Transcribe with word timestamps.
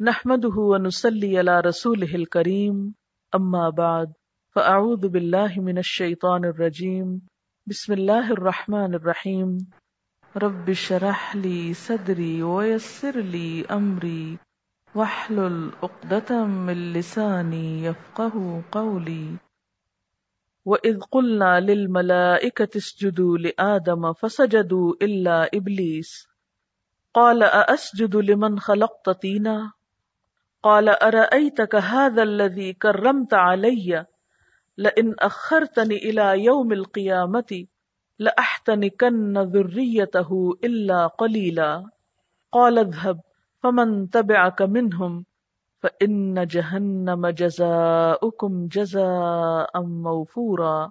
نحمده 0.00 0.56
ونصلي 0.58 1.38
على 1.38 1.60
رسوله 1.60 2.14
الكريم، 2.14 2.94
أما 3.34 3.70
بعد، 3.70 4.12
فأعوذ 4.54 5.08
بالله 5.08 5.60
من 5.60 5.78
الشيطان 5.78 6.44
الرجيم، 6.44 7.20
بسم 7.66 7.92
الله 7.92 8.32
الرحمن 8.32 8.94
الرحيم، 8.94 9.58
رب 10.36 10.72
شرح 10.72 11.36
لي 11.36 11.74
صدري 11.74 12.42
ويسر 12.42 13.20
لي 13.20 13.64
أمري، 13.64 14.38
واحلل 14.94 15.72
عقدة 15.82 16.44
من 16.44 16.92
لساني 16.92 17.84
يفقه 17.84 18.62
قولي. 18.72 19.36
وَإِذْ 20.64 21.00
قُلْنَا 21.00 21.60
لِلْمَلَائِكَةِ 21.60 22.76
اسْجُدُوا 22.76 23.38
لِآدَمَ 23.38 24.12
فَسَجَدُوا 24.12 24.92
إِلَّا 25.02 25.48
إِبْلِيسَ. 25.54 26.28
قَالَ 27.14 27.42
أَأَسْجُدُ 27.42 28.16
لِمَنْ 28.16 28.58
خَلَقْتَ 28.58 29.10
طِينًا؟ 29.10 29.72
قال، 30.66 30.88
أرأيتك 30.88 31.74
هذا 31.74 32.22
الذي 32.22 32.72
كرمت 32.72 33.34
علي؟ 33.34 34.06
لئن 34.78 35.14
أخرتني 35.18 35.96
إلى 35.96 36.44
يوم 36.44 36.72
القيامة 36.72 37.66
لأحتنكن 38.18 39.38
ذريته 39.38 40.58
إلا 40.64 41.06
قليلا. 41.06 41.90
قال، 42.52 42.78
اذهب، 42.78 43.20
فمن 43.62 44.10
تبعك 44.10 44.62
منهم؟ 44.62 45.24
فإن 45.82 46.46
جهنم 46.46 47.26
جزاؤكم 47.26 48.66
جزاء 48.66 49.82
موفورا. 49.82 50.90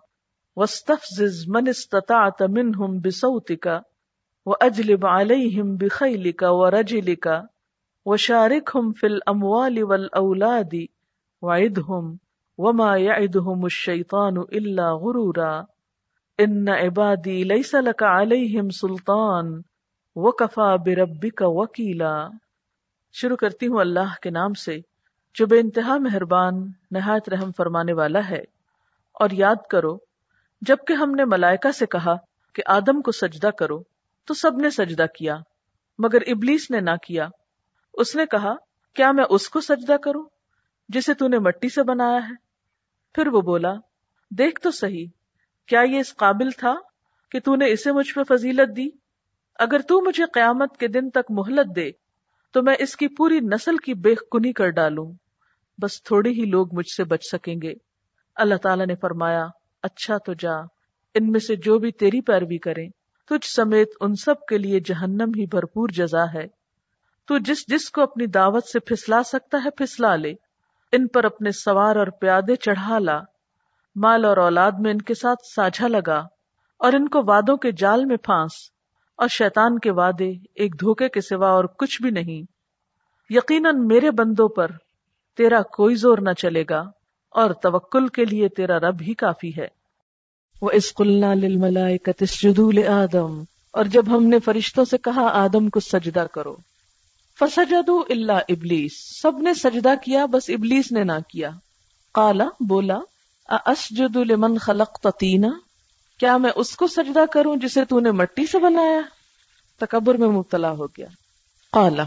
واستفزز 0.55 1.49
من 1.49 1.67
استطعت 1.67 2.43
منهم 2.43 2.99
بصوتك، 2.99 3.83
وأجلب 4.45 5.05
عليهم 5.05 5.77
بخيلك 5.77 6.41
ورجلك. 6.41 7.54
وشاركهم 8.05 8.91
في 8.91 9.07
الأموال 9.07 9.83
والأولاد 9.83 10.73
وعدهم 11.41 12.19
وما 12.57 12.97
يعدهم 12.97 13.63
الشيطان 13.63 14.37
إلا 14.37 14.89
غرورا 14.93 15.53
إن 16.39 16.69
عبادي 16.69 17.43
ليس 17.43 17.75
لك 17.75 18.03
عليهم 18.03 18.69
سلطان 18.69 19.61
وكفى 20.15 20.75
بربك 20.85 21.41
وكيلا 21.41 22.27
شروع 23.13 23.35
کرتی 23.35 23.67
ہوں 23.67 23.79
اللہ 23.79 24.13
کے 24.21 24.29
نام 24.29 24.53
سے 24.53 24.77
جو 25.33 25.45
بے 25.45 25.59
انتہا 25.59 25.97
مہربان، 25.97 26.53
نہایت 26.91 27.29
رحم 27.29 27.51
فرمانے 27.57 27.93
والا 27.93 28.29
ہے۔ 28.29 28.41
اور 29.13 29.29
یاد 29.31 29.55
کرو، 29.69 29.97
جبکہ 30.61 30.93
ہم 30.93 31.11
نے 31.11 31.25
ملائکہ 31.25 31.71
سے 31.71 31.85
کہا 31.85 32.15
کہ 32.53 32.63
آدم 32.65 33.01
کو 33.01 33.11
سجدہ 33.11 33.47
کرو، 33.47 33.79
تو 34.25 34.33
سب 34.33 34.57
نے 34.57 34.69
سجدہ 34.69 35.05
کیا، 35.17 35.37
مگر 35.99 36.21
ابلیس 36.27 36.71
نے 36.71 36.79
نہ 36.79 36.95
کیا۔ 37.07 37.27
اس 37.97 38.15
نے 38.15 38.25
کہا، 38.25 38.55
کیا 38.93 39.11
میں 39.11 39.23
اس 39.29 39.49
کو 39.49 39.61
سجدہ 39.61 39.97
کروں 39.97 40.23
جسے 40.89 41.13
تو 41.13 41.27
نے 41.27 41.39
مٹی 41.39 41.69
سے 41.69 41.83
بنایا 41.83 42.29
ہے؟ 42.29 42.33
پھر 43.13 43.27
وہ 43.27 43.41
بولا، 43.41 43.73
دیکھ 44.31 44.61
تو 44.61 44.71
صحیح، 44.71 45.05
کیا 45.67 45.81
یہ 45.81 45.99
اس 45.99 46.15
قابل 46.15 46.51
تھا 46.51 46.75
کہ 47.31 47.39
تو 47.39 47.55
نے 47.55 47.71
اسے 47.71 47.91
مجھ 47.91 48.13
پہ 48.13 48.35
فضیلت 48.35 48.77
دی؟ 48.77 48.89
اگر 49.59 49.79
تو 49.79 50.01
مجھے 50.01 50.23
قیامت 50.33 50.77
کے 50.77 50.87
دن 50.87 51.09
تک 51.09 51.31
مہلت 51.31 51.75
دے، 51.75 51.91
تو 52.53 52.63
میں 52.63 52.75
اس 52.79 52.95
کی 52.95 53.07
پوری 53.07 53.39
نسل 53.39 53.77
کی 53.77 53.93
بے 53.93 54.15
کنی 54.15 54.53
کر 54.53 54.69
ڈالوں۔ 54.69 55.11
بس 55.81 56.03
تھوڑے 56.03 56.29
ہی 56.29 56.45
لوگ 56.45 56.67
مجھ 56.71 56.95
سے 56.97 57.03
بچ 57.03 57.23
سکیں 57.31 57.55
گے۔ 57.63 57.73
اللہ 58.35 58.55
تعالیٰ 58.55 58.85
نے 58.85 58.95
فرمایا 58.95 59.45
اچھا 59.83 60.17
تو 60.17 60.33
جا، 60.33 60.53
ان 61.13 61.31
میں 61.31 61.39
سے 61.39 61.55
جو 61.55 61.79
بھی 61.79 61.91
تیری 61.91 62.21
پیروی 62.21 62.57
کریں، 62.57 62.89
تجھ 63.29 63.47
سمیت 63.55 63.89
ان 64.01 64.15
سب 64.15 64.45
کے 64.45 64.57
لیے 64.57 64.79
جہنم 64.79 65.31
ہی 65.35 65.45
بھرپور 65.45 65.89
جزا 65.89 66.23
ہے۔ 66.33 66.47
تو 67.27 67.37
جس 67.37 67.67
جس 67.67 67.89
کو 67.89 68.01
اپنی 68.01 68.25
دعوت 68.25 68.65
سے 68.65 68.79
پھسلا 68.79 69.23
سکتا 69.23 69.57
ہے 69.65 69.69
پھسلا 69.69 70.15
لے۔ 70.15 70.33
ان 70.91 71.07
پر 71.07 71.23
اپنے 71.23 71.51
سوار 71.51 71.95
اور 71.95 72.07
پیادے 72.07 72.55
چڑھا 72.55 72.99
لا۔ 72.99 73.21
مال 73.95 74.25
اور 74.25 74.37
اولاد 74.37 74.71
میں 74.79 74.91
ان 74.91 75.01
کے 75.01 75.13
ساتھ 75.13 75.47
ساجھا 75.55 75.87
لگا 75.87 76.27
اور 76.79 76.93
ان 76.93 77.07
کو 77.07 77.21
وادوں 77.25 77.57
کے 77.57 77.71
جال 77.71 78.05
میں 78.05 78.17
پھانس۔ 78.17 78.51
اور 79.17 79.27
شیطان 79.27 79.79
کے 79.79 79.91
وعدے 79.91 80.29
ایک 80.55 80.79
دھوکے 80.79 81.09
کے 81.09 81.21
سوا 81.21 81.49
اور 81.49 81.65
کچھ 81.65 82.01
بھی 82.01 82.09
نہیں۔ 82.09 82.43
یقیناً 83.29 83.87
میرے 83.87 84.11
بندوں 84.11 84.49
پر 84.49 84.71
تیرا 85.37 85.61
کوئی 85.61 85.95
زور 85.95 86.17
نہ 86.17 86.33
چلے 86.33 86.63
گا 86.69 86.79
اور 87.29 87.53
توکل 87.53 88.07
کے 88.07 88.25
لیے 88.25 88.49
تیرا 88.49 88.79
رب 88.79 89.01
ہی 89.01 89.13
کافی 89.13 89.51
ہے۔ 89.57 89.67
وہ 90.61 90.69
اسکلنا 90.73 91.33
آدم 93.03 93.43
اور 93.71 93.85
جب 93.85 94.17
ہم 94.17 94.23
نے 94.23 94.39
فرشتوں 94.39 94.85
سے 94.85 94.97
کہا، 94.97 95.29
آدم 95.33 95.69
کو 95.69 95.79
سجدہ 95.79 96.25
کرو۔ 96.31 96.55
فسجدو 97.39 98.03
اللہ 98.09 98.31
ابلیس 98.31 99.21
سب 99.21 99.37
نے 99.37 99.53
سجدہ 99.53 99.93
کیا، 100.05 100.25
بس 100.25 100.49
ابلیس 100.49 100.91
نے 100.91 101.03
نہ 101.03 101.11
کیا۔ 101.29 101.49
کالا 102.13 102.47
بولا 102.59 102.99
اسجد 103.65 104.15
لمن 104.15 104.57
خلق 104.57 105.07
تینا 105.19 105.49
کیا 106.19 106.37
میں 106.37 106.51
اس 106.55 106.75
کو 106.75 106.87
سجدہ 106.87 107.25
کروں 107.31 107.55
جسے 107.55 107.85
تو 107.85 107.99
نے 107.99 108.11
مٹی 108.11 108.45
سے 108.45 108.59
بنایا؟ 108.59 109.01
تکبر 109.79 110.15
میں 110.15 110.27
مبتلا 110.27 110.71
ہو 110.71 110.85
گیا۔ 110.85 111.07
کالا 111.71 112.03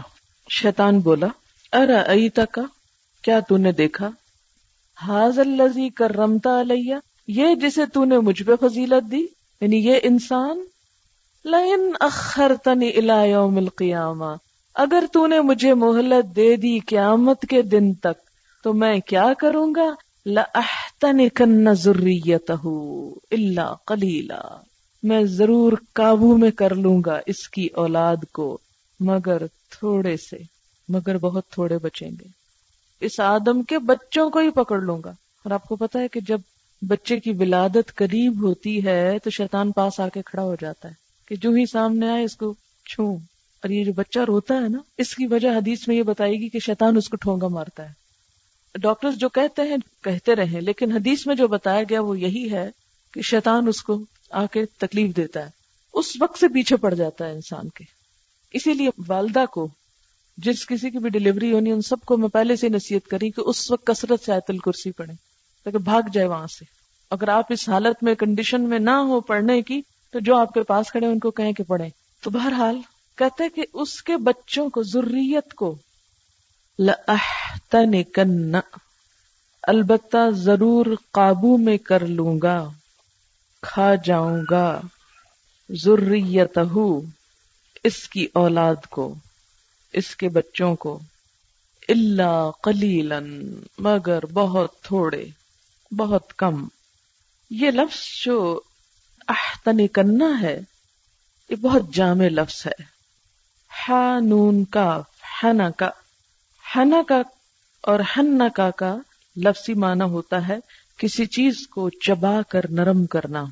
شیطان 0.49 0.99
بولا 0.99 1.27
ارا 1.73 2.45
کا 2.45 2.61
کیا 3.21 3.39
تو 3.39 3.57
نے 3.57 3.71
دیکھا؟ 3.71 4.09
حاض 5.01 5.39
الزی 5.39 5.89
کر 5.89 6.11
رمتا 6.11 6.61
علیہ 6.61 6.95
یہ 7.27 7.55
جسے 7.55 7.85
تو 7.85 8.05
نے 8.05 8.19
مجھ 8.19 8.43
پہ 8.43 8.51
فضیلت 8.61 9.11
دی۔ 9.11 9.25
یعنی 9.61 9.77
یہ 9.77 9.99
انسان، 10.03 10.63
لئن 11.45 11.91
اخرتنی 11.99 12.89
الى 12.95 13.31
یوم 13.31 13.57
القیامہ 13.57 14.35
اگر 14.75 15.03
تو 15.13 15.27
نے 15.27 15.41
مجھے 15.41 15.73
مہلت 15.73 16.35
دے 16.35 16.55
دی 16.55 16.79
قیامت 16.79 17.41
کے 17.41 17.61
دن 17.61 17.93
تک، 17.93 18.29
تو 18.63 18.73
میں 18.73 18.99
کیا 18.99 19.33
کروں 19.37 19.75
گا؟ 19.75 19.93
لَأَحْتَنِكَنَّ 20.25 21.73
ذُرِّيَّتَهُ 21.73 22.71
إِلَّا 23.09 23.73
قَلِيلًا 23.85 24.61
میں 25.03 25.23
ضرور 25.23 25.73
قابو 25.93 26.37
میں 26.37 26.51
کر 26.51 26.75
لوں 26.75 27.01
گا 27.05 27.19
اس 27.25 27.49
کی 27.49 27.67
اولاد 27.73 28.15
کو، 28.33 28.57
مگر 28.99 29.47
تھوڑے 29.47 30.17
سے، 30.17 30.37
مگر 30.89 31.17
بہت 31.17 31.47
تھوڑے 31.47 31.77
بچیں 31.77 32.11
گے۔ 32.11 32.27
اس 32.99 33.19
آدم 33.19 33.61
کے 33.61 33.79
بچوں 33.79 34.29
کو 34.29 34.39
ہی 34.39 34.49
پکڑ 34.49 34.81
لوں 34.81 35.01
گا۔ 35.05 35.09
اور 35.09 35.51
آپ 35.51 35.67
کو 35.67 35.75
پتا 35.75 35.99
ہے 35.99 36.07
کہ 36.07 36.19
جب 36.19 36.39
بچے 36.81 37.19
کی 37.19 37.31
ولادت 37.31 37.95
قریب 37.95 38.43
ہوتی 38.43 38.85
ہے، 38.85 39.19
تو 39.23 39.29
شیطان 39.29 39.71
پاس 39.71 39.99
آ 39.99 40.07
کے 40.09 40.21
کھڑا 40.21 40.43
ہو 40.43 40.55
جاتا 40.61 40.87
ہے 40.87 40.93
کہ 41.27 41.35
جو 41.35 41.49
ہی 41.49 41.65
سامنے 41.65 42.09
آئے 42.09 42.23
اس 42.23 42.35
کو 42.35 42.53
چھو 42.85 43.17
اور 43.61 43.69
یہ 43.69 43.83
جو 43.83 43.93
بچہ 43.93 44.19
روتا 44.19 44.55
ہے 44.55 44.69
نا، 44.69 44.77
اس 44.97 45.15
کی 45.15 45.27
وجہ 45.27 45.49
حدیث 45.49 45.87
میں 45.87 45.95
یہ 45.95 46.03
بتائے 46.03 46.31
گی 46.31 46.49
کہ 46.49 46.59
شیطان 46.59 46.97
اس 46.97 47.09
کو 47.09 47.17
ٹھونگا 47.17 47.47
مارتا 47.47 47.89
ہے۔ 47.89 47.93
ڈاکٹر 48.75 49.11
جو 49.11 49.29
کہتے 49.29 49.61
ہیں، 49.61 49.77
کہتے 50.03 50.35
رہے 50.35 50.61
لیکن 50.61 50.91
حدیث 50.91 51.27
میں 51.27 51.35
جو 51.35 51.47
بتایا 51.47 51.83
گیا 51.83 52.01
وہ 52.01 52.19
یہی 52.19 52.51
ہے 52.51 52.71
کہ 53.13 53.21
شیطان 53.21 53.67
اس 53.67 53.83
کو 53.83 54.03
آ 54.29 54.45
کے 54.45 54.65
تکلیف 54.65 55.15
دیتا 55.15 55.45
ہے۔ 55.45 55.49
اس 55.93 56.21
وقت 56.21 56.39
سے 56.39 56.47
پیچھے 56.47 56.75
پڑ 56.77 56.93
جاتا 56.93 57.25
ہے 57.25 57.31
انسان 57.31 57.69
کے۔ 57.69 57.83
اسی 58.53 58.73
لیے 58.73 58.89
والدہ 59.07 59.45
کو، 59.51 59.67
جس 60.37 60.65
کسی 60.65 60.89
کی 60.89 60.97
بھی 60.97 61.09
ڈلیوری 61.09 61.51
ہونی 61.51 61.71
ان 61.71 61.81
سب 61.81 61.99
کو 62.05 62.17
میں 62.17 62.29
پہلے 62.29 62.55
سے 62.55 62.69
نصیحت 62.69 63.07
کری 63.07 63.31
کہ 63.31 63.41
اس 63.41 63.71
وقت 63.71 63.85
کثرت 63.85 64.23
سے 64.23 64.33
آیت 64.33 64.49
الکرسی 64.49 64.91
پڑھیں، 64.91 65.15
تاکہ 65.63 65.77
بھاگ 65.77 66.01
جائے 66.13 66.27
وہاں 66.27 66.47
سے۔ 66.47 66.65
اگر 67.11 67.27
آپ 67.27 67.45
اس 67.49 67.69
حالت 67.69 68.03
میں 68.03 68.15
کنڈیشن 68.15 68.61
میں 68.61 68.79
نہ 68.79 68.89
ہو 68.89 69.19
پڑھنے 69.19 69.61
کی، 69.61 69.81
تو 70.11 70.19
جو 70.19 70.35
آپ 70.35 70.53
کے 70.53 70.63
پاس 70.63 70.91
کھڑے 70.91 71.05
ان 71.05 71.19
کو 71.19 71.31
کہیں 71.31 71.53
کہ 71.53 71.63
پڑھیں۔ 71.63 71.89
تو 72.21 72.29
بہرحال 72.29 72.81
کہتے 73.19 73.49
کہ 73.49 73.61
اس 73.73 74.03
کے 74.03 74.17
بچوں 74.17 74.69
کو 74.69 74.83
ضروریت 74.83 75.53
کو، 75.53 75.75
لَأَحْتَنِكَنَّ، 76.79 78.57
البتہ 79.63 80.29
ضرور 80.29 80.85
قابو 81.11 81.57
میں 81.57 81.77
کر 81.77 82.05
لوں 82.05 82.39
گا، 82.43 82.69
کھا 83.61 83.95
جاؤں 83.95 84.41
گا 84.51 84.81
ضروریت 85.69 86.57
اس 87.83 88.09
کی 88.09 88.27
اولاد 88.33 88.87
کو، 88.89 89.15
اس 89.93 90.15
کے 90.15 90.29
بچوں 90.29 90.75
کو 90.75 90.99
اللہ 91.89 92.51
قلیلا، 92.63 93.19
مگر 93.77 94.25
بہت 94.25 94.81
تھوڑے، 94.81 95.25
بہت 95.91 96.37
کم۔ 96.37 96.67
یہ 97.49 97.71
لفظ 97.71 98.25
جو 98.25 98.59
احتن 99.27 99.87
کرنا 99.87 100.41
ہے، 100.41 100.59
یہ 101.49 101.55
بہت 101.55 101.93
جامع 101.93 102.25
لفظ 102.25 102.67
ہے۔ 102.67 102.98
نون 104.21 104.63
کا 104.63 105.01
ہنا 105.43 105.69
کا 105.69 105.89
ہنا 106.75 107.01
کا 107.07 107.21
اور 107.81 107.99
ہن 108.17 108.41
کا 108.55 108.71
کا 108.71 108.95
لفظی 109.37 109.73
معنی 109.73 110.03
ہوتا 110.03 110.47
ہے 110.47 110.57
کسی 110.97 111.25
چیز 111.25 111.67
کو 111.67 111.89
چبا 111.89 112.41
کر 112.49 112.69
نرم 112.69 113.05
کرنا۔ 113.05 113.45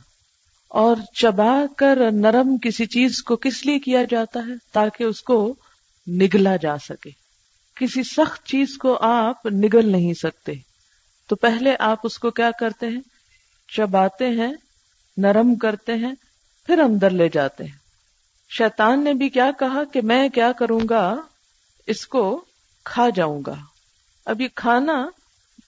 اور 0.68 0.96
چبا 1.14 1.66
کر 1.78 1.98
نرم 2.12 2.58
کسی 2.58 2.86
چیز 2.86 3.24
کو 3.24 3.36
کس 3.36 3.66
لیے 3.66 3.80
کیا 3.80 4.04
جاتا 4.10 4.40
ہے؟ 4.40 4.54
تاکہ 4.72 5.04
اس 5.04 5.22
کو 5.22 5.56
نگلا 6.08 6.56
جا 6.56 6.78
سکے۔ 6.78 7.10
کسی 7.76 8.04
سخت 8.04 8.46
چیز 8.46 8.78
کو 8.78 8.98
آپ 9.02 9.46
نگل 9.46 9.92
نہیں 9.92 10.14
سکتے۔ 10.14 10.54
تو 11.28 11.36
پہلے 11.36 11.76
آپ 11.80 12.00
اس 12.04 12.20
کو 12.20 12.32
کیا 12.32 12.52
کرتے 12.60 12.88
ہیں؟ 12.88 13.02
چباتے 13.68 14.28
ہیں، 14.28 14.54
نرم 15.18 15.56
کرتے 15.56 15.94
ہیں، 15.94 16.14
پھر 16.66 16.80
اندر 16.80 17.10
لے 17.10 17.30
جاتے 17.30 17.64
ہیں۔ 17.64 17.77
شیطان 18.50 19.04
نے 19.04 19.14
بھی 19.14 19.30
کیا 19.30 19.52
کہا 19.60 19.84
کہ 19.84 20.02
میں 20.02 20.30
کیا 20.30 20.52
کروں 20.52 20.80
گا؟ 20.90 21.16
اس 21.88 22.08
کو 22.08 22.46
کھا 22.86 23.10
جاؤں 23.10 23.42
گا۔ 23.48 23.56
اب 24.26 24.42
یہ 24.42 24.48
کھانا 24.56 25.10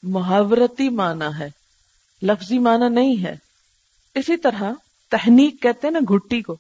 محاورتی 0.04 0.90
معنی 0.90 1.40
ہے، 1.40 1.50
لفظی 2.22 2.60
معنی 2.60 2.90
نہیں 2.90 3.24
ہے۔ 3.24 3.36
اسی 4.16 4.38
طرح 4.38 4.64
تحنیک 5.10 5.62
کہتے 5.62 5.88
ہیں 5.88 5.94
نا 5.94 6.00
گھٹی 6.00 6.42
کو۔ 6.42 6.54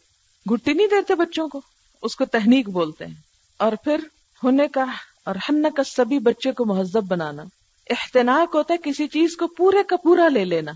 گھٹی 0.49 0.73
نہیں 0.73 0.87
دیتے 0.87 1.15
بچوں 1.15 1.47
کو، 1.47 1.61
اس 2.01 2.15
کو 2.15 2.25
تحنیک 2.25 2.69
بولتے 2.69 3.05
ہیں۔ 3.05 3.13
اور 3.57 3.71
پھر 3.83 3.99
ہونے 4.43 4.67
کا 4.67 4.85
اور 5.25 5.35
ہن 5.49 5.71
کا 5.75 5.83
سبھی 5.83 6.19
بچے 6.19 6.51
کو 6.51 6.65
مہذب 6.65 7.03
بنانا۔ 7.07 7.43
احتناک 7.89 8.55
ہوتا 8.55 8.73
ہے 8.73 8.91
کسی 8.91 9.07
چیز 9.07 9.37
کو 9.37 9.47
پورے 9.47 9.83
کا 9.83 9.95
پورا 9.97 10.27
لے 10.27 10.45
لینا۔ 10.45 10.71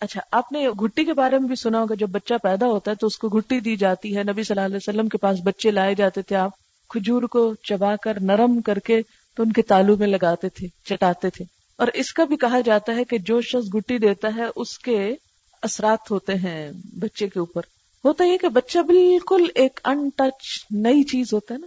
اچھا 0.00 0.20
آپ 0.30 0.52
نے 0.52 0.68
گھٹی 0.68 1.04
کے 1.04 1.12
بارے 1.12 1.38
میں 1.38 1.48
بھی 1.48 1.56
سنا 1.56 1.80
ہوگا، 1.80 1.94
جب 1.94 2.08
بچہ 2.08 2.34
پیدا 2.42 2.66
ہوتا 2.66 2.90
ہے 2.90 2.96
تو 2.96 3.06
اس 3.06 3.18
کو 3.18 3.28
گھٹی 3.28 3.60
دی 3.60 3.76
جاتی 3.76 4.16
ہے۔ 4.16 4.22
نبی 4.22 4.42
صلی 4.42 4.54
اللہ 4.54 4.66
علیہ 4.66 4.76
وسلم 4.76 5.08
کے 5.08 5.18
پاس 5.18 5.38
بچے 5.44 5.70
لائے 5.70 5.94
جاتے 5.94 6.22
تھے، 6.22 6.36
آپ 6.36 6.50
کھجور 6.88 7.22
کو 7.22 7.54
چبا 7.54 7.96
کر، 7.96 8.20
نرم 8.20 8.60
کر 8.60 8.78
کے 8.78 9.02
تو 9.36 9.42
ان 9.42 9.52
کے 9.52 9.62
تالو 9.62 9.96
میں 9.96 10.06
لگاتے 10.06 10.48
تھے، 10.48 10.68
چٹاتے 10.84 11.30
تھے۔ 11.30 11.44
اور 11.76 11.88
اس 11.94 12.12
کا 12.12 12.24
بھی 12.24 12.36
کہا 12.36 12.60
جاتا 12.60 12.94
ہے 12.94 13.04
کہ 13.04 13.18
جو 13.18 13.40
شخص 13.40 13.74
گٹی 13.74 13.98
دیتا 13.98 14.28
ہے، 14.36 14.42
اس 14.56 14.78
کے 14.78 15.14
اثرات 15.62 16.10
ہوتے 16.10 16.34
ہیں 16.34 16.72
بچے 17.00 17.28
کے 17.28 17.38
اوپر۔ 17.38 17.62
ہوتا 18.04 18.24
یہ 18.24 18.36
کہ 18.36 18.48
بچہ 18.48 18.78
بالکل 18.78 19.46
ایک 19.54 19.80
ان 19.84 20.08
ٹچ 20.08 20.66
نئی 20.70 21.02
چیز 21.02 21.32
ہوتا 21.32 21.54
ہے 21.54 21.58
نا۔ 21.58 21.66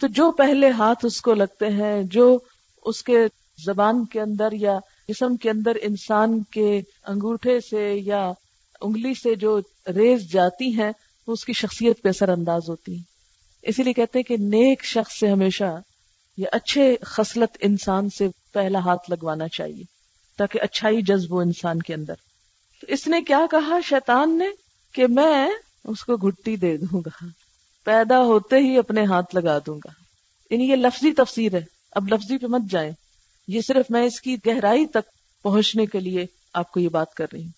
تو 0.00 0.06
جو 0.06 0.30
پہلے 0.30 0.70
ہاتھ 0.70 1.06
اس 1.06 1.20
کو 1.20 1.34
لگتے 1.34 1.66
ہیں، 1.66 2.02
جو 2.02 2.38
اس 2.84 3.02
کے 3.02 3.18
زبان 3.66 4.04
کے 4.04 4.20
اندر 4.20 4.52
یا 4.52 4.78
جسم 5.08 5.36
کے 5.36 5.50
اندر 5.50 5.76
انسان 5.82 6.42
کے 6.42 6.80
انگوٹھے 7.04 7.60
سے 7.60 7.94
یا 7.94 8.32
انگلی 8.80 9.14
سے 9.14 9.34
جو 9.34 9.60
ریز 9.86 10.32
جاتی 10.32 10.74
ہیں، 10.74 10.92
وہ 11.26 11.32
اس 11.32 11.44
کی 11.44 11.52
شخصیت 11.52 12.02
پہ 12.02 12.08
اثر 12.08 12.28
انداز 12.28 12.62
ہوتی 12.68 12.94
ہیں۔ 12.94 13.02
اسی 13.62 13.82
لیے 13.82 13.92
کہتے 13.92 14.18
ہیں 14.18 14.24
کہ 14.24 14.36
نیک 14.36 14.84
شخص 14.84 15.18
سے 15.20 15.28
ہمیشہ 15.28 15.80
یا 16.36 16.48
اچھے 16.52 16.96
خصلت 17.02 17.56
انسان 17.60 18.08
سے 18.08 18.28
پہلا 18.52 18.78
ہاتھ 18.78 19.10
لگوانا 19.10 19.48
چاہیے، 19.48 19.84
تاکہ 20.38 20.58
اچھائی 20.62 21.02
جذب 21.02 21.30
ہو 21.30 21.40
انسان 21.40 21.82
کے 21.82 21.94
اندر۔ 21.94 22.14
تو 22.80 22.86
اس 22.88 23.06
نے 23.06 23.22
کیا 23.22 23.40
کہا؟ 23.50 23.80
شیطان 23.84 24.38
نے 24.38 24.46
کہ 24.92 25.06
میں 25.06 25.48
اس 25.84 26.04
کو 26.04 26.16
گھٹی 26.16 26.56
دے 26.56 26.76
دوں 26.76 27.00
گا، 27.06 27.26
پیدا 27.84 28.22
ہوتے 28.22 28.56
ہی 28.56 28.78
اپنے 28.78 29.04
ہاتھ 29.04 29.34
لگا 29.34 29.58
دوں 29.58 29.78
گا۔ 29.84 29.90
یعنی 30.50 30.64
یہ 30.64 30.76
لفظی 30.76 31.12
تفسیر 31.12 31.54
ہے۔ 31.54 31.64
اب 31.92 32.08
لفظی 32.08 32.38
پہ 32.38 32.46
مت 32.46 32.70
جائیں۔ 32.70 32.92
یہ 33.48 33.60
صرف 33.60 33.90
میں 33.90 34.02
اس 34.02 34.20
کی 34.20 34.36
گہرائی 34.46 34.86
تک 34.86 35.10
پہنچنے 35.42 35.86
کے 35.86 36.00
لیے 36.00 36.26
آپ 36.54 36.72
کو 36.72 36.80
یہ 36.80 36.88
بات 36.88 37.14
کر 37.14 37.26
رہی 37.32 37.42
ہوں 37.42 37.50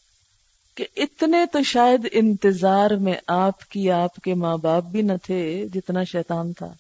کہ 0.77 0.87
اتنے 0.97 1.47
تو 1.53 1.63
شاید 1.63 2.09
انتظار 2.13 2.91
میں 2.91 3.15
آپ 3.27 3.69
کی 3.69 3.91
آپ 3.91 4.17
کے 4.17 4.35
ماں 4.35 4.57
باپ 4.57 4.85
بھی 4.85 5.03
نہ 5.03 5.13
تھے 5.23 5.67
جتنا 5.75 6.05
شیطان 6.05 6.53
تھا۔ 6.53 6.73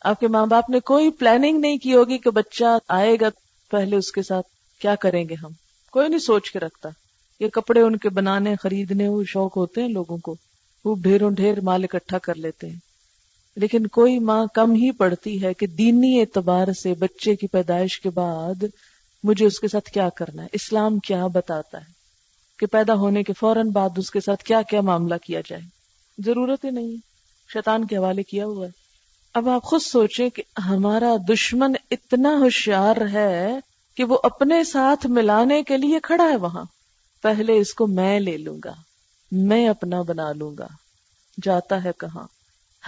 آپ 0.00 0.20
کے 0.20 0.28
ماں 0.28 0.46
باپ 0.46 0.70
نے 0.70 0.80
کوئی 0.80 1.10
پلاننگ 1.10 1.58
نہیں 1.58 1.78
کی 1.78 1.94
ہوگی 1.94 2.18
کہ 2.18 2.30
بچہ 2.30 2.78
آئے 2.88 3.16
گا 3.20 3.28
پہلے 3.70 3.96
اس 3.96 4.12
کے 4.12 4.22
ساتھ 4.22 4.46
کیا 4.80 4.94
کریں 4.94 5.28
گے 5.28 5.34
ہم؟ 5.34 5.50
کوئی 5.90 6.08
نہیں 6.08 6.18
سوچ 6.18 6.50
کے 6.50 6.58
رکھتا۔ 6.58 6.88
یہ 7.40 7.48
کپڑے 7.48 7.80
ان 7.80 7.96
کے 7.96 8.08
بنانے، 8.08 8.54
خریدنے، 8.62 9.08
وہ 9.08 9.22
شوق 9.24 9.56
ہوتے 9.56 9.82
ہیں 9.82 9.88
لوگوں 9.88 10.18
کو۔ 10.18 10.36
وہ 10.84 10.94
ڈھیروں 11.02 11.30
ڈھیر 11.30 11.60
مال 11.60 11.84
اکٹھا 11.84 12.18
کر 12.18 12.34
لیتے 12.34 12.68
ہیں۔ 12.68 12.85
لیکن 13.56 13.86
کوئی 13.86 14.18
ماں 14.18 14.46
کم 14.54 14.72
ہی 14.72 14.90
پڑتی 14.90 15.42
ہے 15.42 15.54
کہ 15.54 15.66
دینی 15.66 16.20
اعتبار 16.20 16.72
سے 16.72 16.94
بچے 16.94 17.36
کی 17.36 17.46
پیدائش 17.46 18.00
کے 18.00 18.10
بعد 18.10 18.64
مجھے 19.24 19.46
اس 19.46 19.60
کے 19.60 19.68
ساتھ 19.68 19.90
کیا 19.90 20.08
کرنا 20.08 20.42
ہے؟ 20.42 20.48
اسلام 20.52 20.98
کیا 20.98 21.26
بتاتا 21.26 21.78
ہے 21.78 21.92
کہ 22.58 22.66
پیدا 22.66 22.94
ہونے 22.94 23.22
کے 23.22 23.32
فوراً 23.32 23.68
بعد 23.68 23.88
اس 23.96 24.10
کے 24.10 24.20
ساتھ 24.20 24.44
کیا 24.44 24.62
کیا 24.62 24.80
معاملہ 24.80 25.14
کیا 25.26 25.40
جائے؟ 25.48 25.62
ضرورت 26.18 26.64
ہی 26.64 26.70
نہیں 26.70 26.96
شیطان 27.52 27.84
کے 27.84 27.96
حوالے 27.96 28.22
کیا 28.22 28.46
ہوا 28.46 28.66
ہے۔ 28.66 28.70
اب 29.34 29.48
آپ 29.48 29.62
خود 29.62 29.80
سوچیں 29.80 30.28
کہ 30.28 30.42
ہمارا 30.60 31.16
دشمن 31.28 31.72
اتنا 31.90 32.28
ہوشیار 32.28 32.96
ہے 33.12 33.58
کہ 33.96 34.04
وہ 34.04 34.18
اپنے 34.22 34.64
ساتھ 34.64 35.06
ملانے 35.06 35.62
کے 35.62 35.76
لیے 35.76 35.98
کھڑا 36.02 36.24
ہے 36.24 36.36
وہاں۔ 36.36 36.64
پہلے 37.22 37.58
اس 37.58 37.74
کو 37.74 37.86
میں 37.86 38.20
لے 38.20 38.36
لوں 38.36 38.58
گا، 38.64 38.72
میں 39.32 39.68
اپنا 39.68 40.02
بنا 40.02 40.32
لوں 40.32 40.54
گا۔ 40.58 40.66
جاتا 41.42 41.84
ہے 41.84 41.90
کہاں؟ 41.98 42.26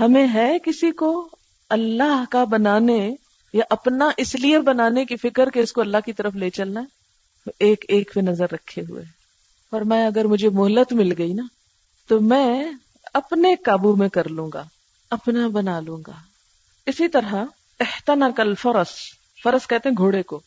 ہمیں 0.01 0.27
ہے 0.35 0.59
کسی 0.65 0.91
کو 0.91 1.29
اللہ 1.71 2.25
کا 2.31 2.45
بنانے 2.45 3.15
یا 3.53 3.65
اپنا 3.71 4.11
اس 4.17 4.35
لیے 4.35 4.59
بنانے 4.59 5.05
کی 5.05 5.17
فکر 5.17 5.51
کہ 5.51 5.59
اس 5.59 5.73
کو 5.73 5.81
اللہ 5.81 5.97
کی 6.07 6.13
طرف 6.13 6.35
لے 6.35 6.51
چلنا 6.51 6.81
ہے؟ 6.81 6.87
ایک 7.59 7.85
ایک 7.89 8.15
پہ 8.15 8.21
نظر 8.21 8.47
رکھے 8.53 8.83
ہوئے۔ 8.89 9.05
اور 9.71 9.81
میں 9.81 10.07
اگر 10.07 10.25
مجھے 10.25 10.49
مہلت 10.49 10.93
مل 10.93 11.13
گئی 11.19 11.33
نا، 11.33 11.43
تو 12.09 12.21
میں 12.21 12.65
اپنے 13.15 13.55
قابو 13.65 13.97
میں 13.97 14.09
کر 14.09 14.29
لوں 14.29 14.51
گا، 14.55 14.65
اپنا 15.11 15.49
بنا 15.49 15.81
لوں 15.81 15.99
گا۔ 16.07 16.13
اسی 16.87 17.09
طرح 17.09 17.35
احتنا 17.81 18.31
کل 18.31 18.55
فرس 18.55 18.89
فرس 19.43 19.67
کہتے 19.67 19.89
ہیں 19.89 19.97
گھوڑے 19.97 20.23
کو 20.23 20.41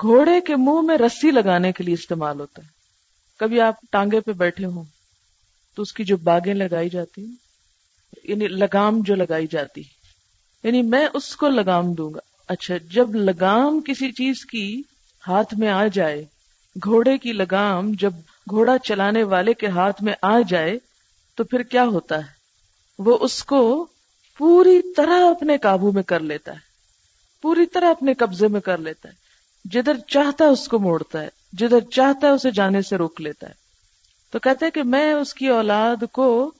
گھوڑے 0.00 0.40
کے 0.40 0.56
منہ 0.56 0.80
میں 0.80 0.98
رسی 0.98 1.30
لگانے 1.30 1.72
کے 1.72 1.84
لیے 1.84 1.94
استعمال 1.94 2.40
ہوتا 2.40 2.62
ہے 2.62 2.68
کبھی 3.38 3.60
آپ 3.60 3.74
ٹانگے 3.90 4.20
پہ 4.20 4.32
بیٹھے 4.32 4.66
ہوں 4.66 4.84
تو 5.74 5.82
اس 5.82 5.92
کی 5.92 6.04
جو 6.04 6.16
باغیں 6.16 6.54
لگائی 6.54 6.88
جاتی 6.90 7.26
ہیں 7.26 7.43
یعنی 8.22 8.48
لگام 8.48 9.00
جو 9.00 9.14
لگائی 9.14 9.46
جاتی 9.46 9.82
یعنی 10.62 10.82
میں 10.82 11.08
اس 11.14 11.36
کو 11.36 11.48
لگام 11.48 11.94
دوں 11.94 12.14
گا۔ 12.14 12.20
اچھا 12.48 12.74
جب 12.76 13.14
لگام 13.14 13.80
کسی 13.80 14.12
چیز 14.12 14.44
کی 14.44 14.82
ہاتھ 15.28 15.54
میں 15.54 15.68
آ 15.68 15.86
جائے، 15.86 16.24
گھوڑے 16.84 17.18
کی 17.18 17.32
لگام 17.32 17.92
جب 17.92 18.12
گھوڑا 18.50 18.78
چلانے 18.78 19.22
والے 19.22 19.54
کے 19.54 19.66
ہاتھ 19.66 20.02
میں 20.02 20.12
آ 20.22 20.40
جائے، 20.48 20.78
تو 21.34 21.44
پھر 21.44 21.62
کیا 21.62 21.84
ہوتا 21.84 22.16
ہے؟ 22.16 22.32
وہ 22.98 23.18
اس 23.20 23.44
کو 23.44 23.86
پوری 24.38 24.80
طرح 24.96 25.30
اپنے 25.30 25.58
قابو 25.58 25.92
میں 25.92 26.02
کر 26.02 26.20
لیتا 26.20 26.52
ہے۔ 26.52 26.58
پوری 27.42 27.66
طرح 27.66 27.90
اپنے 27.90 28.14
قبضے 28.14 28.48
میں 28.48 28.60
کر 28.60 28.78
لیتا 28.78 29.08
ہے۔ 29.08 29.14
جدھر 29.64 29.96
چاہتا 30.06 30.44
ہے 30.44 30.50
اس 30.50 30.68
کو 30.68 30.78
موڑتا 30.78 31.22
ہے، 31.22 31.28
جدھر 31.52 31.80
چاہتا 31.80 32.26
ہے 32.26 32.32
اسے 32.32 32.50
جانے 32.50 32.82
سے 32.82 32.96
روک 32.96 33.20
لیتا 33.20 33.48
ہے۔ 33.48 33.54
تو 34.30 34.38
کہتے 34.38 34.64
ہیں 34.64 34.72
کہ 34.72 34.82
میں 34.82 35.12
اس 35.12 35.34
کی 35.34 35.48
اولاد 35.48 36.04
کو 36.12 36.52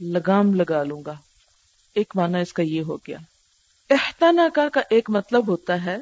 لگام 0.00 0.54
لگا 0.54 0.82
لوں 0.82 1.02
گا۔ 1.06 1.14
ایک 1.94 2.12
معنی 2.16 2.40
اس 2.40 2.52
کا 2.52 2.62
یہ 2.62 2.82
ہو 2.82 2.96
گیا۔ 2.96 3.16
احتنا 3.90 4.48
کا 4.54 4.68
کا 4.68 4.80
ایک 4.90 5.10
مطلب 5.10 5.48
ہوتا 5.48 5.84
ہے، 5.84 5.96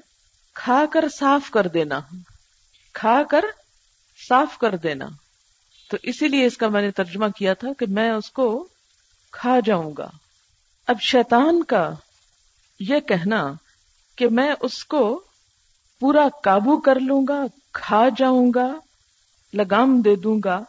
کھا 0.54 0.84
کر 0.92 1.04
صاف 1.08 1.50
کر 1.50 1.66
دینا۔ 1.66 2.00
کھا 2.92 3.22
کر 3.30 3.44
صاف 4.28 4.58
کر 4.58 4.76
دینا۔ 4.76 5.06
تو 5.90 5.96
اسی 6.02 6.28
لیے 6.28 6.46
اس 6.46 6.56
کا 6.56 6.68
میں 6.68 6.82
نے 6.82 6.90
ترجمہ 6.90 7.26
کیا 7.36 7.54
تھا 7.54 7.68
کہ 7.78 7.86
میں 7.88 8.10
اس 8.10 8.30
کو 8.30 8.68
کھا 9.32 9.56
جاؤں 9.64 9.92
گا۔ 9.98 10.10
اب 10.86 11.00
شیطان 11.00 11.64
کا 11.64 11.90
یہ 12.80 13.00
کہنا 13.00 13.52
کہ 14.16 14.28
میں 14.28 14.54
اس 14.60 14.84
کو 14.84 15.24
پورا 16.00 16.28
قابو 16.42 16.80
کر 16.80 17.00
لوں 17.00 17.22
گا، 17.28 17.42
کھا 17.72 18.04
جاؤں 18.16 18.52
گا، 18.54 18.74
لگام 19.54 20.00
دے 20.00 20.16
دوں 20.16 20.40
گا 20.44 20.62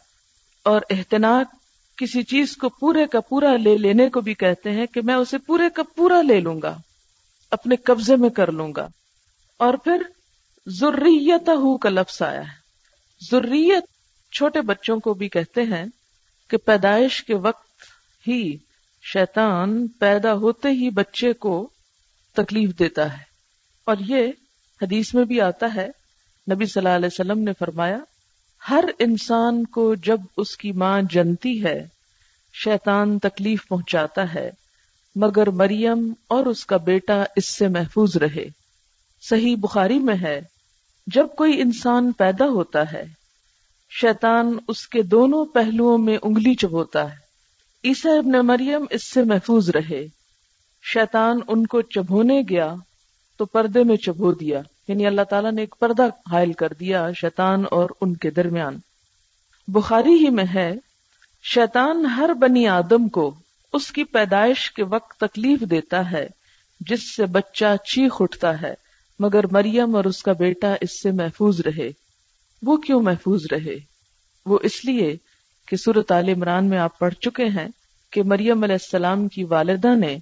اور 0.64 0.82
احتناک 0.90 1.59
کسی 2.00 2.24
چیز 2.24 2.58
کو 2.58 2.70
پورے 2.70 3.06
کا 3.08 3.20
پورا 3.20 3.58
لے 3.58 3.78
لینے 3.78 4.10
کو 4.10 4.22
بھی 4.22 4.34
کہتے 4.34 4.72
ہیں 4.72 4.86
کہ 4.86 5.02
میں 5.02 5.16
اسے 5.16 5.38
پورے 5.38 5.70
کا 5.70 5.84
پورا 5.96 6.22
لے 6.22 6.40
لوں 6.40 6.62
گا، 6.64 6.78
اپنے 7.52 7.76
قبضے 7.76 8.16
میں 8.16 8.30
کر 8.30 8.52
لوں 8.52 8.74
گا۔ 8.76 8.88
اور 9.58 9.74
پھر 9.74 10.02
ضروریت 10.66 11.50
ہو 11.50 11.78
کا 11.78 11.90
لفظ 11.90 12.22
آیا 12.22 12.42
ہے۔ 12.42 12.60
ضروریت 13.32 13.84
چھوٹے 14.32 14.62
بچوں 14.62 15.00
کو 15.00 15.14
بھی 15.14 15.30
کہتے 15.30 15.62
ہیں 15.62 15.86
کہ 16.50 16.58
پیدائش 16.58 17.24
کے 17.24 17.36
وقت 17.36 17.68
ہی 18.28 18.58
شیطان 19.14 19.88
پیدا 19.88 20.34
ہوتے 20.34 20.70
ہی 20.70 20.90
بچے 20.90 21.34
کو 21.34 21.70
تکلیف 22.34 22.70
دیتا 22.80 23.14
ہے۔ 23.14 23.24
اور 23.86 23.96
یہ 24.00 24.28
حدیث 24.82 25.14
میں 25.14 25.26
بھی 25.26 25.42
آتا 25.42 25.76
ہے۔ 25.76 25.88
نبی 26.52 26.66
صلی 26.66 26.86
اللہ 26.86 26.96
علیہ 26.96 27.10
وسلم 27.12 27.40
نے 27.40 27.52
فرمایا 27.60 27.98
ہر 28.70 28.84
انسان 29.00 29.66
کو 29.66 29.96
جب 29.96 30.20
اس 30.38 30.58
کی 30.58 30.72
ماں 30.72 31.02
جنتی 31.10 31.64
ہے، 31.64 31.88
شیطان 32.54 33.20
تکلیف 33.20 33.68
پہنچاتا 33.68 34.34
ہے، 34.34 34.52
مگر 35.16 35.50
مریم 35.50 36.14
اور 36.28 36.46
اس 36.46 36.66
کا 36.66 36.78
بیٹا 36.78 37.24
اس 37.36 37.50
سے 37.50 37.68
محفوظ 37.68 38.18
رہے۔ 38.18 38.46
صحیح 39.30 39.56
بخاری 39.60 40.00
میں 40.00 40.16
ہے، 40.22 40.42
جب 41.08 41.28
کوئی 41.38 41.62
انسان 41.62 42.12
پیدا 42.12 42.46
ہوتا 42.46 42.92
ہے، 42.92 43.04
شیطان 44.02 44.58
اس 44.68 44.88
کے 44.88 45.02
دونوں 45.02 45.46
پہلوؤں 45.46 45.98
میں 45.98 46.18
انگلی 46.24 46.56
چبوتا 46.56 47.12
ہے۔ 47.12 47.30
عیسیٰ 47.84 48.18
ابن 48.18 48.32
مریم 48.32 48.86
اس 48.90 49.12
سے 49.14 49.24
محفوظ 49.24 49.70
رہے۔ 49.70 50.08
شیطان 50.94 51.40
ان 51.48 51.68
کو 51.68 51.82
چبھونے 51.82 52.42
گیا 52.50 52.74
تو 53.38 53.46
پردے 53.46 53.84
میں 53.84 53.96
چبھو 53.96 54.34
دیا۔ 54.34 54.62
یعنی 54.90 55.06
اللہ 55.06 55.22
تعالیٰ 55.22 55.52
نے 55.52 55.62
ایک 55.62 55.76
پردہ 55.80 56.32
حائل 56.32 56.54
کر 56.54 56.68
دیا 56.80 57.12
شیطان 57.12 57.64
اور 57.72 57.90
ان 58.02 58.16
کے 58.16 58.30
درمیان۔ 58.30 58.78
بخاری 59.68 60.14
ہی 60.14 60.30
میں 60.30 60.46
ہے، 60.56 60.74
شیطان 61.44 62.06
ہر 62.06 62.34
بنی 62.34 62.68
آدم 62.68 63.08
کو 63.08 63.36
اس 63.74 63.92
کی 63.92 64.04
پیدائش 64.04 64.72
کے 64.72 64.84
وقت 64.84 65.20
تکلیف 65.20 65.60
دیتا 65.62 66.12
ہے، 66.12 66.28
جس 66.80 67.16
سے 67.16 67.26
بچہ 67.26 67.76
چیخ 67.86 68.12
اٹھتا 68.20 68.62
ہے، 68.62 68.74
مگر 69.20 69.48
مریم 69.52 69.96
اور 69.96 70.06
اس 70.06 70.24
کا 70.24 70.32
بیٹا 70.32 70.76
اس 70.82 71.02
سے 71.02 71.12
محفوظ 71.12 71.62
رہے۔ 71.62 71.92
وہ 72.62 72.78
کیوں 72.78 73.02
محفوظ 73.02 73.42
رہے؟ 73.52 73.76
وہ 74.46 74.60
اس 74.64 74.86
لیے 74.86 75.18
کہ 75.68 75.78
سورت 75.78 76.12
عال 76.12 76.30
عمران 76.30 76.66
میں 76.66 76.78
آپ 76.78 77.00
پڑھ 77.00 77.14
چکے 77.14 77.46
ہیں 77.46 77.68
کہ 78.12 78.24
مریم 78.24 78.64
علیہ 78.64 78.76
السلام 78.76 79.28
کی 79.28 79.44
والدہ 79.44 79.96
نے 79.96 80.18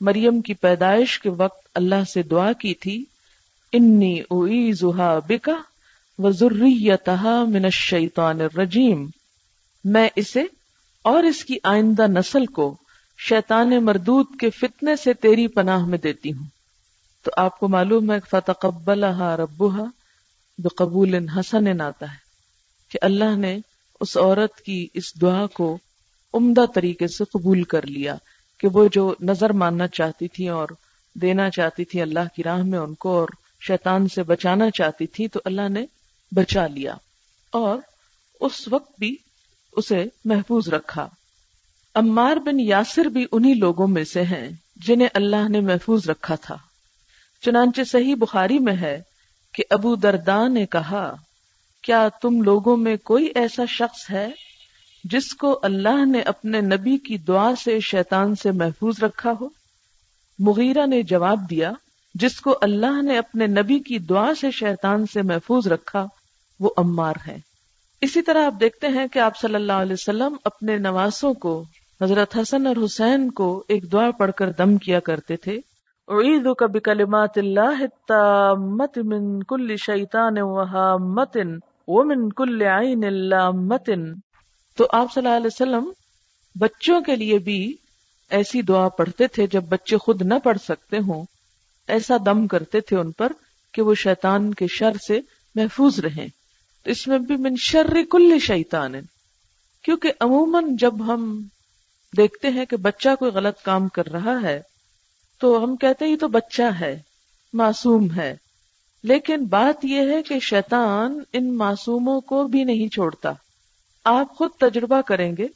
مریم 0.00 0.40
کی 0.40 0.54
پیدائش 0.54 1.20
کے 1.20 1.30
وقت 1.30 1.68
اللہ 1.74 2.04
سے 2.14 2.22
دعا 2.22 2.52
کی 2.52 2.74
تھی 2.74 3.04
انی 3.72 4.20
اویزها 4.20 5.18
بکا 5.28 5.56
وذریتها 6.18 7.44
من 7.44 7.64
الشیطان 7.64 8.40
الرجیم۔ 8.40 9.08
میں 9.84 10.08
اسے 10.16 10.42
اور 11.02 11.22
اس 11.22 11.44
کی 11.44 11.56
آئندہ 11.62 12.06
نسل 12.06 12.46
کو 12.46 12.76
شیطان 13.18 13.84
مردود 13.84 14.26
کے 14.40 14.50
فتنے 14.50 14.96
سے 14.96 15.12
تیری 15.12 15.46
پناہ 15.46 15.86
میں 15.86 15.98
دیتی 15.98 16.32
ہوں۔ 16.32 16.46
تو 17.24 17.30
آپ 17.36 17.60
کو 17.60 17.68
معلوم 17.68 18.12
ہے 18.12 18.18
فتقبلها 18.30 19.36
ربها 19.36 19.84
بقبول 20.58 21.28
حسن 21.28 21.80
آتا 21.80 22.12
ہے 22.12 22.28
کہ 22.90 22.98
اللہ 23.02 23.36
نے 23.36 23.58
اس 24.00 24.16
عورت 24.16 24.60
کی 24.60 24.86
اس 24.94 25.20
دعا 25.20 25.46
کو 25.46 25.78
عمدہ 26.34 26.64
طریقے 26.74 27.06
سے 27.06 27.24
قبول 27.24 27.62
کر 27.62 27.86
لیا 27.86 28.14
کہ 28.60 28.68
وہ 28.68 28.88
جو 28.92 29.14
نظر 29.20 29.50
ماننا 29.50 29.86
چاہتی 29.86 30.28
تھی 30.28 30.48
اور 30.48 30.68
دینا 31.14 31.50
چاہتی 31.50 31.84
تھی 31.84 32.02
اللہ 32.02 32.34
کی 32.36 32.42
راہ 32.42 32.62
میں 32.62 32.78
ان 32.78 32.94
کو 32.94 33.18
اور 33.18 33.28
شیطان 33.60 34.08
سے 34.08 34.22
بچانا 34.22 34.70
چاہتی 34.70 35.06
تھی 35.06 35.28
تو 35.28 35.40
اللہ 35.44 35.68
نے 35.68 35.86
بچا 36.32 36.66
لیا 36.66 36.94
اور 37.52 37.78
اس 38.40 38.68
وقت 38.68 38.98
بھی 38.98 39.16
اسے 39.72 40.04
محفوظ 40.24 40.68
رکھا۔ 40.68 41.08
امار 41.94 42.36
بن 42.36 42.60
یاسر 42.60 43.04
بھی 43.04 43.26
انہی 43.32 43.54
لوگوں 43.54 43.88
میں 43.88 44.04
سے 44.04 44.22
ہیں 44.22 44.48
جنہیں 44.76 45.08
اللہ 45.14 45.48
نے 45.48 45.60
محفوظ 45.60 46.10
رکھا 46.10 46.34
تھا۔ 46.34 46.56
چنانچہ 47.42 47.80
صحیح 47.82 48.14
بخاری 48.14 48.58
میں 48.58 48.76
ہے 48.76 49.02
کہ 49.54 49.64
ابو 49.70 49.94
دردان 49.94 50.54
نے 50.54 50.66
کہا، 50.66 51.14
کیا 51.82 52.08
تم 52.08 52.42
لوگوں 52.42 52.76
میں 52.76 52.96
کوئی 52.96 53.28
ایسا 53.34 53.62
شخص 53.68 54.10
ہے 54.10 54.28
جس 55.04 55.34
کو 55.34 55.60
اللہ 55.62 56.04
نے 56.04 56.20
اپنے 56.20 56.60
نبی 56.60 56.96
کی 56.96 57.18
دعا 57.18 57.54
سے 57.54 57.80
شیطان 57.80 58.34
سے 58.34 58.50
محفوظ 58.50 59.02
رکھا 59.02 59.32
ہو؟ 59.40 59.48
مغیرہ 60.38 60.86
نے 60.86 61.02
جواب 61.02 61.50
دیا 61.50 61.72
جس 62.20 62.40
کو 62.40 62.58
اللہ 62.60 63.02
نے 63.02 63.18
اپنے 63.18 63.46
نبی 63.46 63.78
کی 63.78 63.98
دعا 63.98 64.34
سے 64.34 64.50
شیطان 64.50 65.06
سے 65.06 65.22
محفوظ 65.22 65.66
رکھا، 65.66 66.06
وہ 66.60 66.70
امار 66.76 67.14
ہے۔ 67.26 67.36
اسی 68.00 68.22
طرح 68.22 68.46
آپ 68.46 68.54
دیکھتے 68.60 68.88
ہیں 68.88 69.06
کہ 69.06 69.18
آپ 69.18 69.36
صلی 69.36 69.54
اللہ 69.54 69.72
علیہ 69.72 69.92
وسلم 69.92 70.36
اپنے 70.44 70.78
نواسوں 70.78 71.34
کو، 71.34 71.64
حضرت 72.00 72.36
حسن 72.36 72.66
اور 72.66 72.76
حسین 72.84 73.30
کو 73.30 73.64
ایک 73.68 73.92
دعا 73.92 74.10
پڑھ 74.10 74.32
کر 74.32 74.50
دم 74.50 74.76
کیا 74.76 75.00
کرتے 75.00 75.36
تھے۔ 75.36 75.58
بکلمات 76.66 77.38
اللہ 77.38 77.60
التامت 77.60 78.98
من 78.98 79.42
کل 79.42 79.76
شیطان 79.76 80.38
وہامت 80.38 81.36
ومن 81.88 82.32
کل 82.32 82.62
عین 82.62 83.04
اللامت۔ 83.04 83.90
تو 84.76 84.86
آپ 84.92 85.12
صلی 85.12 85.26
اللہ 85.26 85.36
علیہ 85.36 85.46
وسلم 85.46 85.90
بچوں 86.54 87.00
کے 87.00 87.16
لیے 87.16 87.38
بھی 87.38 87.76
ایسی 88.30 88.62
دعا 88.62 88.88
پڑھتے 88.88 89.26
تھے 89.26 89.46
جب 89.46 89.62
بچے 89.68 89.96
خود 89.96 90.22
نہ 90.22 90.34
پڑھ 90.44 90.58
سکتے 90.58 90.98
ہوں۔ 90.98 91.24
ایسا 91.88 92.16
دم 92.26 92.46
کرتے 92.46 92.80
تھے 92.80 92.96
ان 92.96 93.12
پر 93.12 93.32
کہ 93.72 93.82
وہ 93.82 93.94
شیطان 93.94 94.54
کے 94.54 94.66
شر 94.66 94.92
سے 95.08 95.20
محفوظ 95.54 96.00
رہیں۔ 96.00 96.28
تو 96.84 96.90
اس 96.90 97.08
میں 97.08 97.18
بھی 97.18 97.36
من 97.36 97.54
شر 97.58 97.86
کل 98.10 98.38
شیطان۔ 98.38 98.94
کیونکہ 99.82 100.12
عموماً 100.20 100.76
جب 100.76 101.14
ہم 101.14 101.42
دیکھتے 102.16 102.48
ہیں 102.48 102.64
کہ 102.64 102.76
بچہ 102.76 103.08
کوئی 103.18 103.30
غلط 103.30 103.62
کام 103.62 103.88
کر 103.88 104.06
رہا 104.06 104.42
ہے، 104.42 104.62
تو 105.40 105.64
ہم 105.64 105.76
کہتے 105.76 106.04
ہیں 106.04 106.12
یہ 106.12 106.16
تو 106.16 106.28
بچہ 106.28 106.62
ہے، 106.80 107.00
معصوم 107.52 108.12
ہے۔ 108.16 108.36
لیکن 109.02 109.44
بات 109.44 109.84
یہ 109.84 110.00
ہے 110.00 110.22
کہ 110.22 110.40
شیطان 110.40 111.20
ان 111.32 111.56
معصوموں 111.56 112.20
کو 112.20 112.46
بھی 112.46 112.64
نہیں 112.64 112.88
چھوڑتا۔ 112.88 113.32
آپ 114.04 114.36
خود 114.36 114.50
تجربہ 114.58 115.00
کریں 115.00 115.36
گے 115.38 115.46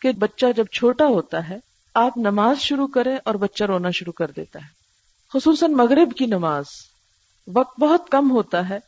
کہ 0.00 0.12
بچہ 0.12 0.46
جب 0.56 0.64
چھوٹا 0.64 1.06
ہوتا 1.06 1.48
ہے، 1.48 1.58
آپ 1.94 2.18
نماز 2.18 2.58
شروع 2.58 2.86
کریں 2.86 3.16
اور 3.24 3.34
بچہ 3.34 3.64
رونا 3.64 3.90
شروع 3.90 4.12
کر 4.12 4.30
دیتا 4.36 4.58
ہے۔ 4.58 4.83
خصوصاً 5.34 5.72
مغرب 5.72 6.12
کی 6.18 6.26
نماز، 6.26 6.64
وقت 7.54 7.80
بہت 7.80 8.08
کم 8.10 8.30
ہوتا 8.30 8.68
ہے۔ 8.68 8.78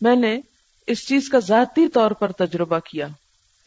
میں 0.00 0.16
نے 0.16 0.40
اس 0.86 1.08
چیز 1.08 1.28
کا 1.28 1.38
ذاتی 1.38 1.88
طور 1.88 2.10
پر 2.10 2.32
تجربہ 2.32 2.78
کیا۔ 2.78 3.06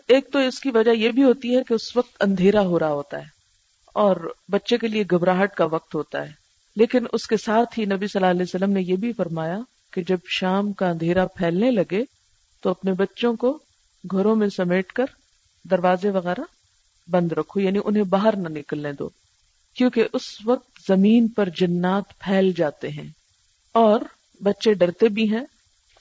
ایک 0.08 0.32
تو 0.32 0.40
اس 0.40 0.60
کی 0.60 0.70
وجہ 0.74 0.92
یہ 0.92 1.12
بھی 1.12 1.24
ہوتی 1.24 1.58
ہے 1.58 1.64
کہ 1.64 1.74
اس 1.74 1.98
وقت 1.98 2.16
اندھیرا 2.20 2.62
ہو 2.62 2.80
رہا 2.80 2.92
ہوتا 2.92 3.18
ہے 3.18 3.26
اور 3.86 4.34
بچے 4.52 4.78
کے 4.78 4.88
لیے 4.88 5.04
گھبراہٹ 5.12 5.54
کا 5.54 5.66
وقت 5.66 5.96
ہوتا 5.96 6.22
ہے۔ 6.22 6.32
لیکن 6.76 7.06
اس 7.14 7.28
کے 7.28 7.38
ساتھ 7.38 7.80
ہی 7.80 7.86
نبی 7.86 8.08
صلی 8.08 8.22
اللہ 8.22 8.32
علیہ 8.32 8.42
وسلم 8.42 8.72
نے 8.72 8.82
یہ 8.82 8.96
بھی 8.96 9.14
فرمایا 9.14 9.60
کہ 9.94 10.04
جب 10.08 10.18
شام 10.28 10.74
کا 10.74 10.90
اندھیرا 10.90 11.28
پھیلنے 11.28 11.72
لگے 11.72 12.04
تو 12.62 12.70
اپنے 12.70 12.92
بچوں 12.92 13.36
کو 13.36 13.60
گھروں 14.12 14.36
میں 14.36 14.48
سمیٹ 14.48 14.92
کر 14.92 15.06
دروازے 15.64 16.10
وغیرہ 16.10 16.42
بند 17.08 17.32
رکھو 17.32 17.60
یعنی 17.60 17.80
انہیں 17.86 18.04
باہر 18.04 18.36
نہ 18.36 18.48
نکلنے 18.48 18.94
دو۔ 18.94 19.10
کیونکہ 19.76 20.04
اس 20.14 20.46
وقت 20.46 20.69
زمین 20.90 21.28
پر 21.28 21.50
جنات 21.50 22.18
پھیل 22.20 22.52
جاتے 22.58 22.90
ہیں 22.90 23.08
اور 23.72 24.00
بچے 24.42 24.74
ڈرتے 24.74 25.08
بھی 25.10 25.30
ہیں 25.32 25.46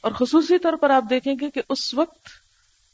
اور 0.00 0.12
خصوصی 0.12 0.58
طور 0.58 0.72
پر 0.72 0.90
آپ 0.90 1.04
دیکھیں 1.10 1.34
گے 1.40 1.50
کہ 1.50 1.62
اس 1.68 1.94
وقت 1.94 2.28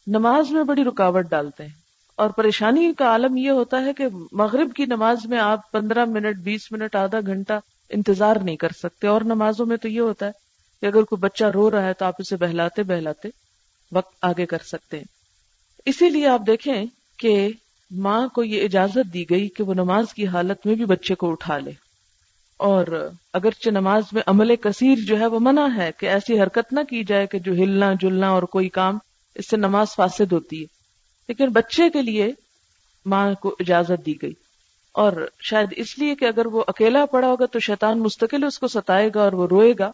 نماز 0.07 0.51
میں 0.51 0.65
بڑی 0.65 0.85
رکاوٹ 0.85 1.31
ڈالتے 1.31 1.63
ہیں 1.63 1.85
اور 2.17 2.31
پریشانی 2.31 2.93
کا 2.99 3.07
عالم 3.07 3.37
یہ 3.37 3.51
ہوتا 3.51 3.85
ہے 3.85 3.93
کہ 3.93 4.07
مغرب 4.33 4.73
کی 4.73 4.85
نماز 4.87 5.27
میں 5.27 5.39
آپ 5.39 5.71
پندرہ 5.73 6.05
منٹ، 6.05 6.37
بیس 6.37 6.73
منٹ، 6.73 6.97
آدھا 6.97 7.21
گھنٹہ 7.27 7.53
انتظار 7.91 8.37
نہیں 8.37 8.57
کر 8.57 8.69
سکتے 8.83 9.07
اور 9.07 9.21
نمازوں 9.21 9.67
میں 9.67 9.77
تو 9.77 9.89
یہ 9.89 10.01
ہوتا 10.01 10.27
ہے 10.27 10.31
کہ 10.81 10.87
اگر 10.87 11.03
کوئی 11.03 11.21
بچہ 11.21 11.45
رو 11.45 11.71
رہا 11.71 11.85
ہے 11.85 11.93
تو 11.93 12.05
آپ 12.05 12.15
اسے 12.19 12.37
بہلاتے 12.37 12.83
بہلاتے 12.83 13.29
وقت 13.93 14.15
آگے 14.23 14.47
کر 14.47 14.63
سکتے 14.65 14.97
ہیں۔ 14.97 15.05
اسی 15.87 16.09
لیے 16.09 16.27
آپ 16.27 16.43
دیکھیں 16.47 16.85
کہ 17.19 17.49
ماں 17.91 18.29
کو 18.29 18.45
یہ 18.45 18.65
اجازت 18.65 19.15
دی 19.15 19.25
گئی 19.31 19.49
کہ 19.49 19.65
وہ 19.65 19.75
نماز 19.75 20.15
کی 20.15 20.27
حالت 20.27 20.67
میں 20.67 20.75
بھی 20.75 20.85
بچے 20.85 21.15
کو 21.15 21.31
اٹھا 21.31 21.59
لے۔ 21.59 21.73
اور 22.57 23.11
اگرچہ 23.33 23.71
نماز 23.71 24.03
میں 24.13 24.23
عمل 24.27 24.57
کثیر 24.57 24.99
جو 25.07 25.19
ہے 25.19 25.27
وہ 25.27 25.39
منع 25.41 25.67
ہے 25.77 25.91
کہ 25.99 26.07
ایسی 26.07 26.41
حرکت 26.41 26.73
نہ 26.73 26.81
کی 26.81 27.05
جائے 27.05 27.27
کہ 27.27 27.39
جو 27.39 27.53
ہلنا، 27.53 27.93
جلنا 28.01 28.29
اور 28.29 28.43
کوئی 28.43 28.69
کام 28.69 28.99
اس 29.35 29.49
سے 29.51 29.57
نماز 29.57 29.87
فاسد 29.97 30.33
ہوتی 30.33 30.61
ہے۔ 30.61 30.67
لیکن 31.29 31.49
بچے 31.49 31.91
کے 31.91 32.03
لیے 32.03 32.33
ماں 33.07 33.35
کو 33.35 33.57
اجازت 33.61 34.07
دی 34.07 34.15
گئی۔ 34.23 34.33
اور 34.93 35.29
شاید 35.41 35.69
اس 35.77 35.99
لیے 35.99 36.15
کہ 36.15 36.25
اگر 36.25 36.47
وہ 36.47 36.65
اکیلا 36.67 37.07
پڑا 37.07 37.29
ہوگا 37.29 37.47
تو 37.47 37.59
شیطان 37.59 37.99
مستقل 37.99 38.45
اس 38.45 38.59
کو 38.59 38.69
ستائے 38.69 39.11
گا 39.15 39.23
اور 39.23 39.33
وہ 39.33 39.47
روئے 39.47 39.75
گا۔ 39.79 39.91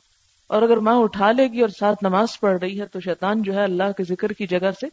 اور 0.46 0.62
اگر 0.62 0.76
ماں 0.76 0.94
اٹھا 0.94 1.32
لے 1.32 1.46
گی 1.52 1.60
اور 1.60 1.68
ساتھ 1.68 2.04
نماز 2.04 2.28
پڑھ 2.40 2.58
رہی 2.58 2.80
ہے 2.80 2.86
تو 2.86 3.00
شیطان 3.00 3.42
جو 3.42 3.54
ہے 3.54 3.62
اللہ 3.62 3.92
کے 3.96 4.04
ذکر 4.04 4.32
کی 4.32 4.46
جگہ 4.46 4.70
سے 4.80 4.86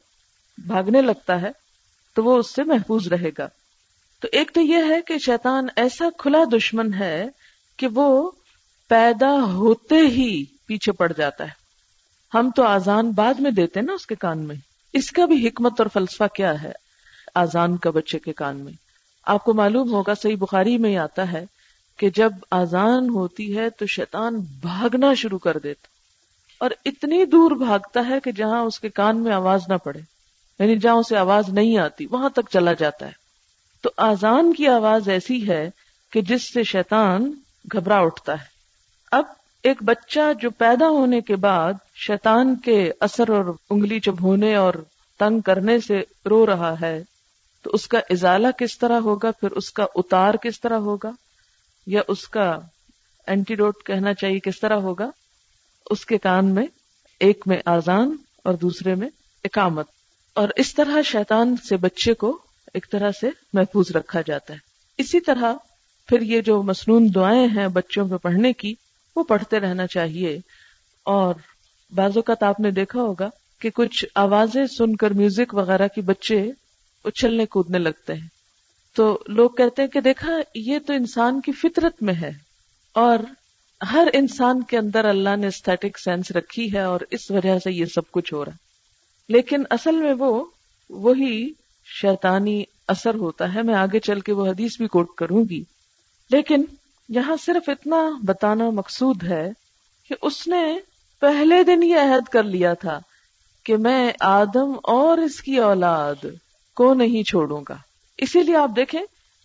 بھاگنے 0.68 1.02
لگتا 1.02 1.42
ہے 1.42 1.52
تو 2.16 2.24
وہ 2.24 2.38
اس 2.38 2.56
سے 2.56 2.64
محفوظ 2.64 3.08
رہے 3.08 3.30
گا۔ 3.38 3.48
تو 4.22 4.28
ایک 4.32 4.52
تو 4.54 4.62
یہ 4.62 4.78
ہے 4.78 5.02
کہ 5.02 5.18
شیطان 5.18 5.68
ایسا 5.76 6.06
کھلا 6.18 6.44
دشمن 6.54 6.94
ہے 6.94 7.28
کہ 7.78 7.88
وہ 7.94 8.32
پیدا 8.88 9.44
ہوتے 9.44 9.96
ہی 9.96 10.46
پیچھے 10.66 10.92
پڑ 10.92 11.14
جاتا 11.18 11.44
ہے۔ 11.44 11.68
ہم 12.34 12.50
تو 12.56 12.64
آزان 12.64 13.12
بعد 13.12 13.34
میں 13.34 13.52
دیتے 13.52 13.82
نا 13.82 13.94
اس 13.94 14.06
کے 14.06 14.16
کان 14.16 14.40
میں۔ 14.40 14.56
اس 14.94 15.12
کا 15.12 15.26
بھی 15.26 15.48
حکمت 15.48 15.82
اور 15.82 15.88
فلسفہ 15.94 16.24
کیا 16.36 16.64
ہے 16.64 16.72
آزان 17.36 17.78
کا 17.78 17.90
بچے 17.90 18.20
کے 18.20 18.34
کان 18.34 18.58
میں؟ 18.58 18.74
آپ 19.26 19.44
کو 19.44 19.54
معلوم 19.54 19.92
ہوگا، 19.94 20.14
صحیح 20.14 20.36
بخاری 20.36 20.78
میں 20.78 20.98
آتا 20.98 21.32
ہے 21.32 21.46
کہ 21.98 22.10
جب 22.10 22.32
آزان 22.52 23.10
ہوتی 23.10 23.58
ہے 23.58 23.70
تو 23.70 23.86
شیطان 23.86 24.40
بھاگنا 24.40 25.14
شروع 25.14 25.40
کر 25.40 25.58
دیتا 25.58 25.88
اور 26.60 26.72
اتنی 26.86 27.26
دور 27.26 27.52
بھاگتا 27.52 28.08
ہے 28.10 28.20
کہ 28.20 28.32
جہاں 28.32 28.60
اس 28.60 28.80
کے 28.80 28.90
کان 28.90 29.24
میں 29.24 29.32
آواز 29.32 29.62
نہ 29.68 29.76
پڑے 29.76 30.00
یعنی 30.60 30.78
جہاں 30.78 30.96
اسے 30.96 31.18
آواز 31.18 31.50
نہیں 31.50 31.78
آتی، 31.78 32.06
وہاں 32.12 32.30
تک 32.30 32.50
چلا 32.50 32.74
جاتا 32.74 33.06
ہے۔ 33.06 33.12
تو 33.82 33.90
آزان 33.98 34.54
کی 34.54 34.68
آواز 34.68 35.10
ایسی 35.10 35.50
ہے 35.50 35.70
کہ 36.12 36.22
جس 36.22 36.54
سے 36.54 36.64
شیطان 36.64 37.34
گھبرا 37.74 38.00
اٹھتا 38.00 38.34
ہے۔ 38.34 38.46
اب 39.12 39.26
ایک 39.64 39.84
بچہ 39.84 40.20
جو 40.42 40.50
پیدا 40.50 40.90
ہونے 40.90 41.22
کے 41.22 41.36
بعد 41.36 41.74
شیطان 41.96 42.56
کے 42.56 42.92
اثر 43.00 43.30
اور 43.30 43.54
انگلی 43.70 44.00
چبھونے 44.00 44.56
اور 44.56 44.74
تنگ 45.20 45.40
کرنے 45.40 45.80
سے 45.80 45.94
رو 46.30 46.46
رہا 46.46 46.76
ہے، 46.82 47.04
تو 47.62 47.70
اس 47.74 47.88
کا 47.88 48.00
ازالہ 48.10 48.48
کس 48.58 48.78
طرح 48.78 49.00
ہوگا؟ 49.00 49.32
پھر 49.32 49.52
اس 49.52 49.72
کا 49.72 49.86
اتار 49.96 50.34
کس 50.34 50.62
طرح 50.62 50.78
ہوگا؟ 50.78 51.12
یا 51.88 52.02
اس 52.08 52.28
کا 52.28 52.60
اینٹیڈوٹ 53.28 53.84
کہنا 53.86 54.14
چاہیے 54.14 54.40
کس 54.40 54.60
طرح 54.60 54.76
ہوگا؟ 54.76 55.10
اس 55.90 56.06
کے 56.06 56.18
کان 56.18 56.56
میں، 56.56 56.66
ایک 57.20 57.44
میں 57.46 57.58
آزان 57.66 58.16
اور 58.44 58.54
دوسرے 58.54 58.96
میں 58.96 59.10
اقامت۔ 59.44 59.86
اور 60.34 60.50
اس 60.56 60.76
طرح 60.76 61.02
شیطان 61.02 61.56
سے 61.70 61.78
بچے 61.78 62.14
کو 62.14 62.38
ایک 62.74 62.92
طرح 62.92 63.12
سے 63.22 63.30
محفوظ 63.54 63.92
رکھا 63.96 64.22
جاتا 64.26 64.54
ہے۔ 64.54 64.60
اسی 64.98 65.20
طرح 65.20 65.54
پھر 66.08 66.22
یہ 66.22 66.42
جو 66.42 66.64
مصنون 66.64 67.08
دعائیں 67.16 67.48
ہیں 67.48 67.68
بچوں 67.68 68.10
پہ 68.10 68.18
پڑھنے 68.18 68.54
کی، 68.54 68.74
وہ 69.16 69.24
پڑھتے 69.24 69.60
رہنا 69.60 69.88
چاہیے۔ 69.88 70.40
اور 71.04 71.36
بعض 71.96 72.12
اوقات 72.16 72.44
آپ 72.44 72.60
نے 72.60 72.72
دیکھا 72.72 73.02
ہوگا 73.02 73.30
کہ 73.62 73.70
کچھ 73.70 74.06
آوازیں 74.16 74.66
سن 74.66 74.96
کر 74.96 75.12
میوزک 75.12 75.54
وغیرہ 75.54 75.88
کی 75.88 76.02
بچے 76.02 76.52
اچھلنے 77.04 77.46
کودنے 77.46 77.78
لگتے 77.78 78.14
ہیں۔ 78.14 78.28
تو 78.96 79.20
لوگ 79.28 79.50
کہتے 79.50 79.82
ہیں 79.82 79.90
کہ 79.90 80.02
دیکھا، 80.02 80.34
یہ 80.56 80.80
تو 80.88 80.94
انسان 80.94 81.42
کی 81.42 81.52
فطرت 81.52 82.04
میں 82.04 82.14
ہے۔ 82.14 82.32
اور 82.94 83.20
ہر 83.92 84.08
انسان 84.14 84.64
کے 84.64 84.78
اندر 84.78 85.06
اللہ 85.06 85.36
نے 85.36 85.48
استھیٹک 85.48 86.00
سینس 86.00 86.32
رکھی 86.32 86.74
ہے 86.74 86.82
اور 86.82 87.00
اس 87.12 87.32
وجہ 87.32 87.60
سے 87.60 87.72
یہ 87.72 87.86
سب 87.86 88.12
کچھ 88.12 88.34
ہو 88.34 88.46
رہا 88.46 88.52
ہے۔ 88.52 88.58
لیکن 89.30 89.64
اصل 89.70 89.96
میں 89.96 90.14
وہ، 90.14 90.46
وہی 90.90 91.50
شیطانی 92.02 92.64
اثر 92.88 93.16
ہوتا 93.16 93.56
ہے۔ 93.56 93.62
میں 93.62 93.76
آگے 93.76 94.00
چل 94.00 94.20
کے 94.20 94.34
وہ 94.34 94.48
حدیث 94.48 94.78
بھی 94.78 94.88
کوٹ 94.88 95.16
کروں 95.18 95.46
گی۔ 95.50 95.64
لیکن 96.30 96.64
یہاں 97.10 97.36
صرف 97.46 97.70
اتنا 97.70 98.10
بتانا 98.24 98.70
مقصود 98.70 99.24
ہے 99.24 99.52
کہ 100.10 100.16
اس 100.22 100.48
نے 100.48 100.78
پہلے 101.20 101.64
دن 101.64 101.84
یہ 101.84 101.96
عہد 101.96 102.30
کر 102.30 102.44
لیا 102.44 102.74
تھا 102.74 103.00
کہ 103.66 103.78
میں 103.78 104.12
آدم 104.20 104.72
اور 104.84 105.18
اس 105.18 105.42
کی 105.42 105.58
اولاد 105.58 106.26
کو 106.76 106.94
نہیں 106.94 107.24
چھوڑوں 107.24 107.62
گا۔ 107.70 107.76
اسی 108.18 108.44
لیے 108.44 108.56
آپ 108.56 108.72
دیکھیں 108.76 109.02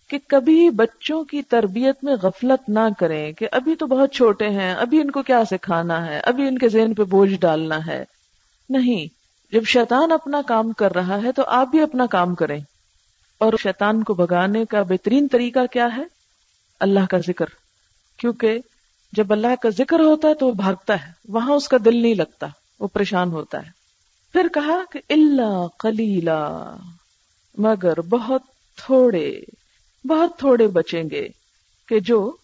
کہ 0.09 0.17
کبھی 0.27 0.69
بچوں 0.69 1.23
کی 1.23 1.41
تربیت 1.41 2.03
میں 2.03 2.15
غفلت 2.23 2.69
نہ 2.69 2.79
کریں 2.99 3.31
کہ 3.31 3.47
ابھی 3.51 3.75
تو 3.75 3.87
بہت 3.87 4.13
چھوٹے 4.13 4.49
ہیں، 4.49 4.73
ابھی 4.73 5.01
ان 5.01 5.11
کو 5.11 5.21
کیا 5.21 5.43
سکھانا 5.51 6.05
ہے، 6.05 6.19
ابھی 6.19 6.47
ان 6.47 6.57
کے 6.57 6.69
ذہن 6.69 6.93
پہ 6.93 7.03
بوجھ 7.03 7.33
ڈالنا 7.33 7.85
ہے۔ 7.87 8.03
نہیں، 8.69 9.05
جب 9.53 9.63
شیطان 9.63 10.11
اپنا 10.11 10.41
کام 10.47 10.71
کر 10.71 10.93
رہا 10.93 11.23
ہے 11.23 11.31
تو 11.31 11.43
آپ 11.45 11.67
بھی 11.67 11.81
اپنا 11.81 12.05
کام 12.05 12.35
کریں۔ 12.35 12.59
اور 13.37 13.53
شیطان 13.63 14.03
کو 14.03 14.13
بگانے 14.13 14.65
کا 14.65 14.81
بہترین 14.81 15.27
طریقہ 15.27 15.59
کیا 15.71 15.87
ہے؟ 15.97 16.22
اللہ 16.83 17.05
کا 17.09 17.17
ذکر۔ 17.17 17.45
کیونکہ 18.17 18.59
جب 19.13 19.33
اللہ 19.33 19.55
کا 19.61 19.69
ذکر 19.69 19.99
ہوتا 19.99 20.27
ہے 20.27 20.33
تو 20.33 20.47
وہ 20.47 20.51
بھاگتا 20.51 21.07
ہے، 21.07 21.11
وہاں 21.29 21.51
اس 21.51 21.67
کا 21.67 21.77
دل 21.85 22.01
نہیں 22.01 22.15
لگتا، 22.15 22.47
وہ 22.79 22.87
پریشان 22.87 23.31
ہوتا 23.31 23.57
ہے۔ 23.57 23.71
پھر 24.33 24.47
کہا 24.53 24.79
کہ 24.91 24.99
اللہ 25.09 25.67
کلیلا 25.79 26.75
مگر 27.57 28.01
بہت 28.01 28.41
تھوڑے 28.85 29.39
بہت 30.05 30.39
تھوڑے 30.39 30.67
بچیں 30.67 31.03
گے 31.11 31.27
کہ 31.87 31.99
جو 31.99 32.35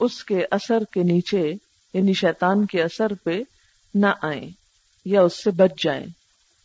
اس 0.00 0.24
کے 0.24 0.40
اثر 0.50 0.78
کے 0.92 1.02
نیچے 1.02 1.52
یعنی 1.94 2.12
شیطان 2.12 2.66
کے 2.66 2.82
اثر 2.82 3.14
پہ 3.14 3.42
نہ 3.94 4.06
آئیں 4.22 4.50
یا 5.04 5.22
اس 5.22 5.44
سے 5.44 5.50
بچ 5.50 5.82
جائیں۔ 5.84 6.06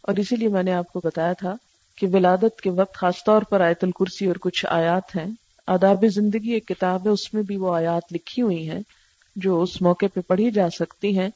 اور 0.01 0.15
اسی 0.15 0.35
لیے 0.35 0.47
میں 0.47 0.63
نے 0.63 0.73
آپ 0.73 0.93
کو 0.93 1.01
بتایا 1.03 1.33
تھا 1.33 1.53
کہ 1.97 2.07
ولادت 2.13 2.61
کے 2.61 2.69
وقت 2.69 2.93
خاص 2.93 3.15
طور 3.25 3.41
پر 3.41 3.61
آیت 3.61 3.83
الکرسی 3.83 4.25
اور 4.25 4.35
کچھ 4.35 4.65
آیات 4.69 5.15
ہیں 5.15 5.31
آداب 5.67 6.05
زندگی 6.07 6.51
ایک 6.51 6.67
کتاب 6.67 7.05
ہے، 7.05 7.09
اس 7.09 7.33
میں 7.33 7.43
بھی 7.43 7.57
وہ 7.57 7.75
آیات 7.75 8.13
لکھی 8.13 8.41
ہوئی 8.41 8.69
ہیں 8.69 8.79
جو 9.35 9.61
اس 9.61 9.81
موقع 9.81 10.05
پہ 10.13 10.19
پڑھی 10.21 10.51
جا 10.51 10.69
سکتی 10.69 11.19
ہیں 11.19 11.29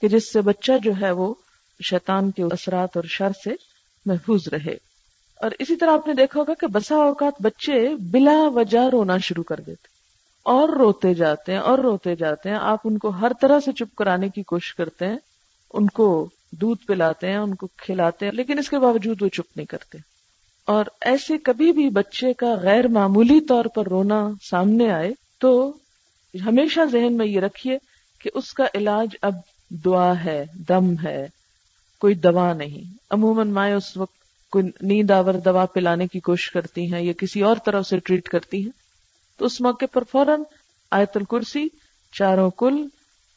کہ 0.00 0.08
جس 0.08 0.32
سے 0.32 0.40
بچہ 0.40 0.72
جو 0.82 0.92
ہے 1.00 1.10
وہ 1.10 1.34
شیطان 1.90 2.30
کے 2.30 2.42
اثرات 2.42 2.88
اور 2.94 3.04
شر 3.04 3.30
سے 3.44 3.50
محفوظ 4.06 4.48
رہے۔ 4.48 4.76
اور 5.36 5.50
اسی 5.58 5.76
طرح 5.76 5.90
آپ 5.90 6.08
نے 6.08 6.14
دیکھا 6.14 6.40
ہوگا 6.40 6.54
کہ 6.54 6.66
بسا 6.66 6.94
اوقات 6.94 7.42
بچے 7.42 7.94
بلا 7.96 8.48
وجہ 8.54 8.88
رونا 8.92 9.18
شروع 9.18 9.44
کر 9.44 9.60
دیتے 9.60 9.88
اور 10.42 10.68
روتے 10.68 11.14
جاتے 11.14 11.52
ہیں، 11.52 11.58
اور 11.58 11.78
روتے 11.78 12.16
جاتے 12.16 12.50
ہیں۔ 12.50 12.56
آپ 12.60 12.78
ان 12.84 12.98
کو 12.98 13.08
ہر 13.08 13.32
طرح 13.40 13.60
سے 13.60 13.72
چپ 13.72 13.96
کرانے 13.96 14.28
کی 14.28 14.42
کوشش 14.42 14.74
کرتے 14.74 15.06
ہیں، 15.06 15.16
ان 15.74 15.86
کو 15.86 16.28
دودھ 16.52 16.86
پلاتے 16.86 17.30
ہیں، 17.30 17.36
ان 17.36 17.54
کو 17.54 17.66
کھلاتے 17.76 18.26
ہیں، 18.26 18.32
لیکن 18.32 18.58
اس 18.58 18.68
کے 18.68 18.78
باوجود 18.78 19.22
وہ 19.22 19.28
چپ 19.28 19.56
نہیں 19.56 19.66
کرتے۔ 19.66 20.13
اور 20.66 20.84
ایسے 21.00 21.38
کبھی 21.38 21.72
بھی 21.72 21.88
بچے 21.88 22.32
کا 22.32 22.54
غیر 22.62 22.88
معمولی 22.88 23.40
طور 23.40 23.64
پر 23.64 23.88
رونا 23.88 24.30
سامنے 24.50 24.90
آئے 24.90 25.10
تو 25.38 25.76
ہمیشہ 26.46 26.80
ذہن 26.92 27.16
میں 27.16 27.26
یہ 27.26 27.40
رکھیے 27.40 27.78
کہ 28.20 28.30
اس 28.34 28.52
کا 28.52 28.64
علاج 28.74 29.08
اب 29.22 29.34
دعا 29.84 30.24
ہے، 30.24 30.44
دم 30.68 30.94
ہے، 31.04 31.26
کوئی 32.00 32.14
دوا 32.14 32.52
نہیں۔ 32.52 32.96
عموماً 33.10 33.48
مائیں 33.48 33.74
اس 33.74 33.96
وقت 33.96 34.14
کوئی 34.50 34.64
نیند 34.80 35.10
آور 35.10 35.34
دوا 35.34 35.66
پلانے 35.66 36.06
کی 36.06 36.20
کوشش 36.20 36.50
کرتی 36.50 36.94
ہیں 36.94 37.02
یا 37.02 37.12
کسی 37.12 37.42
اور 37.42 37.56
طرح 37.64 37.82
سے 37.82 37.98
ٹریٹ 37.98 38.28
کرتی 38.28 38.62
ہیں۔ 38.62 38.70
تو 39.38 39.44
اس 39.44 39.60
موقع 39.60 39.84
پر 39.92 40.04
فوراً 40.12 40.42
آیت 40.90 41.16
الکرسی، 41.16 41.68
چاروں 42.12 42.50
کل، 42.50 42.86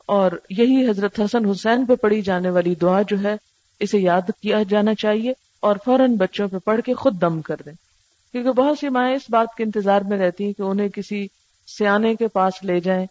اور 0.05 0.31
یہی 0.49 0.89
حضرت 0.89 1.19
حسن 1.19 1.45
حسین 1.45 1.85
پہ 1.85 1.95
پڑھی 1.95 2.21
جانے 2.21 2.49
والی 2.49 2.75
دعا 2.75 3.01
جو 3.01 3.23
ہے، 3.23 3.35
اسے 3.79 3.99
یاد 3.99 4.21
کیا 4.41 4.63
جانا 4.69 4.93
چاہیے۔ 4.93 5.33
اور 5.59 5.75
فوراً 5.85 6.15
بچوں 6.15 6.47
پہ 6.47 6.57
پڑھ 6.57 6.81
کے 6.85 6.93
خود 6.93 7.21
دم 7.21 7.41
کر 7.41 7.55
دیں۔ 7.65 7.73
کیونکہ 8.31 8.51
بہت 8.51 8.77
سی 8.79 8.89
مائیں 8.89 9.15
اس 9.15 9.21
بات 9.29 9.55
کے 9.57 9.63
انتظار 9.63 10.01
میں 10.01 10.17
رہتی 10.17 10.45
ہیں 10.45 10.53
کہ 10.53 10.61
انہیں 10.61 10.89
کسی 10.89 11.27
سیانے 11.67 12.15
کے 12.15 12.27
پاس 12.27 12.63
لے 12.63 12.79
جائیں 12.79 13.05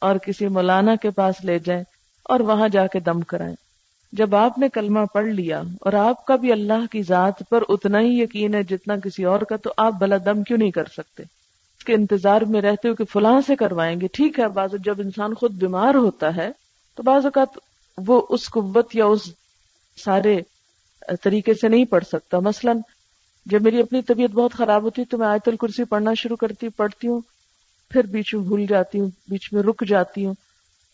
اور 0.00 0.16
کسی 0.16 0.48
مولانا 0.48 0.94
کے 0.94 1.10
پاس 1.10 1.44
لے 1.44 1.58
جائیں 1.58 1.82
اور 2.24 2.40
وہاں 2.40 2.68
جا 2.68 2.86
کے 2.86 3.00
دم 3.00 3.20
کرائیں۔ 3.20 3.54
جب 4.12 4.34
آپ 4.34 4.58
نے 4.58 4.68
کلمہ 4.68 5.00
پڑھ 5.14 5.26
لیا 5.26 5.62
اور 5.80 5.92
آپ 5.92 6.26
کا 6.26 6.36
بھی 6.36 6.52
اللہ 6.52 6.86
کی 6.90 7.02
ذات 7.02 7.42
پر 7.50 7.62
اتنا 7.68 8.00
ہی 8.00 8.22
یقین 8.22 8.54
ہے 8.54 8.62
جتنا 8.62 8.96
کسی 8.96 9.24
اور 9.24 9.40
کا، 9.40 9.56
تو 9.56 9.72
آپ 9.76 9.92
بلا 9.92 10.16
دم 10.16 10.42
کیوں 10.42 10.58
نہیں 10.58 10.70
کر 10.70 10.84
سکتے؟ 10.84 11.22
اس 11.78 11.84
کے 11.84 11.94
انتظار 11.94 12.42
میں 12.42 12.60
رہتے 12.60 12.88
ہو 12.88 12.94
کہ 12.94 13.04
فلاں 13.04 13.40
سے 13.46 13.56
کروائیں 13.56 14.00
گے۔ 14.00 14.06
ٹھیک 14.12 14.38
ہے، 14.38 14.48
بعض 14.48 14.74
جب 14.84 15.00
انسان 15.00 15.34
خود 15.34 15.52
بیمار 15.52 15.94
ہوتا 15.94 16.36
ہے 16.36 16.50
تو 16.94 17.02
بعض 17.02 17.24
اوقات 17.24 17.58
وہ 17.98 18.22
اس 18.28 18.50
قوت 18.50 18.96
یا 18.96 19.04
اس 19.04 19.20
سارے 20.04 20.40
طریقے 21.22 21.54
سے 21.54 21.68
نہیں 21.68 21.84
پڑھ 21.84 22.04
سکتا۔ 22.04 22.38
مثلا 22.38 22.72
جب 23.46 23.62
میری 23.62 23.80
اپنی 23.80 24.02
طبیعت 24.02 24.30
بہت 24.30 24.52
خراب 24.52 24.82
ہوتی 24.82 25.04
تو 25.04 25.18
میں 25.18 25.26
آیت 25.26 25.48
الکرسی 25.48 25.84
پڑھنا 25.84 26.14
شروع 26.14 26.36
کرتی، 26.36 26.68
پڑھتی 26.68 27.08
ہوں، 27.08 27.20
پھر 27.90 28.06
بیچ 28.06 28.34
میں 28.34 28.42
بھول 28.42 28.66
جاتی 28.66 29.00
ہوں، 29.00 29.10
بیچ 29.28 29.52
میں 29.52 29.62
رک 29.62 29.84
جاتی 29.88 30.26
ہوں۔ 30.26 30.34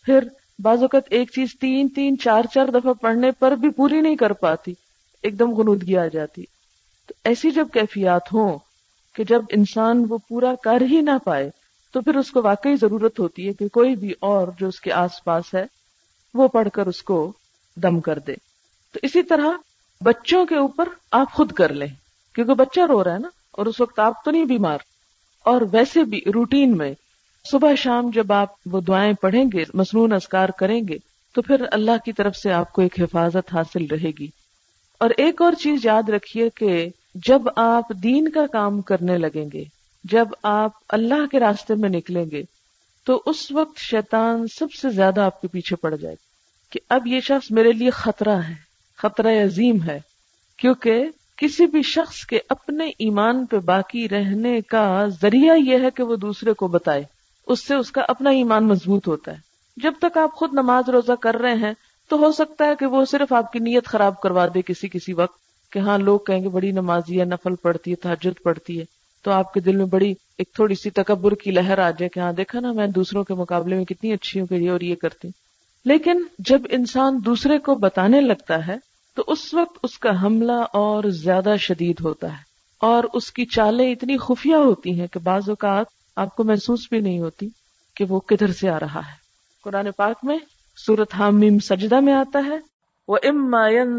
پھر 0.05 0.19
بعض 0.59 0.83
اوقات 0.83 1.03
ایک 1.11 1.31
چیز 1.31 1.49
تین 1.61 1.89
تین، 1.89 2.19
چار 2.19 2.43
چار 2.55 2.67
دفعہ 2.67 2.93
پڑھنے 2.93 3.31
پر 3.31 3.53
بھی 3.53 3.71
پوری 3.71 4.01
نہیں 4.01 4.17
کر 4.17 4.33
پاتی، 4.33 4.75
ایک 5.23 5.39
دم 5.39 5.55
غنودگی 5.55 5.97
آ 5.97 6.07
جاتی۔ 6.07 6.45
تو 7.07 7.15
ایسی 7.25 7.51
جب 7.51 7.69
کیفیات 7.73 8.35
ہوں 8.35 8.59
کہ 9.15 9.25
جب 9.25 9.43
انسان 9.51 10.05
وہ 10.09 10.19
پورا 10.29 10.55
کر 10.55 10.81
ہی 10.81 11.01
نہ 11.01 11.19
پائے، 11.25 11.51
تو 11.93 12.01
پھر 12.01 12.17
اس 12.17 12.31
کو 12.31 12.43
واقعی 12.43 12.77
ضرورت 12.77 13.21
ہوتی 13.21 13.49
ہے 13.49 13.53
کہ 13.53 13.69
کوئی 13.69 13.97
بھی 13.97 14.13
اور 14.21 14.49
جو 14.59 14.69
اس 14.69 14.81
کے 14.81 14.93
آس 14.93 15.25
پاس 15.25 15.55
ہے، 15.55 15.65
وہ 16.35 16.49
پڑھ 16.49 16.69
کر 16.75 16.87
اس 16.87 17.03
کو 17.03 17.33
دم 17.77 18.01
کر 18.01 18.19
دے۔ 18.19 18.35
تو 18.93 18.99
اسی 19.03 19.23
طرح 19.23 19.49
بچوں 20.01 20.47
کے 20.47 20.57
اوپر 20.57 20.89
آپ 21.13 21.33
خود 21.33 21.53
کر 21.53 21.73
لیں، 21.73 21.89
کیونکہ 22.35 22.55
بچہ 22.55 22.81
رو 22.81 23.05
رہا 23.05 23.13
ہے 23.13 23.19
نا، 23.19 23.29
اور 23.51 23.67
اس 23.67 23.81
وقت 23.81 23.99
آپ 23.99 24.25
تو 24.25 24.31
نہیں 24.31 24.45
بیمار۔ 24.45 24.79
اور 25.45 25.61
ویسے 25.73 26.05
بھی 26.05 26.21
روٹین 26.35 26.77
میں، 26.77 26.95
صبح 27.51 27.75
شام 27.75 28.11
جب 28.11 28.33
آپ 28.33 28.49
وہ 28.67 28.81
دعائیں 28.81 29.13
پڑھیں 29.13 29.45
گے 29.53 29.65
مصنون 29.75 30.13
اسکار 30.13 30.49
کریں 30.49 30.81
گے، 30.89 30.97
تو 31.35 31.43
پھر 31.43 31.65
اللہ 31.73 32.05
کی 32.05 32.13
طرف 32.13 32.37
سے 32.37 32.53
آپ 32.53 32.73
کو 32.73 32.83
ایک 32.83 33.01
حفاظت 33.01 33.55
حاصل 33.55 33.87
رہے 33.91 34.11
گی۔ 34.19 34.27
اور 35.01 35.11
ایک 35.17 35.43
اور 35.43 35.53
چیز 35.53 35.87
یاد 35.87 36.09
رکھیے 36.09 36.49
کہ 36.51 36.89
جب 37.15 37.43
آپ 37.57 37.85
دین 38.03 38.29
کا 38.29 38.47
کام 38.47 38.81
کرنے 38.81 39.19
لگیں 39.19 39.49
گے، 39.53 39.65
جب 40.05 40.29
آپ 40.43 40.71
اللہ 40.89 41.27
کے 41.31 41.41
راستے 41.41 41.75
میں 41.75 41.89
نکلیں 41.89 42.25
گے، 42.31 42.43
تو 43.05 43.23
اس 43.27 43.53
وقت 43.53 43.79
شیطان 43.79 44.47
سب 44.59 44.73
سے 44.73 44.91
زیادہ 44.91 45.21
آپ 45.21 45.41
کے 45.41 45.49
پیچھے 45.49 45.77
پڑ 45.77 45.97
جائے 45.97 46.15
گا 46.15 46.25
کہ 46.71 46.81
اب 46.89 47.07
یہ 47.07 47.21
شخص 47.21 47.51
میرے 47.51 47.73
لیے 47.73 47.91
خطرہ 47.91 48.37
ہے۔ 48.37 48.68
خطرہ 48.99 49.45
عظیم 49.45 49.83
ہے، 49.83 50.01
کیونکہ 50.57 51.05
کسی 51.37 51.67
بھی 51.67 51.83
شخص 51.83 52.27
کے 52.27 52.39
اپنے 52.49 52.87
ایمان 52.87 53.47
پہ 53.47 53.59
باقی 53.59 54.09
رہنے 54.09 54.61
کا 54.61 55.05
ذریعہ 55.23 55.57
یہ 55.57 55.79
ہے 55.79 55.91
کہ 55.95 56.03
وہ 56.03 56.17
دوسرے 56.17 56.53
کو 56.53 56.69
بتائے۔ 56.69 57.05
اس 57.47 57.67
سے 57.67 57.75
اس 57.75 57.91
کا 57.91 58.03
اپنا 58.09 58.31
ایمان 58.31 58.65
مضبوط 58.65 59.09
ہوتا 59.09 59.33
ہے۔ 59.33 59.37
جب 59.77 59.93
تک 60.01 60.19
آپ 60.19 60.35
خود 60.35 60.51
نماز 60.53 60.89
روزہ 60.89 61.13
کر 61.13 61.35
رہے 61.35 61.55
ہیں، 61.55 61.73
تو 62.09 62.17
ہو 62.17 62.33
سکتا 62.33 62.65
ہے 62.65 62.73
کہ 62.79 62.87
وہ 62.87 63.05
صرف 63.05 63.33
آپ 63.33 63.53
کی 63.53 63.59
نیت 63.59 63.87
خراب 63.87 64.21
کروا 64.21 64.47
دے 64.55 64.63
کسی 64.63 64.89
کسی 64.89 65.13
وقت 65.13 65.39
کہ 65.73 65.79
ہاں 65.79 65.99
لوگ 65.99 66.21
کہیں 66.21 66.43
گے 66.43 66.49
بڑی 66.49 66.71
نمازی 66.71 67.21
ہے، 67.21 67.25
نفل 67.25 67.55
پڑتی 67.55 67.91
ہے 67.91 67.97
تحجد 67.97 68.43
پڑتی 68.43 68.81
ہے۔ 68.81 68.85
تو 69.23 69.31
آپ 69.31 69.55
کے 69.55 69.61
دل 69.61 69.77
میں 69.77 69.87
بڑی 69.87 70.15
ایک 70.39 70.53
تھوڑی 70.55 70.75
سی 70.75 70.91
تکبر 70.91 71.35
کی 71.35 71.51
لہر 71.51 71.79
آ 71.79 71.91
جائے 71.91 72.09
کہ 72.09 72.21
ہاں 72.21 72.33
دیکھا 72.33 72.61
نا، 72.61 72.73
میں 72.73 72.87
دوسروں 72.87 73.25
کے 73.25 73.35
مقابلے 73.35 73.77
میں 73.77 73.85
کتنی 73.85 74.13
اچھی 74.13 74.41
ہوں 74.41 74.47
کہ 74.47 74.55
یہ 74.55 74.71
اور 74.71 74.81
یہ 74.81 74.95
کرتی۔ 74.95 75.29
لیکن 75.85 76.23
جب 76.39 76.63
انسان 76.71 77.19
دوسرے 77.25 77.59
کو 77.59 77.75
بتانے 77.75 78.21
لگتا 78.21 78.67
ہے 78.67 78.88
تو 79.19 79.25
اس 79.27 79.55
وقت 79.55 79.79
اس 79.83 79.99
کا 79.99 80.23
حملہ 80.23 80.65
اور 80.73 81.05
زیادہ 81.05 81.55
شدید 81.59 81.97
ہوتا 82.05 82.27
ہے 82.27 82.43
اور 82.81 83.05
اس 83.13 83.33
کی 83.33 83.45
چالیں 83.45 83.93
اتنی 83.93 84.17
خفیہ 84.17 84.55
ہوتی 84.55 85.01
ہیں 85.01 85.07
کہ 85.07 85.21
بعض 85.21 85.49
اوقات 85.49 85.87
آپ 86.17 86.37
کو 86.37 86.45
محسوس 86.45 86.81
بھی 86.91 87.01
نہیں 87.01 87.19
ہوتی 87.19 87.49
کہ 87.97 88.05
وہ 88.09 88.21
کدھر 88.21 88.53
سے 88.53 88.71
آ 88.71 88.81
رہا 88.81 88.99
ہے۔ 88.99 89.15
قرآن 89.65 89.89
پاک 89.97 90.17
میں 90.23 90.39
سورت 90.87 91.15
حامیم 91.15 91.59
سجدہ 91.59 92.01
میں 92.01 92.13
آتا 92.13 92.39
ہے۔ 92.47 92.59
وہ 93.09 93.17
اما 93.23 93.69
من 93.69 93.99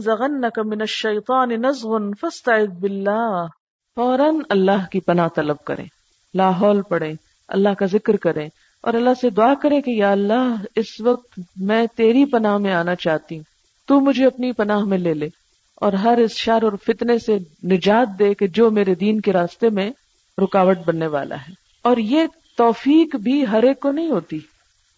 فوراً 3.95 4.36
اللہ 4.49 4.86
کی 4.91 4.99
پناہ 4.99 5.27
طلب 5.36 5.58
کریں، 5.65 5.86
لاہور 6.34 6.82
پڑھیں، 6.82 7.13
اللہ 7.47 7.69
کا 7.69 7.86
ذکر 7.86 8.15
کریں 8.15 8.49
اور 8.82 8.93
اللہ 8.93 9.13
سے 9.21 9.29
دعا 9.29 9.53
کریں 9.53 9.82
کہ 9.82 9.91
یا 9.91 10.12
اللہ، 10.12 10.55
اس 10.75 11.01
وقت 11.01 11.39
میں 11.55 11.86
تیری 11.97 12.25
پناہ 12.25 12.58
میں 12.58 12.73
آنا 12.73 12.95
چاہتی 12.95 13.36
ہوں۔ 13.36 13.48
تو 13.89 13.99
مجھے 13.99 14.25
اپنی 14.25 14.52
پناہ 14.52 14.80
میں 14.80 14.97
لے 14.97 15.13
لے 15.13 15.30
اور 15.75 15.93
ہر 15.93 16.17
اس 16.17 16.32
شر 16.32 16.63
اور 16.63 16.71
فتنے 16.86 17.17
سے 17.17 17.38
نجات 17.63 18.19
دے 18.19 18.34
کہ 18.34 18.47
جو 18.47 18.71
میرے 18.71 18.95
دین 18.95 19.21
کے 19.21 19.34
راستے 19.34 19.69
میں 19.69 19.91
رکاوٹ 20.38 20.78
بننے 20.86 21.08
والا 21.08 21.36
ہے۔ 21.36 21.54
اور 21.82 21.97
یہ 21.97 22.25
توفیق 22.58 23.15
بھی 23.15 23.47
ہر 23.47 23.63
ایک 23.63 23.80
کو 23.80 23.91
نہیں 23.91 24.12
ہوتی 24.12 24.39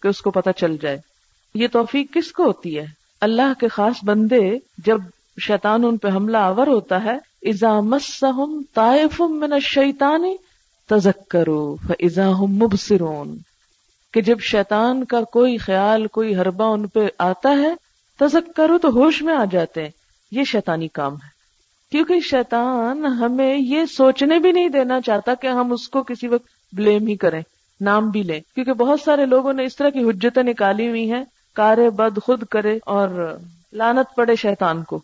کہ 0.02 0.08
اس 0.08 0.20
کو 0.20 0.30
پتا 0.30 0.52
چل 0.52 0.76
جائے۔ 0.82 0.98
یہ 1.54 1.68
توفیق 1.72 2.14
کس 2.14 2.32
کو 2.32 2.44
ہوتی 2.44 2.78
ہے؟ 2.78 2.86
اللہ 3.20 3.60
کے 3.60 3.68
خاص 3.68 4.04
بندے 4.04 4.58
جب 4.86 4.98
شیطان 5.46 5.84
ان 5.84 5.96
پہ 5.96 6.08
حملہ 6.08 6.38
آور 6.38 6.66
ہوتا 6.66 7.04
ہے 7.04 7.14
ازا 7.42 7.80
مسم 7.80 8.62
طائف 8.74 9.20
من 9.20 9.52
الشیطان 9.52 10.24
تذکرو 10.90 11.76
فاذا 11.76 12.28
هم 12.28 12.52
مبصرون 12.52 13.38
کہ 14.12 14.20
جب 14.20 14.40
شیطان 14.40 15.04
کا 15.04 15.22
کوئی 15.22 15.56
خیال، 15.56 16.06
کوئی 16.06 16.36
حربہ 16.36 16.64
ان 16.64 16.86
پہ 16.86 17.00
آتا 17.18 17.50
ہے 17.50 17.91
تزک 18.20 18.54
کرو 18.56 18.78
تو 18.78 18.88
ہوش 18.88 19.22
میں 19.22 19.34
آ 19.34 19.44
جاتے 19.50 19.82
ہیں۔ 19.82 19.90
یہ 20.30 20.44
شیطانی 20.44 20.88
کام 20.88 21.14
ہے۔ 21.14 21.32
کیونکہ 21.90 22.20
شیطان 22.20 23.06
ہمیں 23.06 23.58
یہ 23.58 23.84
سوچنے 23.84 24.38
بھی 24.38 24.52
نہیں 24.52 24.68
دینا 24.68 25.00
چاہتا 25.00 25.34
کہ 25.34 25.46
ہم 25.46 25.72
اس 25.72 25.88
کو 25.88 26.02
کسی 26.02 26.28
وقت 26.28 26.46
بلیم 26.72 27.06
ہی 27.06 27.16
کریں، 27.16 27.42
نام 27.80 28.10
بھی 28.10 28.22
لیں۔ 28.22 28.40
کیونکہ 28.54 28.72
بہت 28.72 29.00
سارے 29.00 29.26
لوگوں 29.26 29.52
نے 29.52 29.64
اس 29.64 29.76
طرح 29.76 29.88
کی 29.88 30.10
حجتیں 30.10 30.42
نکالی 30.42 30.88
ہوئی 30.88 31.12
ہیں۔ 31.12 31.24
کارے 31.54 31.90
بد 31.90 32.18
خود 32.22 32.44
کرے 32.44 32.78
اور 32.86 33.38
لانت 33.72 34.16
پڑے 34.16 34.36
شیطان 34.36 34.82
کو۔ 34.82 35.00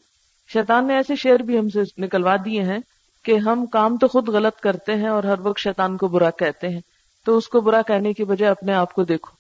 شیطان 0.53 0.87
نے 0.87 0.95
ایسے 0.95 1.17
شعر 1.17 1.39
بھی 1.39 1.59
ہم 1.59 1.69
سے 1.69 1.81
نکلوا 1.99 2.37
دیے 2.45 2.63
ہیں 2.63 2.79
کہ 3.25 3.37
ہم 3.37 3.67
کام 3.67 3.97
تو 3.97 4.09
خود 4.09 4.29
غلط 4.29 4.61
کرتے 4.61 4.95
ہیں 4.95 5.09
اور 5.09 5.25
ہر 5.25 5.41
وقت 5.41 5.61
شیطان 5.61 5.97
کو 5.97 6.09
برا 6.09 6.31
کہتے 6.31 6.69
ہیں۔ 6.69 6.81
تو 7.27 7.37
اس 7.37 7.49
کو 7.49 7.61
برا 7.61 7.83
کہنے 7.83 8.13
کی 8.13 8.25
بجائے 8.25 8.51
اپنے 8.51 8.73
آپ 8.73 8.93
کو 8.93 9.05
دیکھو۔ 9.05 9.37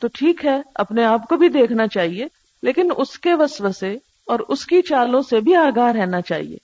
تو 0.00 0.08
ٹھیک 0.14 0.46
ہے، 0.46 0.62
اپنے 0.74 1.04
آپ 1.04 1.28
کو 1.28 1.36
بھی 1.36 1.48
دیکھنا 1.48 1.86
چاہیے۔ 1.86 2.26
لیکن 2.62 2.90
اس 2.96 3.18
کے 3.18 3.34
وسوسے 3.34 3.98
اور 4.26 4.38
اس 4.38 4.66
کی 4.66 4.82
چالوں 4.82 5.22
سے 5.22 5.40
بھی 5.40 5.54
آگاہ 5.56 5.92
رہنا 5.92 6.20
چاہیے، 6.20 6.56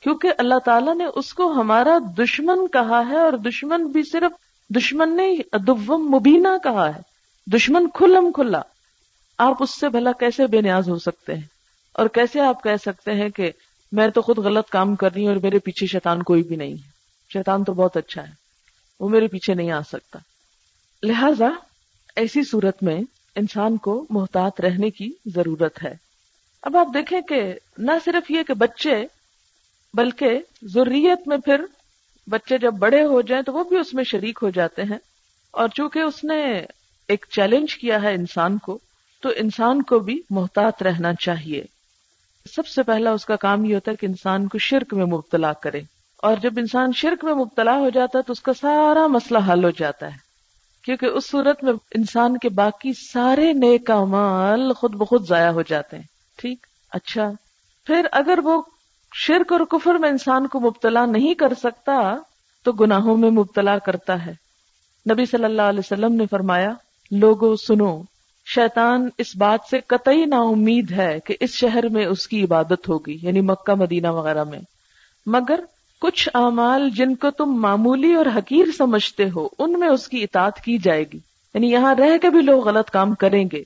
کیونکہ 0.00 0.32
اللہ 0.38 0.58
تعالیٰ 0.64 0.94
نے 0.94 1.04
اس 1.14 1.34
کو 1.34 1.52
ہمارا 1.52 1.98
دشمن 2.18 2.66
کہا 2.66 3.02
ہے 3.08 3.16
اور 3.16 3.32
دشمن 3.32 3.86
بھی 3.86 4.02
صرف 4.02 4.32
دشمن 4.76 5.16
نے 5.16 5.34
ادوم 5.52 6.14
مبینہ 6.14 6.48
کہا 6.62 6.96
ہے۔ 6.96 7.00
دشمن 7.46 7.88
کھلم 7.94 8.32
کھلا۔ 8.32 8.60
آپ 9.38 9.62
اس 9.62 9.80
سے 9.80 9.88
بھلا 9.88 10.12
کیسے 10.12 10.46
بے 10.46 10.60
نیاز 10.60 10.88
ہو 10.88 10.98
سکتے 10.98 11.34
ہیں؟ 11.34 11.46
اور 11.92 12.06
کیسے 12.06 12.40
آپ 12.40 12.62
کہہ 12.62 12.76
سکتے 12.82 13.12
ہیں 13.12 13.28
کہ 13.28 13.50
میں 13.92 14.08
تو 14.08 14.22
خود 14.22 14.38
غلط 14.38 14.68
کام 14.68 14.96
کر 14.96 15.12
رہی 15.12 15.26
ہوں 15.26 15.28
اور 15.28 15.42
میرے 15.42 15.58
پیچھے 15.58 15.86
شیطان 15.86 16.22
کوئی 16.22 16.42
بھی 16.42 16.56
نہیں 16.56 16.72
ہے۔ 16.72 16.90
شیطان 17.32 17.64
تو 17.64 17.72
بہت 17.72 17.96
اچھا 17.96 18.22
ہے، 18.22 18.32
وہ 19.00 19.08
میرے 19.08 19.28
پیچھے 19.28 19.54
نہیں 19.54 19.70
آ 19.70 19.80
سکتا۔ 19.80 20.18
لہذا 21.02 21.48
ایسی 22.16 22.44
صورت 22.44 22.82
میں 22.82 23.00
انسان 23.36 23.76
کو 23.76 24.06
محتاط 24.10 24.60
رہنے 24.60 24.90
کی 24.90 25.12
ضرورت 25.26 25.84
ہے۔ 25.84 25.94
اب 26.62 26.76
آپ 26.76 26.86
دیکھیں 26.94 27.20
کہ 27.20 27.54
نہ 27.78 27.90
صرف 28.04 28.30
یہ 28.30 28.42
کہ 28.42 28.54
بچے، 28.54 29.06
بلکہ 29.94 30.38
ضروریت 30.62 31.28
میں 31.28 31.38
پھر 31.38 31.64
بچے 32.26 32.58
جب 32.58 32.72
بڑے 32.72 33.04
ہو 33.04 33.20
جائیں 33.20 33.42
تو 33.42 33.52
وہ 33.52 33.64
بھی 33.64 33.76
اس 33.76 33.94
میں 33.94 34.04
شریک 34.04 34.38
ہو 34.42 34.50
جاتے 34.50 34.82
ہیں۔ 34.82 34.98
اور 35.50 35.68
چونکہ 35.68 35.98
اس 35.98 36.24
نے 36.24 36.42
ایک 37.08 37.26
چیلنج 37.30 37.74
کیا 37.74 38.02
ہے 38.02 38.14
انسان 38.14 38.58
کو، 38.58 38.78
تو 39.20 39.28
انسان 39.36 39.82
کو 39.82 39.98
بھی 39.98 40.22
محتاط 40.30 40.82
رہنا 40.82 41.14
چاہیے۔ 41.14 41.64
سب 42.56 42.66
سے 42.66 42.82
پہلا 42.82 43.10
اس 43.10 43.24
کا 43.24 43.36
کام 43.36 43.64
یہ 43.64 43.74
ہوتا 43.74 43.90
ہے 43.90 43.96
کہ 43.96 44.06
انسان 44.06 44.48
کو 44.48 44.58
شرک 44.58 44.94
میں 44.94 45.06
مبتلا 45.06 45.52
کرے۔ 45.52 45.80
اور 46.18 46.36
جب 46.42 46.50
انسان 46.56 46.92
شرک 46.92 47.24
میں 47.24 47.34
مبتلا 47.34 47.76
ہو 47.76 47.90
جاتا 47.90 48.18
ہے 48.18 48.22
تو 48.22 48.32
اس 48.32 48.40
کا 48.40 48.52
سارا 48.52 49.06
مسئلہ 49.06 49.38
حل 49.52 49.64
ہو 49.64 49.70
جاتا 49.70 50.06
ہے۔ 50.06 50.21
کیونکہ 50.84 51.06
اس 51.06 51.30
صورت 51.30 51.64
میں 51.64 51.72
انسان 51.94 52.38
کے 52.38 52.48
باقی 52.48 52.92
سارے 53.12 53.52
نیک 53.52 53.90
مال 53.90 54.72
خود 54.72 54.94
بخود 54.94 55.28
ضائع 55.28 55.50
ہو 55.50 55.62
جاتے 55.62 55.96
ہیں، 55.96 56.04
ٹھیک؟ 56.38 56.66
اچھا 56.92 57.30
پھر 57.86 58.06
اگر 58.12 58.38
وہ 58.44 58.62
شرک 59.14 59.52
اور 59.52 59.60
کفر 59.60 59.94
میں 59.94 60.08
انسان 60.08 60.46
کو 60.46 60.60
مبتلا 60.60 61.06
نہیں 61.06 61.34
کر 61.34 61.52
سکتا، 61.54 62.16
تو 62.64 62.72
گناہوں 62.72 63.16
میں 63.16 63.30
مبتلا 63.30 63.78
کرتا 63.78 64.26
ہے۔ 64.26 64.32
نبی 65.12 65.26
صلی 65.26 65.44
اللہ 65.44 65.62
علیہ 65.62 65.78
وسلم 65.78 66.14
نے 66.14 66.24
فرمایا، 66.30 66.72
لوگو، 67.10 67.56
سنو، 67.56 68.02
شیطان 68.54 69.08
اس 69.18 69.36
بات 69.36 69.60
سے 69.70 69.80
قطعی 69.86 70.24
نا 70.24 70.38
امید 70.38 70.90
ہے 70.90 71.18
کہ 71.24 71.36
اس 71.40 71.50
شہر 71.50 71.88
میں 71.88 72.06
اس 72.06 72.28
کی 72.28 72.44
عبادت 72.44 72.88
ہوگی 72.88 73.18
یعنی 73.22 73.40
مکہ، 73.40 73.74
مدینہ 73.74 74.08
وغیرہ 74.08 74.44
میں۔ 74.44 74.58
مگر 75.26 75.60
کچھ 76.02 76.28
اعمال 76.34 76.90
جن 76.90 77.14
کو 77.14 77.30
تم 77.30 77.46
معمولی 77.46 78.14
اور 78.14 78.26
حقیر 78.36 78.64
سمجھتے 78.78 79.24
ہو، 79.36 79.48
ان 79.58 79.80
میں 79.80 79.88
اس 79.88 80.08
کی 80.08 80.22
اطاعت 80.22 80.60
کی 80.60 80.78
جائے 80.78 81.04
گی۔ 81.12 81.18
یعنی 81.54 81.70
یہاں 81.70 81.94
رہ 81.94 82.18
کے 82.18 82.30
بھی 82.30 82.40
لوگ 82.40 82.68
غلط 82.68 82.90
کام 82.90 83.14
کریں 83.14 83.44
گے 83.52 83.62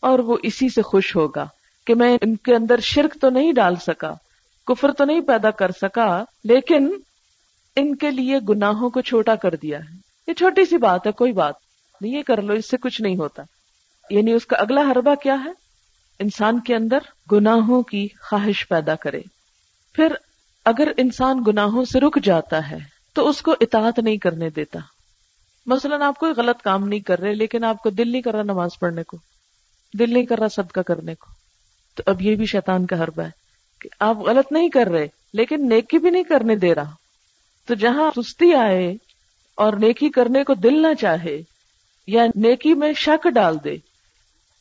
اور 0.00 0.18
وہ 0.18 0.36
اسی 0.42 0.68
سے 0.68 0.82
خوش 0.82 1.16
ہوگا 1.16 1.46
کہ 1.86 1.94
میں 1.94 2.18
ان 2.20 2.36
کے 2.36 2.54
اندر 2.54 2.80
شرک 2.80 3.16
تو 3.20 3.30
نہیں 3.30 3.52
ڈال 3.52 3.76
سکا، 3.76 4.14
کفر 4.66 4.92
تو 4.92 5.04
نہیں 5.04 5.20
پیدا 5.20 5.50
کر 5.50 5.70
سکا، 5.82 6.24
لیکن 6.44 6.90
ان 7.76 7.96
کے 7.96 8.10
لیے 8.10 8.38
گناہوں 8.48 8.90
کو 8.90 9.00
چھوٹا 9.00 9.34
کر 9.34 9.54
دیا 9.54 9.78
ہے۔ 9.78 9.96
یہ 10.26 10.32
چھوٹی 10.32 10.64
سی 10.64 10.76
بات 10.76 11.06
ہے، 11.06 11.12
کوئی 11.12 11.32
بات 11.32 11.54
نہیں، 12.00 12.18
یہ 12.18 12.22
کر 12.22 12.42
لو، 12.42 12.52
اس 12.52 12.70
سے 12.70 12.76
کچھ 12.76 13.02
نہیں 13.02 13.16
ہوتا۔ 13.16 13.42
یعنی 14.10 14.32
اس 14.32 14.46
کا 14.46 14.56
اگلا 14.56 14.80
حربہ 14.80 15.14
کیا 15.14 15.36
ہے؟ 15.44 15.52
انسان 16.18 16.60
کے 16.60 16.74
اندر 16.74 16.98
گناہوں 17.32 17.82
کی 17.82 18.08
خواہش 18.22 18.68
پیدا 18.68 18.94
کرے۔ 18.94 19.20
پھر 19.92 20.12
اگر 20.64 20.92
انسان 20.96 21.42
گناہوں 21.46 21.84
سے 21.84 22.00
رک 22.00 22.18
جاتا 22.22 22.70
ہے 22.70 22.78
تو 23.14 23.28
اس 23.28 23.42
کو 23.42 23.54
اطاعت 23.60 23.98
نہیں 23.98 24.16
کرنے 24.16 24.50
دیتا۔ 24.50 24.78
مثلا 25.66 26.06
آپ 26.06 26.18
کوئی 26.18 26.32
غلط 26.36 26.62
کام 26.62 26.88
نہیں 26.88 27.00
کر 27.00 27.18
رہے، 27.18 27.34
لیکن 27.34 27.64
آپ 27.64 27.82
کو 27.82 27.90
دل 27.90 28.12
نہیں 28.12 28.22
کر 28.22 28.32
رہا 28.32 28.42
نماز 28.42 28.70
پڑھنے 28.80 29.02
کو، 29.02 29.16
دل 29.98 30.12
نہیں 30.12 30.26
کر 30.26 30.38
رہا 30.38 30.48
صدقہ 30.48 30.80
کرنے 30.80 31.14
کو، 31.14 31.26
تو 31.94 32.02
اب 32.06 32.22
یہ 32.22 32.36
بھی 32.36 32.46
شیطان 32.46 32.86
کا 32.86 33.04
حربہ 33.04 33.22
ہے 33.22 33.30
کہ 33.80 33.88
آپ 34.00 34.18
غلط 34.18 34.52
نہیں 34.52 34.68
کر 34.68 34.86
رہے، 34.86 35.08
لیکن 35.32 35.68
نیکی 35.68 35.98
بھی 35.98 36.10
نہیں 36.10 36.22
کرنے 36.22 36.56
دے 36.56 36.74
رہا۔ 36.74 36.90
تو 37.66 37.74
جہاں 37.74 38.22
سستی 38.22 38.54
آئے 38.54 38.96
اور 39.54 39.72
نیکی 39.72 40.10
کرنے 40.10 40.44
کو 40.44 40.54
دل 40.54 40.82
نہ 40.82 40.94
چاہے، 41.00 41.42
یا 42.06 42.26
نیکی 42.34 42.74
میں 42.74 42.92
شک 42.92 43.28
ڈال 43.28 43.64
دے، 43.64 43.76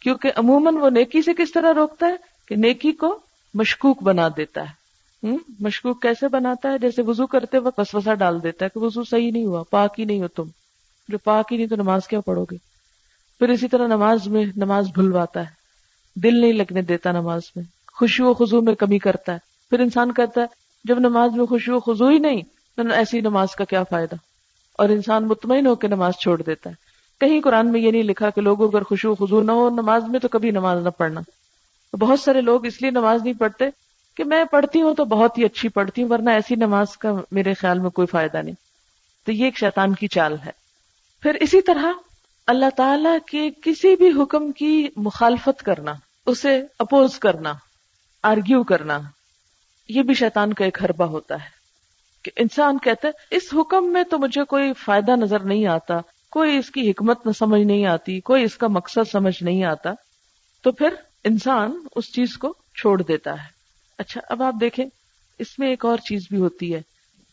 کیونکہ 0.02 0.32
عموماً 0.36 0.76
وہ 0.76 0.90
نیکی 0.90 1.22
سے 1.22 1.34
کس 1.34 1.52
طرح 1.52 1.74
روکتا 1.74 2.08
ہے؟ 2.08 2.16
کہ 2.48 2.56
نیکی 2.56 2.92
کو 2.92 3.20
مشکوک 3.54 4.04
بنا 4.04 4.28
دیتا 4.38 4.62
ہے۔ 4.62 4.81
مشکوک 5.60 6.02
کیسے 6.02 6.28
بناتا 6.28 6.72
ہے؟ 6.72 6.78
جیسے 6.78 7.02
وضو 7.02 7.28
کرتے 7.28 7.58
وقت 7.58 7.80
وسوسہ 7.80 8.16
ڈال 8.16 8.44
دیتا 8.44 8.66
ہے 8.66 8.70
کہ 8.70 8.80
وضو 8.80 9.04
صحیح 9.04 9.32
نہیں 9.32 9.46
ہوا، 9.46 9.64
پاک 9.70 10.00
ہی 10.00 10.06
نہیں 10.06 10.22
ہو 10.22 10.28
تم۔ 10.28 10.44
جو 11.08 11.18
پاک 11.18 11.52
ہی 11.52 11.58
نہیں 11.58 11.68
تو 11.68 11.76
نماز 11.76 12.08
کیا 12.08 12.22
پڑھو 12.22 12.46
گے؟ 12.52 12.58
پھر 13.40 13.50
اسی 13.50 13.68
طرح 13.68 13.88
نماز 13.88 14.28
میں 14.28 14.46
نماز 14.56 14.88
بھلواتا 14.94 15.40
ہے۔ 15.40 15.50
دل 16.16 16.42
نہیں 16.42 16.54
لگنے 16.54 16.82
دیتا 16.82 17.12
نماز 17.12 17.42
میں۔ 17.56 17.64
خوشی 17.94 18.24
و 18.24 18.34
خزو 18.34 18.62
میں 18.62 18.76
کمی 18.76 19.00
کرتا 19.00 19.34
ہے۔ 19.34 19.38
پھر 19.70 19.80
انسان 19.80 20.14
کہتا 20.14 20.42
ہے، 20.42 20.46
جب 20.84 21.00
نماز 21.00 21.32
میں 21.36 21.46
خوشی 21.46 21.72
و 21.72 21.80
خزو 21.80 22.08
ہی 22.08 22.18
نہیں، 22.18 22.42
تو 22.76 22.82
ایسی 22.94 23.22
نماز 23.22 23.56
کا 23.56 23.66
کیا 23.66 23.84
فائدہ؟ 23.84 24.16
اور 24.78 24.90
انسان 24.90 25.28
مطمئن 25.28 25.68
ہو 25.68 25.76
کے 25.76 25.88
نماز 25.88 26.14
چھوڑ 26.14 26.42
دیتا 26.42 26.70
ہے۔ 26.70 26.76
کہیں 27.20 27.42
قرآن 27.42 27.72
میں 27.72 27.80
یہ 27.80 27.92
نہیں 27.92 28.04
لکھا 28.04 28.30
کہ 28.30 28.42
لوگوں 28.42 28.68
اگر 28.68 28.84
خوشو 28.84 29.16
خزو 29.16 29.42
نہ 29.42 29.52
ہو، 29.52 29.70
نماز 29.70 30.04
میں 30.04 30.20
تو 30.20 30.28
کبھی 30.28 30.52
نماز 30.52 30.84
نہ 30.84 30.90
پڑھنا۔ 30.90 31.22
بہت 32.00 32.20
سارے 32.20 32.42
لوگ 32.42 32.66
اس 32.66 32.82
لیے 32.82 32.92
نماز 32.92 33.24
نہیں 33.24 33.34
پڑھتے 33.34 33.66
کہ 34.18 34.24
میں 34.24 34.44
پڑھتی 34.44 34.82
ہوں 34.82 34.96
تو 34.96 35.06
بہت 35.06 35.38
ہی 35.38 35.46
اچھی 35.46 35.70
پڑھتی 35.70 36.04
ہوں، 36.04 36.10
ورنہ 36.10 36.30
ایسی 36.30 36.56
نماز 36.56 36.98
کا 36.98 37.10
میرے 37.32 37.54
خیال 37.54 37.80
میں 37.80 37.90
کوئی 37.90 38.08
فائدہ 38.08 38.38
نہیں۔ 38.38 38.56
تو 39.26 39.32
یہ 39.32 39.46
ایک 39.46 39.60
شیطان 39.60 39.94
کی 39.94 40.08
چال 40.08 40.36
ہے۔ 40.46 40.52
پھر 41.22 41.34
اسی 41.34 41.62
طرح 41.62 41.92
اللہ 42.48 42.70
تعالی 42.78 43.10
کے 43.32 43.50
کسی 43.62 43.96
بھی 43.96 44.22
حکم 44.22 44.52
کی 44.52 44.88
مخالفت 44.96 45.64
کرنا، 45.64 45.94
اسے 46.26 46.64
اپوز 46.80 47.20
کرنا، 47.20 47.54
آرگیو 48.24 48.64
کرنا، 48.64 49.00
یہ 49.90 50.02
بھی 50.02 50.14
شیطان 50.14 50.54
کا 50.54 50.66
ایک 50.66 50.84
حربہ 50.84 51.06
ہوتا 51.06 51.36
ہے۔ 51.36 51.62
کہ 52.24 52.32
انسان 52.36 52.78
کہتا 52.78 53.08
ہے، 53.08 53.36
اس 53.36 53.44
حکم 53.54 53.94
میں 53.94 54.04
تو 54.04 54.18
مجھے 54.18 54.44
کوئی 54.44 54.74
فائدہ 54.74 55.12
نظر 55.12 55.40
نہیں 55.40 55.68
آتا، 55.68 55.98
کوئی 56.32 56.58
اس 56.58 56.72
کی 56.72 56.92
حکمت 56.92 57.26
نہ 57.26 57.32
سمجھ 57.32 57.62
نہیں 57.62 57.86
آتی، 57.86 58.20
کوئی 58.20 58.44
اس 58.44 58.58
کا 58.58 58.68
مقصد 58.68 59.12
سمجھ 59.12 59.44
نہیں 59.44 59.64
آتا۔ 59.64 59.90
تو 60.64 60.72
پھر 60.72 60.90
انسان 61.24 61.88
اس 61.96 62.14
چیز 62.14 62.38
کو 62.38 62.54
چھوڑ 62.76 63.02
دیتا 63.02 63.32
ہے۔ 63.32 63.61
اچھا 64.02 64.22
اب 64.30 64.44
آپ 64.44 64.54
دیکھیں، 64.62 64.86
اس 65.40 65.60
میں 65.60 65.70
ایک 65.70 65.86
اور 65.86 65.98
چیز 65.98 66.22
بھی 66.30 66.38
ہوتی 66.38 66.76
ہے 66.76 66.82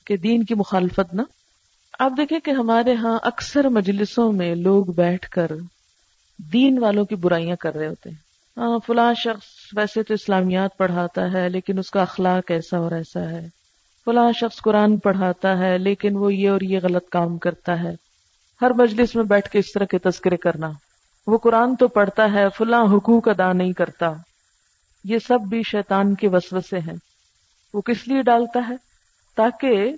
کہ 0.07 0.17
دین 0.17 0.45
کی 0.45 0.55
مخالفت 0.55 1.15
نہ 1.15 1.23
آپ 1.99 2.13
دیکھیں 2.17 2.41
کہ 2.41 2.51
ہمارے 2.51 2.95
ہاں 2.95 3.19
اکثر 3.23 3.69
مجلسوں 3.69 4.33
میں 4.33 4.55
لوگ 4.55 4.85
بیٹھ 4.85 5.29
کر 5.29 5.47
دین 6.53 6.79
والوں 6.79 7.05
کی 7.05 7.15
برائیاں 7.15 7.57
کر 7.57 7.75
رہے 7.75 7.87
ہوتے 7.87 8.11
ہیں۔ 8.11 8.17
ہاں 8.57 8.79
فلاں 8.87 9.15
شخص 9.15 9.47
ویسے 9.77 10.03
تو 10.03 10.15
اسلامیات 10.15 10.77
پڑھاتا 10.77 11.33
ہے، 11.33 11.49
لیکن 11.49 11.79
اس 11.79 11.91
کا 11.91 12.03
اخلاق 12.03 12.51
ایسا 12.51 12.79
اور 12.79 12.93
ایسا 12.93 13.21
ہے۔ 13.21 13.49
فلاں 14.05 14.33
شخص 14.33 14.61
قرآن 14.63 14.97
پڑھاتا 14.97 15.59
ہے، 15.59 15.79
لیکن 15.79 16.17
وہ 16.17 16.35
یہ 16.35 16.51
اور 16.51 16.61
یہ 16.61 16.79
غلط 16.83 17.09
کام 17.09 17.39
کرتا 17.39 17.83
ہے۔ 17.83 17.93
ہر 18.63 18.71
مجلس 18.71 19.17
میں 19.17 19.25
بیٹھ 19.25 19.51
کے 19.51 19.59
اس 19.59 19.73
طرح 19.73 19.85
کے 19.85 19.99
تذکرے 19.99 20.37
کرنا۔ 20.37 20.71
وہ 21.27 21.39
قرآن 21.39 21.77
تو 21.77 21.89
پڑھتا 21.89 22.33
ہے، 22.33 22.45
فلاں 22.57 22.85
حقوق 22.85 23.29
ادا 23.29 23.53
نہیں 23.53 23.73
کرتا۔ 23.73 24.13
یہ 25.05 25.19
سب 25.19 25.41
بھی 25.41 25.63
شیطان 25.63 26.15
کے 26.15 26.29
وسوسے 26.29 26.79
ہیں۔ 26.79 26.97
وہ 27.75 27.81
کس 27.81 28.09
لیے 28.09 28.23
ڈالتا 28.23 28.69
ہے؟ 28.69 28.75
تاکہ 29.37 29.93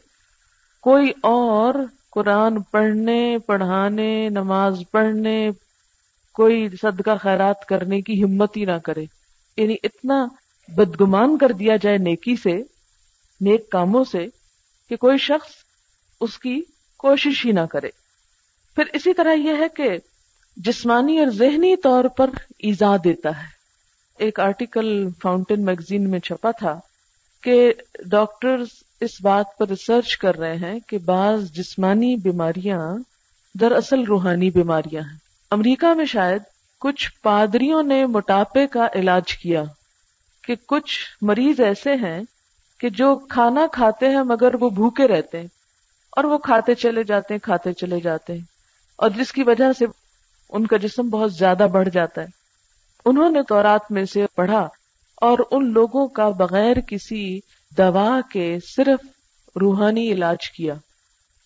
کوئی 0.80 1.12
اور 1.22 1.74
قرآن 2.10 2.62
پڑھنے، 2.62 3.38
پڑھانے، 3.46 4.28
نماز 4.28 4.82
پڑھنے، 4.90 5.50
کوئی 6.32 6.68
صدقہ 6.82 7.16
خیرات 7.22 7.66
کرنے 7.66 8.00
کی 8.00 8.24
ہمت 8.24 8.56
ہی 8.56 8.64
نہ 8.64 8.78
کرے۔ 8.84 9.04
یعنی 9.56 9.74
اتنا 9.82 10.26
بدگمان 10.68 11.38
کر 11.38 11.52
دیا 11.52 11.76
جائے 11.76 11.96
نیکی 11.96 12.36
سے، 12.36 12.62
نیک 13.40 13.70
کاموں 13.70 14.04
سے، 14.04 14.26
کہ 14.88 14.96
کوئی 14.96 15.18
شخص 15.18 15.48
اس 16.20 16.38
کی 16.38 16.62
کوشش 16.98 17.46
ہی 17.46 17.52
نہ 17.52 17.66
کرے۔ 17.70 17.88
پھر 18.74 18.84
اسی 18.92 19.14
طرح 19.14 19.32
یہ 19.32 19.52
ہے 19.58 19.68
کہ 19.76 19.88
جسمانی 20.56 21.18
اور 21.18 21.26
ذہنی 21.26 21.76
طور 21.76 22.04
پر 22.04 22.30
ایزا 22.58 22.96
دیتا 23.04 23.42
ہے۔ 23.42 23.59
ایک 24.20 24.40
آرٹیکل 24.40 25.08
فاؤنٹین 25.22 25.64
میگزین 25.64 26.10
میں 26.10 26.18
چھپا 26.18 26.50
تھا 26.50 26.80
کہ 27.42 27.72
ڈاکٹر 28.06 28.56
اس 29.00 29.10
بات 29.22 29.58
پر 29.58 29.68
ریسرچ 29.68 30.16
کر 30.16 30.38
رہے 30.38 30.56
ہیں 30.56 30.80
کہ 30.80 30.98
بعض 30.98 31.52
جسمانی 31.52 32.16
بیماریاں 32.16 32.78
دراصل 33.54 34.02
روحانی 34.02 34.50
بیماریاں 34.50 35.02
ہیں۔ 35.02 35.16
امریکہ 35.50 35.94
میں 35.94 36.04
شاید 36.04 36.42
کچھ 36.80 37.10
پادریوں 37.22 37.82
نے 37.82 38.06
موٹاپے 38.06 38.66
کا 38.66 38.88
علاج 38.94 39.32
کیا 39.36 39.62
کہ 40.44 40.54
کچھ 40.66 40.98
مریض 41.22 41.60
ایسے 41.60 41.94
ہیں 41.94 42.22
کہ 42.78 42.88
جو 42.88 43.14
کھانا 43.28 43.66
کھاتے 43.72 44.08
ہیں 44.08 44.22
مگر 44.22 44.54
وہ 44.60 44.70
بھوکے 44.70 45.08
رہتے 45.08 45.40
ہیں 45.40 45.48
اور 46.10 46.24
وہ 46.24 46.38
کھاتے 46.38 46.74
چلے 46.74 47.04
جاتے 47.04 47.34
ہیں، 47.34 47.38
کھاتے 47.38 47.72
چلے 47.72 48.00
جاتے 48.00 48.32
ہیں 48.32 48.40
اور 48.96 49.10
جس 49.10 49.32
کی 49.32 49.42
وجہ 49.42 49.72
سے 49.78 49.84
ان 50.50 50.66
کا 50.66 50.76
جسم 50.76 51.08
بہت 51.08 51.34
زیادہ 51.34 51.66
بڑھ 51.72 51.88
جاتا 51.88 52.22
ہے۔ 52.22 52.39
انہوں 53.04 53.30
نے 53.30 53.42
تورات 53.42 53.90
میں 53.90 54.04
سے 54.04 54.26
پڑھا 54.34 54.68
اور 55.16 55.38
ان 55.50 55.72
لوگوں 55.72 56.06
کا 56.08 56.28
بغیر 56.28 56.80
کسی 56.80 57.40
دوا 57.78 58.20
کے 58.32 58.58
صرف 58.76 59.06
روحانی 59.60 60.12
علاج 60.12 60.50
کیا 60.50 60.74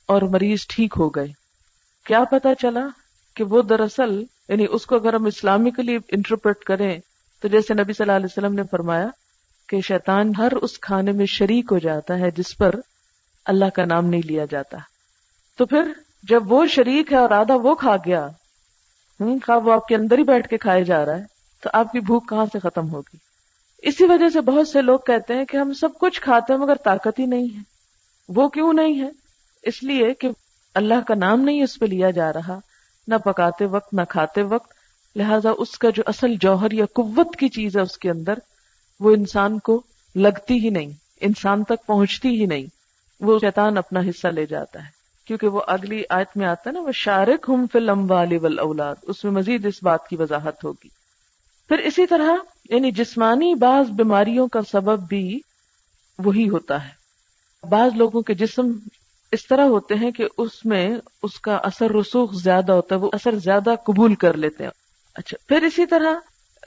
اور 0.06 0.22
مریض 0.22 0.66
ٹھیک 0.68 0.94
ہو 0.98 1.08
گئے۔ 1.08 1.26
کیا 2.06 2.24
پتا 2.30 2.54
چلا 2.54 2.86
کہ 3.36 3.44
وہ 3.44 3.62
دراصل 3.62 4.22
یعنی 4.48 4.66
اس 4.70 4.86
کو 4.86 4.94
اگر 4.94 5.14
ہم 5.14 5.24
اسلامکلی 5.24 5.98
انٹرپریٹ 6.08 6.64
کریں، 6.64 6.98
تو 7.42 7.48
جیسے 7.48 7.74
نبی 7.74 7.92
صلی 7.92 8.04
اللہ 8.04 8.16
علیہ 8.16 8.26
وسلم 8.26 8.54
نے 8.54 8.62
فرمایا 8.70 9.06
کہ 9.68 9.80
شیطان 9.80 10.32
ہر 10.38 10.52
اس 10.52 10.78
کھانے 10.78 11.12
میں 11.12 11.26
شریک 11.26 11.72
ہو 11.72 11.78
جاتا 11.78 12.18
ہے 12.18 12.30
جس 12.30 12.56
پر 12.56 12.74
اللہ 13.46 13.64
کا 13.64 13.84
نام 13.84 14.06
نہیں 14.06 14.22
لیا 14.24 14.44
جاتا۔ 14.50 14.78
تو 15.58 15.66
پھر 15.66 15.92
جب 16.22 16.52
وہ 16.52 16.66
شریک 16.66 17.12
ہے 17.12 17.18
اور 17.18 17.30
آدھا 17.30 17.54
وہ 17.54 17.74
کھا 17.74 17.96
گیا، 18.06 18.26
ہوں 19.20 19.38
وہ 19.48 19.72
آپ 19.72 19.86
کے 19.86 19.94
اندر 19.94 20.18
ہی 20.18 20.22
بیٹھ 20.22 20.48
کے 20.48 20.56
کھائے 20.56 20.84
جا 20.84 21.04
رہا 21.06 21.16
ہے۔ 21.18 21.33
تو 21.62 21.70
آپ 21.72 21.92
کی 21.92 22.00
بھوک 22.00 22.28
کہاں 22.28 22.46
سے 22.52 22.58
ختم 22.58 22.90
ہوگی؟ 22.90 23.16
اسی 23.78 24.04
وجہ 24.04 24.28
سے 24.28 24.40
بہت 24.40 24.68
سے 24.68 24.82
لوگ 24.82 24.98
کہتے 24.98 25.34
ہیں 25.34 25.44
کہ 25.44 25.56
ہم 25.56 25.72
سب 25.72 25.88
کچھ 26.00 26.20
کھاتے 26.20 26.52
ہیں 26.52 26.60
مگر 26.60 26.74
طاقت 26.74 27.18
ہی 27.18 27.26
نہیں 27.26 27.56
ہے۔ 27.56 27.62
وہ 28.28 28.48
کیوں 28.48 28.72
نہیں 28.72 29.00
ہے؟ 29.00 29.08
اس 29.62 29.82
لیے 29.82 30.14
کہ 30.14 30.28
اللہ 30.74 31.00
کا 31.08 31.14
نام 31.14 31.40
نہیں 31.40 31.62
اس 31.62 31.78
پہ 31.78 31.86
لیا 31.86 32.10
جا 32.10 32.32
رہا۔ 32.32 32.58
نہ 33.08 33.14
پکاتے 33.14 33.64
وقت، 33.64 33.94
نہ 33.94 34.00
کھاتے 34.08 34.42
وقت۔ 34.42 34.72
لہذا 35.16 35.50
اس 35.58 35.78
کا 35.78 35.90
جو 35.90 36.02
اصل 36.06 36.34
جوہر 36.40 36.70
یا 36.70 36.84
قوت 36.84 37.36
کی 37.36 37.48
چیز 37.48 37.76
ہے 37.76 37.82
اس 37.82 37.98
کے 37.98 38.10
اندر، 38.10 38.34
وہ 39.00 39.10
انسان 39.10 39.58
کو 39.58 39.82
لگتی 40.14 40.64
ہی 40.64 40.70
نہیں، 40.70 40.90
انسان 41.20 41.64
تک 41.64 41.86
پہنچتی 41.86 42.40
ہی 42.40 42.46
نہیں۔ 42.46 42.66
وہ 43.20 43.38
شیطان 43.38 43.78
اپنا 43.78 44.00
حصہ 44.00 44.28
لے 44.28 44.46
جاتا 44.46 44.84
ہے۔ 44.84 45.04
کیونکہ 45.26 45.46
وہ 45.46 45.60
اگلی 45.66 46.02
آیت 46.10 46.36
میں 46.36 46.46
آتا 46.46 46.62
ہے 46.66 46.72
نا 46.72 46.80
وہ 46.80 46.92
شارک 46.92 47.46
ہم 47.48 47.66
فلم 47.72 48.10
والی 48.10 48.36
اولاد 48.36 48.94
اس 49.02 49.24
میں 49.24 49.32
مزید 49.32 49.66
اس 49.66 49.74
بات 49.82 50.08
کی 50.08 50.16
وضاحت 50.16 50.64
ہوگی۔ 50.64 51.03
پھر 51.68 51.78
اسی 51.78 52.06
طرح 52.06 52.32
یعنی 52.70 52.90
جسمانی 52.90 53.54
بعض 53.54 53.90
بیماریوں 53.90 54.48
کا 54.48 54.60
سبب 54.62 55.08
بھی 55.08 55.40
وہی 56.18 56.48
ہوتا 56.48 56.84
ہے۔ 56.84 57.04
بعض 57.68 57.90
لوگوں 57.94 58.22
کے 58.22 58.34
جسم 58.34 58.66
اس 59.32 59.46
طرح 59.46 59.64
ہوتے 59.64 59.94
ہیں 59.94 60.10
کہ 60.10 60.24
اس 60.38 60.64
میں 60.64 60.96
اس 61.22 61.40
کا 61.40 61.56
اثر 61.56 61.90
رسوخ 61.90 62.32
زیادہ 62.32 62.72
ہوتا 62.72 62.94
ہے، 62.94 63.00
وہ 63.00 63.10
اثر 63.12 63.34
زیادہ 63.34 63.74
قبول 63.86 64.14
کر 64.14 64.36
لیتے 64.36 64.64
ہیں۔ 64.64 64.70
اچھا 65.14 65.36
پھر 65.48 65.62
اسی 65.62 65.86
طرح 65.86 66.14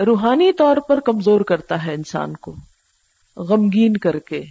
روحانی 0.06 0.54
طور 0.54 0.78
پر 0.78 1.00
کمزور 1.00 1.42
کرتا 1.42 1.86
ہے 1.86 1.94
انسان 1.94 2.34
کو، 2.34 2.56
غمگین 3.38 3.98
کر 3.98 4.20
کے، 4.20 4.44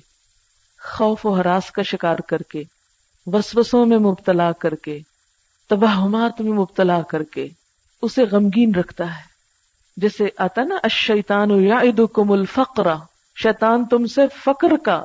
خوف 0.80 1.26
و 1.26 1.34
حراس 1.34 1.70
کا 1.70 1.82
شکار 1.82 2.18
کر 2.18 2.42
کے، 2.42 2.62
وسوسوں 3.26 3.86
میں 3.86 3.98
مبتلا 3.98 4.52
کر 4.52 4.74
کے، 4.74 4.98
تباہمات 5.68 6.40
میں 6.40 6.52
مبتلا 6.52 7.02
کر 7.02 7.22
کے، 7.22 7.48
اسے 8.02 8.24
غمگین 8.24 8.74
رکھتا 8.74 9.04
ہے۔ 9.04 9.35
جیسے 9.96 10.24
آتا 10.36 10.62
نا 10.62 10.74
اشیتان 10.82 11.50
یا 11.50 11.80
کم 12.12 12.32
الفقرا 12.32 12.96
شیطان 13.42 13.84
تم 13.84 14.06
سے 14.06 14.20
فقر 14.44 14.76
کا، 14.76 15.02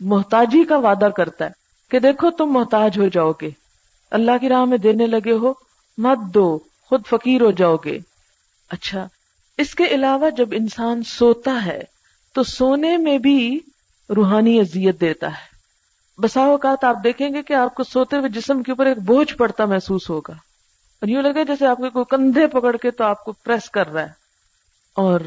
محتاجی 0.00 0.64
کا 0.64 0.76
وعدہ 0.78 1.08
کرتا 1.16 1.44
ہے 1.44 1.50
کہ 1.90 1.98
دیکھو 1.98 2.30
تم 2.30 2.46
محتاج 2.46 2.98
ہو 2.98 3.08
جاؤ 3.08 3.32
گے۔ 3.42 3.50
اللہ 4.10 4.30
کی 4.40 4.48
راہ 4.48 4.64
میں 4.64 4.78
دینے 4.78 5.06
لگے 5.06 5.32
ہو، 5.32 5.52
مت 5.98 6.18
دو، 6.34 6.58
خود 6.82 7.06
فقیر 7.06 7.40
ہو 7.40 7.50
جاؤ 7.50 7.76
گے۔ 7.76 7.98
اچھا 8.70 9.08
اس 9.58 9.74
کے 9.74 9.84
علاوہ 9.84 10.30
جب 10.30 10.48
انسان 10.52 11.02
سوتا 11.02 11.66
ہے، 11.66 11.82
تو 12.34 12.42
سونے 12.42 12.96
میں 12.96 13.18
بھی 13.18 13.60
روحانی 14.16 14.60
اذیت 14.60 15.00
دیتا 15.00 15.26
ہے۔ 15.26 15.50
بسا 16.18 16.40
اوقات 16.40 16.84
آپ 16.84 16.96
دیکھیں 17.04 17.34
گے 17.34 17.42
کہ 17.42 17.52
آپ 17.52 17.74
کو 17.74 17.84
سوتے 17.84 18.16
ہوئے 18.16 18.28
جسم 18.28 18.62
کے 18.62 18.72
اوپر 18.72 18.86
ایک 18.86 18.98
بوجھ 18.98 19.34
پڑتا 19.34 19.64
محسوس 19.64 20.10
ہوگا۔ 20.10 20.32
اور 21.00 21.08
یوں 21.08 21.22
لگے 21.22 21.44
جیسے 21.44 21.66
آپ 21.66 21.78
کو 21.92 22.04
کندھے 22.04 22.46
پکڑ 22.46 22.76
کے 22.76 22.90
تو 22.90 23.04
آپ 23.04 23.24
کو 23.24 23.32
پریس 23.32 23.70
کر 23.70 23.92
رہا 23.92 24.02
ہے۔ 24.02 24.19
اور 24.94 25.20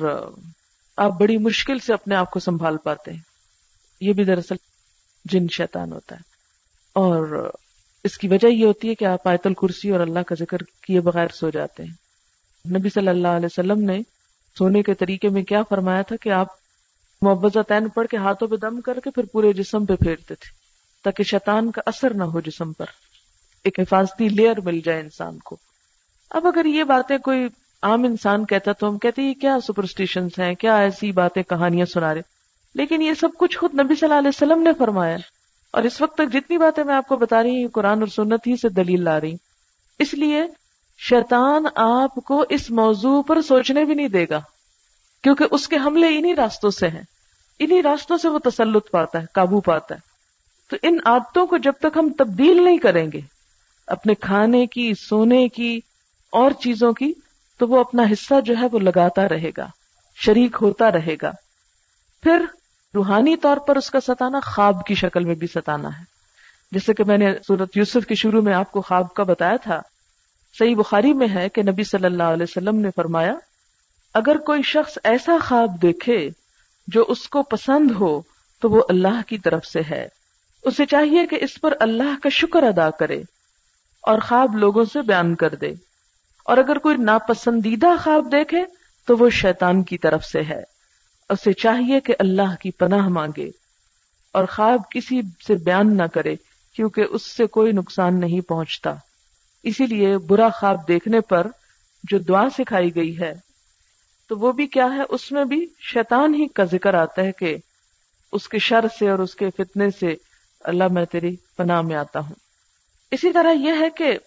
آپ 0.97 1.11
بڑی 1.19 1.37
مشکل 1.37 1.79
سے 1.79 1.93
اپنے 1.93 2.15
آپ 2.15 2.31
کو 2.31 2.39
سنبھال 2.39 2.77
پاتے 2.77 3.11
ہیں۔ 3.11 3.19
یہ 4.01 4.13
بھی 4.13 4.23
دراصل 4.23 4.55
جن 5.25 5.47
شیطان 5.51 5.93
ہوتا 5.93 6.15
ہے۔ 6.15 6.21
اور 6.93 7.49
اس 8.03 8.17
کی 8.17 8.27
وجہ 8.27 8.47
یہ 8.47 8.65
ہوتی 8.65 8.89
ہے 8.89 8.95
کہ 8.95 9.05
آپ 9.05 9.27
آیت 9.27 9.47
الکرسی 9.47 9.89
اور 9.89 9.99
اللہ 9.99 10.19
کا 10.19 10.35
ذکر 10.39 10.57
کیے 10.81 10.99
بغیر 10.99 11.27
سو 11.27 11.49
جاتے 11.49 11.83
ہیں۔ 11.83 11.93
نبی 12.77 12.89
صلی 12.89 13.07
اللہ 13.07 13.27
علیہ 13.27 13.45
وسلم 13.45 13.81
نے 13.81 14.01
سونے 14.57 14.83
کے 14.83 14.93
طریقے 14.93 15.29
میں 15.29 15.43
کیا 15.43 15.63
فرمایا 15.69 16.01
تھا 16.01 16.15
کہ 16.15 16.29
آپ 16.29 16.47
محبت 17.21 17.57
تعین 17.67 17.89
پڑھ 17.89 18.07
کے 18.07 18.17
ہاتھوں 18.17 18.47
پہ 18.47 18.55
دم 18.55 18.81
کر 18.81 18.99
کے 18.99 19.11
پھر 19.11 19.23
پورے 19.25 19.53
جسم 19.53 19.85
پہ 19.85 19.95
پھیرتے 19.95 20.35
تھے 20.35 20.49
تاکہ 21.03 21.23
شیطان 21.23 21.71
کا 21.71 21.81
اثر 21.85 22.13
نہ 22.13 22.23
ہو 22.23 22.39
جسم 22.39 22.73
پر۔ 22.73 22.85
ایک 23.63 23.79
حفاظتی 23.79 24.29
لیئر 24.29 24.61
مل 24.61 24.79
جائے 24.79 24.99
انسان 24.99 25.39
کو۔ 25.39 25.57
اب 26.29 26.47
اگر 26.47 26.65
یہ 26.65 26.83
باتیں 26.83 27.17
کوئی 27.17 27.47
عام 27.83 28.03
انسان 28.03 28.45
کہتا 28.45 28.71
تو 28.71 28.89
ہم 28.89 28.97
کہتے 28.97 29.21
ہیں 29.21 29.33
کیا 29.33 29.57
سپرسٹیشن 29.67 30.25
ہیں؟ 30.25 30.53
کیا 30.55 30.77
ایسی 30.77 31.11
باتیں، 31.11 31.43
کہانیاں 31.43 31.85
سنا 31.85 32.13
رہے 32.13 32.21
لیکن 32.75 33.01
یہ 33.01 33.13
سب 33.13 33.29
کچھ 33.37 33.57
خود 33.57 33.73
نبی 33.73 33.95
صلی 33.95 34.07
اللہ 34.07 34.19
علیہ 34.19 34.27
وسلم 34.27 34.63
نے 34.63 34.69
فرمایا 34.77 35.17
اور 35.71 35.83
اس 35.83 36.01
وقت 36.01 36.17
تک 36.17 36.33
جتنی 36.33 36.57
باتیں 36.57 36.83
میں 36.83 36.95
آپ 36.95 37.07
کو 37.07 37.15
بتا 37.15 37.43
رہی 37.43 37.63
ہوں 37.63 37.69
قرآن 37.69 37.99
اور 37.99 38.07
سنت 38.07 38.47
ہی 38.47 38.55
سے 38.55 38.69
دلیل 38.69 39.03
لا 39.03 39.21
رہی 39.21 39.35
اس 39.99 40.13
لیے 40.13 40.43
شیطان 40.97 41.65
آپ 41.75 42.15
کو 42.15 42.45
اس 42.49 42.71
موضوع 42.71 43.21
پر 43.21 43.41
سوچنے 43.41 43.83
بھی 43.83 43.93
نہیں 43.93 44.07
دے 44.07 44.25
گا، 44.29 44.41
کیونکہ 45.23 45.45
اس 45.51 45.67
کے 45.67 45.75
حملے 45.85 46.07
انہی 46.07 46.35
راستوں 46.35 46.69
سے 46.69 46.87
ہیں۔ 46.87 47.01
انہی 47.59 47.83
راستوں 47.83 48.17
سے 48.17 48.29
وہ 48.29 48.39
تسلط 48.39 48.91
پاتا 48.91 49.21
ہے، 49.21 49.25
قابو 49.33 49.61
پاتا 49.61 49.95
ہے۔ 49.95 49.99
تو 50.69 50.75
ان 50.81 50.97
عادتوں 51.05 51.47
کو 51.47 51.57
جب 51.57 51.73
تک 51.79 51.97
ہم 51.97 52.09
تبدیل 52.17 52.63
نہیں 52.63 52.77
کریں 52.77 53.11
گے، 53.13 53.21
اپنے 53.87 54.13
کھانے 54.15 54.65
کی، 54.65 54.93
سونے 54.93 55.47
کی 55.47 55.79
اور 56.31 56.51
چیزوں 56.51 56.93
کی 56.93 57.13
تو 57.59 57.67
وہ 57.67 57.79
اپنا 57.79 58.03
حصہ 58.03 58.41
جو 58.41 58.55
ہے 58.61 58.65
وہ 58.71 58.79
لگاتا 58.79 59.29
رہے 59.29 59.51
گا، 59.57 59.67
شریک 60.15 60.57
ہوتا 60.61 60.91
رہے 60.91 61.15
گا۔ 61.21 61.31
پھر 62.23 62.45
روحانی 62.95 63.37
طور 63.37 63.57
پر 63.57 63.75
اس 63.75 63.89
کا 63.89 63.99
ستانا 63.99 64.39
خواب 64.39 64.85
کی 64.85 64.95
شکل 64.95 65.23
میں 65.23 65.35
بھی 65.35 65.47
ستانا 65.47 65.87
ہے۔ 65.87 66.03
جیسے 66.71 66.93
کہ 66.93 67.03
میں 67.03 67.17
نے 67.17 67.33
سورت 67.47 67.77
یوسف 67.77 68.07
کے 68.07 68.15
شروع 68.15 68.41
میں 68.41 68.53
آپ 68.53 68.71
کو 68.71 68.81
خواب 68.81 69.13
کا 69.13 69.23
بتایا 69.23 69.55
تھا، 69.55 69.81
صحیح 70.59 70.75
بخاری 70.75 71.13
میں 71.13 71.27
ہے 71.27 71.49
کہ 71.49 71.61
نبی 71.63 71.83
صلی 71.83 72.05
اللہ 72.05 72.23
علیہ 72.23 72.43
وسلم 72.43 72.75
نے 72.75 72.89
فرمایا، 72.95 73.33
اگر 74.13 74.37
کوئی 74.37 74.61
شخص 74.61 74.97
ایسا 75.03 75.37
خواب 75.47 75.81
دیکھے 75.81 76.29
جو 76.87 77.05
اس 77.07 77.29
کو 77.29 77.43
پسند 77.43 77.91
ہو، 77.91 78.21
تو 78.59 78.69
وہ 78.69 78.81
اللہ 78.89 79.21
کی 79.27 79.37
طرف 79.37 79.65
سے 79.65 79.79
ہے۔ 79.91 80.07
اسے 80.63 80.85
چاہیے 80.85 81.27
کہ 81.27 81.37
اس 81.41 81.61
پر 81.61 81.73
اللہ 81.79 82.19
کا 82.23 82.29
شکر 82.29 82.63
ادا 82.63 82.89
کرے 82.89 83.21
اور 84.01 84.19
خواب 84.19 84.55
لوگوں 84.55 84.85
سے 84.93 85.01
بیان 85.01 85.35
کر 85.35 85.55
دے۔ 85.55 85.73
اور 86.43 86.57
اگر 86.57 86.77
کوئی 86.77 86.97
ناپسندیدہ 86.97 87.87
خواب 88.03 88.31
دیکھے 88.31 88.65
تو 89.05 89.17
وہ 89.17 89.29
شیطان 89.29 89.83
کی 89.83 89.97
طرف 89.97 90.25
سے 90.25 90.41
ہے۔ 90.41 90.63
اسے 91.29 91.53
چاہیے 91.53 91.99
کہ 91.99 92.13
اللہ 92.19 92.55
کی 92.61 92.71
پناہ 92.71 93.07
مانگے 93.07 93.49
اور 94.31 94.45
خواب 94.45 94.79
کسی 94.91 95.21
سے 95.47 95.55
بیان 95.55 95.97
نہ 95.97 96.03
کرے 96.03 96.35
کیونکہ 96.75 97.05
اس 97.09 97.21
سے 97.21 97.47
کوئی 97.47 97.71
نقصان 97.71 98.19
نہیں 98.19 98.41
پہنچتا۔ 98.41 98.93
اسی 99.63 99.85
لیے 99.85 100.17
برا 100.17 100.49
خواب 100.49 100.87
دیکھنے 100.87 101.21
پر 101.21 101.47
جو 102.03 102.17
دعا 102.17 102.49
سکھائی 102.57 102.95
گئی 102.95 103.19
ہے 103.19 103.33
تو 104.27 104.37
وہ 104.37 104.51
بھی 104.51 104.67
کیا 104.67 104.85
ہے؟ 104.85 105.01
اس 105.09 105.31
میں 105.31 105.45
بھی 105.45 105.67
شیطان 105.79 106.33
ہی 106.33 106.47
کا 106.47 106.63
ذکر 106.63 106.93
آتا 106.93 107.21
ہے 107.21 107.31
کہ 107.31 107.57
اس 108.31 108.49
کے 108.49 108.59
شر 108.59 108.85
سے 108.99 109.09
اور 109.09 109.19
اس 109.19 109.35
کے 109.35 109.49
فتنے 109.57 109.89
سے 109.99 110.15
اللہ 110.59 110.83
میں 110.91 111.05
تیری 111.05 111.35
پناہ 111.57 111.81
میں 111.81 111.95
آتا 111.95 112.19
ہوں۔ 112.19 112.35
اسی 113.11 113.31
طرح 113.31 113.51
یہ 113.51 113.71
ہے 113.79 113.89
کہ 113.89 114.17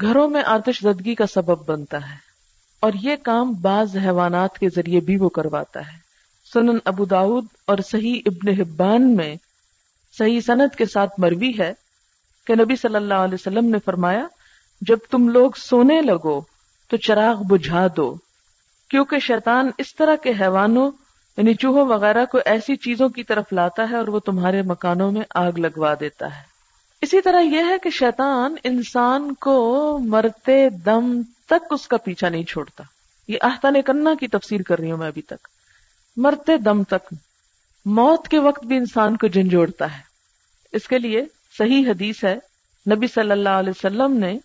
گھروں 0.00 0.28
میں 0.28 0.42
آتش 0.46 0.80
زدگی 0.80 1.14
کا 1.14 1.26
سبب 1.26 1.66
بنتا 1.66 2.10
ہے 2.10 2.16
اور 2.80 2.92
یہ 3.02 3.16
کام 3.22 3.52
بعض 3.52 3.96
حیوانات 3.96 4.58
کے 4.58 4.68
ذریعے 4.68 5.00
بھی 5.00 5.16
وہ 5.16 5.28
کرواتا 5.28 5.80
ہے۔ 5.80 5.98
سنن 6.52 6.78
ابو 6.84 7.04
داود 7.04 7.44
اور 7.66 7.78
صحیح 7.78 8.20
ابن 8.26 8.60
حبان 8.60 9.16
میں 9.16 9.36
صحیح 10.18 10.40
صنعت 10.40 10.76
کے 10.76 10.86
ساتھ 10.86 11.20
مروی 11.20 11.52
ہے 11.58 11.72
کہ 12.46 12.54
نبی 12.54 12.76
صلی 12.76 12.94
اللہ 12.94 13.14
علیہ 13.14 13.34
وسلم 13.34 13.64
نے 13.64 13.78
فرمایا، 13.84 14.26
جب 14.80 14.98
تم 15.10 15.28
لوگ 15.28 15.50
سونے 15.56 16.00
لگو 16.00 16.40
تو 16.90 16.96
چراغ 16.96 17.42
بجھا 17.42 17.86
دو، 17.96 18.16
کیونکہ 18.90 19.18
شیطان 19.18 19.70
اس 19.78 19.94
طرح 19.94 20.16
کے 20.16 20.30
حیوانوں 20.40 20.90
یعنی 21.36 21.54
چوہوں 21.54 21.88
وغیرہ 21.88 22.24
کو 22.24 22.38
ایسی 22.44 22.76
چیزوں 22.76 23.08
کی 23.08 23.24
طرف 23.24 23.44
لاتا 23.52 23.90
ہے 23.90 23.96
اور 23.96 24.08
وہ 24.08 24.18
تمہارے 24.18 24.62
مکانوں 24.62 25.12
میں 25.12 25.22
آگ 25.34 25.52
لگوا 25.56 25.94
دیتا 26.00 26.26
ہے۔ 26.26 26.53
اسی 27.04 27.20
طرح 27.20 27.40
یہ 27.40 27.58
ہے 27.58 27.78
کہ 27.82 27.90
شیطان 27.90 28.54
انسان 28.64 29.34
کو 29.34 29.98
مرتے 29.98 30.68
دم 30.70 31.22
تک 31.46 31.66
اس 31.70 31.88
کا 31.88 31.96
پیچھا 31.96 32.28
نہیں 32.28 32.44
چھوڑتا۔ 32.44 32.84
یہ 33.28 33.38
آہتان 33.42 33.82
کرنا 33.82 34.14
کی 34.20 34.28
تفسیر 34.28 34.62
کر 34.62 34.78
رہی 34.78 34.90
ہوں 34.90 34.98
میں 34.98 35.06
ابھی 35.06 35.22
تک۔ 35.22 35.48
مرتے 36.16 36.56
دم 36.56 36.84
تک 36.84 37.14
موت 37.86 38.28
کے 38.28 38.38
وقت 38.38 38.64
بھی 38.64 38.76
انسان 38.76 39.16
کو 39.16 39.26
جھنجھوڑتا 39.26 39.96
ہے۔ 39.96 40.02
اس 40.72 40.88
کے 40.88 40.98
لیے 40.98 41.24
صحیح 41.58 41.88
حدیث 41.90 42.24
ہے، 42.24 42.38
نبی 42.94 43.06
صلی 43.06 43.30
اللہ 43.30 43.48
علیہ 43.48 43.70
وسلم 43.70 44.12
نے 44.12 44.38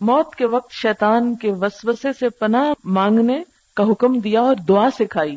موت 0.00 0.34
کے 0.34 0.46
وقت 0.46 0.72
شیطان 0.72 1.36
کے 1.36 1.50
وسوسے 1.50 2.12
سے 2.12 2.28
پناہ 2.28 2.72
مانگنے 2.84 3.42
کا 3.76 3.84
حکم 3.84 4.18
دیا 4.18 4.40
اور 4.40 4.56
دعا 4.56 4.90
سکھائی۔ 4.90 5.36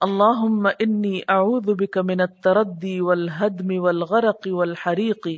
اللهم 0.00 0.68
إني 0.68 1.18
أعوذ 1.18 1.64
بك 1.64 1.98
من 1.98 2.20
التردي 2.20 3.00
والهدم 3.00 3.82
والغرق 3.82 4.46
والحريق 4.46 5.28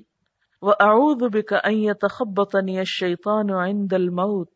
وأعوذ 0.62 1.29
بك 1.29 1.55
أن 1.66 1.73
يتخبطني 1.73 2.79
الشيطان 2.79 3.51
عند 3.51 3.92
الموت 3.92 4.51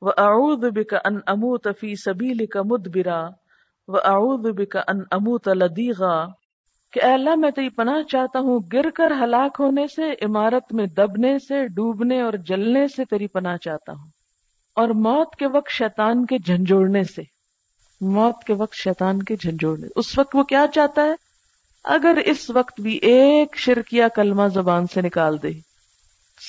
و 0.00 0.08
اعوذ 0.08 0.64
بک 0.64 0.94
ان 1.04 1.18
اموت 1.26 1.68
فی 1.80 1.94
سبیلک 1.94 2.56
مدبرا 2.56 3.28
و 3.88 3.96
اعوذ 3.96 4.46
بک 4.46 4.76
ان 4.88 5.00
اموت 5.10 5.48
لدیغا 5.48 6.26
کہ 6.92 7.04
اے 7.04 7.12
اللہ، 7.12 7.34
میں 7.36 7.50
تیری 7.50 7.68
پناہ 7.68 8.02
چاہتا 8.02 8.38
ہوں، 8.38 8.60
گر 8.72 8.90
کر 8.90 9.12
ہلاک 9.24 9.56
ہونے 9.60 9.86
سے، 9.86 10.24
عمارت 10.24 10.74
میں 10.74 10.86
دبنے 10.86 11.38
سے، 11.38 11.68
ڈوبنے 11.68 12.20
اور 12.20 12.32
جلنے 12.32 12.86
سے 12.86 13.04
تیری 13.04 13.26
پناہ 13.26 13.56
چاہتا 13.56 13.92
ہوں۔ 13.92 14.08
اور 14.74 14.88
موت 14.88 15.36
کے 15.36 15.46
وقت 15.46 15.70
شیطان 15.70 16.26
کے 16.26 16.38
جھنجھوڑنے 16.38 17.04
سے۔ 17.04 17.22
موت 18.00 18.44
کے 18.46 18.54
وقت 18.54 18.74
شیطان 18.74 19.22
کے 19.22 19.36
جھنجھوڑنے۔ 19.36 19.86
اس 19.96 20.18
وقت 20.18 20.36
وہ 20.36 20.42
کیا 20.42 20.66
چاہتا 20.74 21.02
ہے؟ 21.02 21.29
اگر 21.84 22.18
اس 22.26 22.50
وقت 22.50 22.80
بھی 22.80 22.94
ایک 22.94 23.56
شرکیہ 23.56 24.04
کلمہ 24.14 24.42
زبان 24.54 24.86
سے 24.86 25.00
نکال 25.00 25.42
دے، 25.42 25.48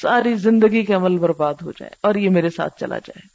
ساری 0.02 0.36
زندگی 0.36 0.84
کے 0.86 0.94
عمل 0.94 1.18
برباد 1.18 1.54
ہو 1.62 1.72
جائے 1.72 1.92
اور 2.02 2.16
یہ 2.16 2.30
میرے 2.30 2.50
ساتھ 2.50 2.80
چلا 2.80 2.98
جائے۔ 2.98 3.28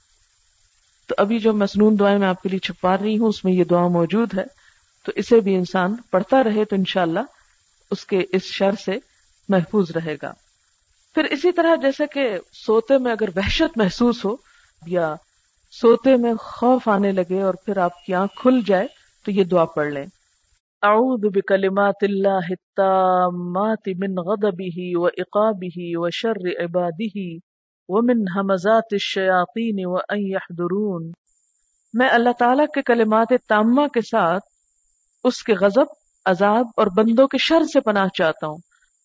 تو 1.07 1.15
ابھی 1.19 1.39
جو 1.39 1.53
مسنون 1.53 1.99
دعائیں 1.99 2.19
میں 2.19 2.29
آپ 2.29 2.43
کے 2.43 2.49
لیے 2.49 2.59
چھپا 2.59 2.99
رہی 2.99 3.19
ہوں، 3.19 3.29
اس 3.29 3.45
میں 3.45 3.53
یہ 3.53 3.65
دعا 3.65 3.89
موجود 3.89 4.39
ہے۔ 4.39 4.67
تو 5.05 5.13
اسے 5.15 5.41
بھی 5.41 5.55
انسان 5.55 5.97
پڑھتا 6.11 6.45
رہے 6.45 6.65
تو 6.65 6.77
انشاءاللہ 6.77 7.21
اس 7.91 8.07
کے 8.07 8.25
اس 8.33 8.43
شر 8.43 8.73
سے 8.85 8.93
محفوظ 9.49 9.91
رہے 9.91 10.17
گا۔ 10.23 10.33
پھر 11.15 11.25
اسی 11.25 11.53
طرح 11.53 11.75
جیسے 11.75 12.07
کہ 12.07 12.39
سوتے 12.53 12.99
میں 12.99 13.13
اگر 13.13 13.29
وحشت 13.37 13.79
محسوس 13.79 14.25
ہو 14.25 14.37
یا 14.87 15.15
سوتے 15.71 16.17
میں 16.17 16.35
خوف 16.35 16.89
آنے 16.89 17.13
لگے 17.13 17.43
اور 17.43 17.55
پھر 17.55 17.77
آپ 17.77 18.05
کی 18.05 18.15
آنکھ 18.15 18.41
کھل 18.41 18.61
جائے، 18.67 18.87
تو 19.25 19.31
یہ 19.31 19.45
دعا 19.45 19.65
پڑھ 19.65 19.89
لیں۔ 19.89 20.07
اعوذ 20.83 21.21
بکلمات 21.35 22.03
اللہ 22.03 22.49
التامات 22.49 23.89
من 23.89 24.19
غضبه 24.19 24.85
وعقابه 24.95 25.87
وشر 25.95 26.41
عباده 26.65 27.23
ومن 27.89 28.21
همزات 28.37 28.93
الشیاطین 28.93 29.87
وان 29.87 30.19
يحضرون. 30.19 31.11
میں 31.95 32.09
اللہ 32.09 32.37
تعالیٰ 32.39 32.67
کے 32.75 32.83
کلمات 32.83 33.33
تامہ 33.49 33.87
کے 33.87 34.01
ساتھ 34.01 34.45
اس 35.25 35.43
کے 35.43 35.55
غضب، 35.55 35.97
عذاب 36.25 36.67
اور 36.77 36.87
بندوں 36.97 37.27
کے 37.27 37.39
شر 37.39 37.65
سے 37.73 37.81
پناہ 37.81 38.07
چاہتا 38.15 38.47
ہوں 38.47 38.59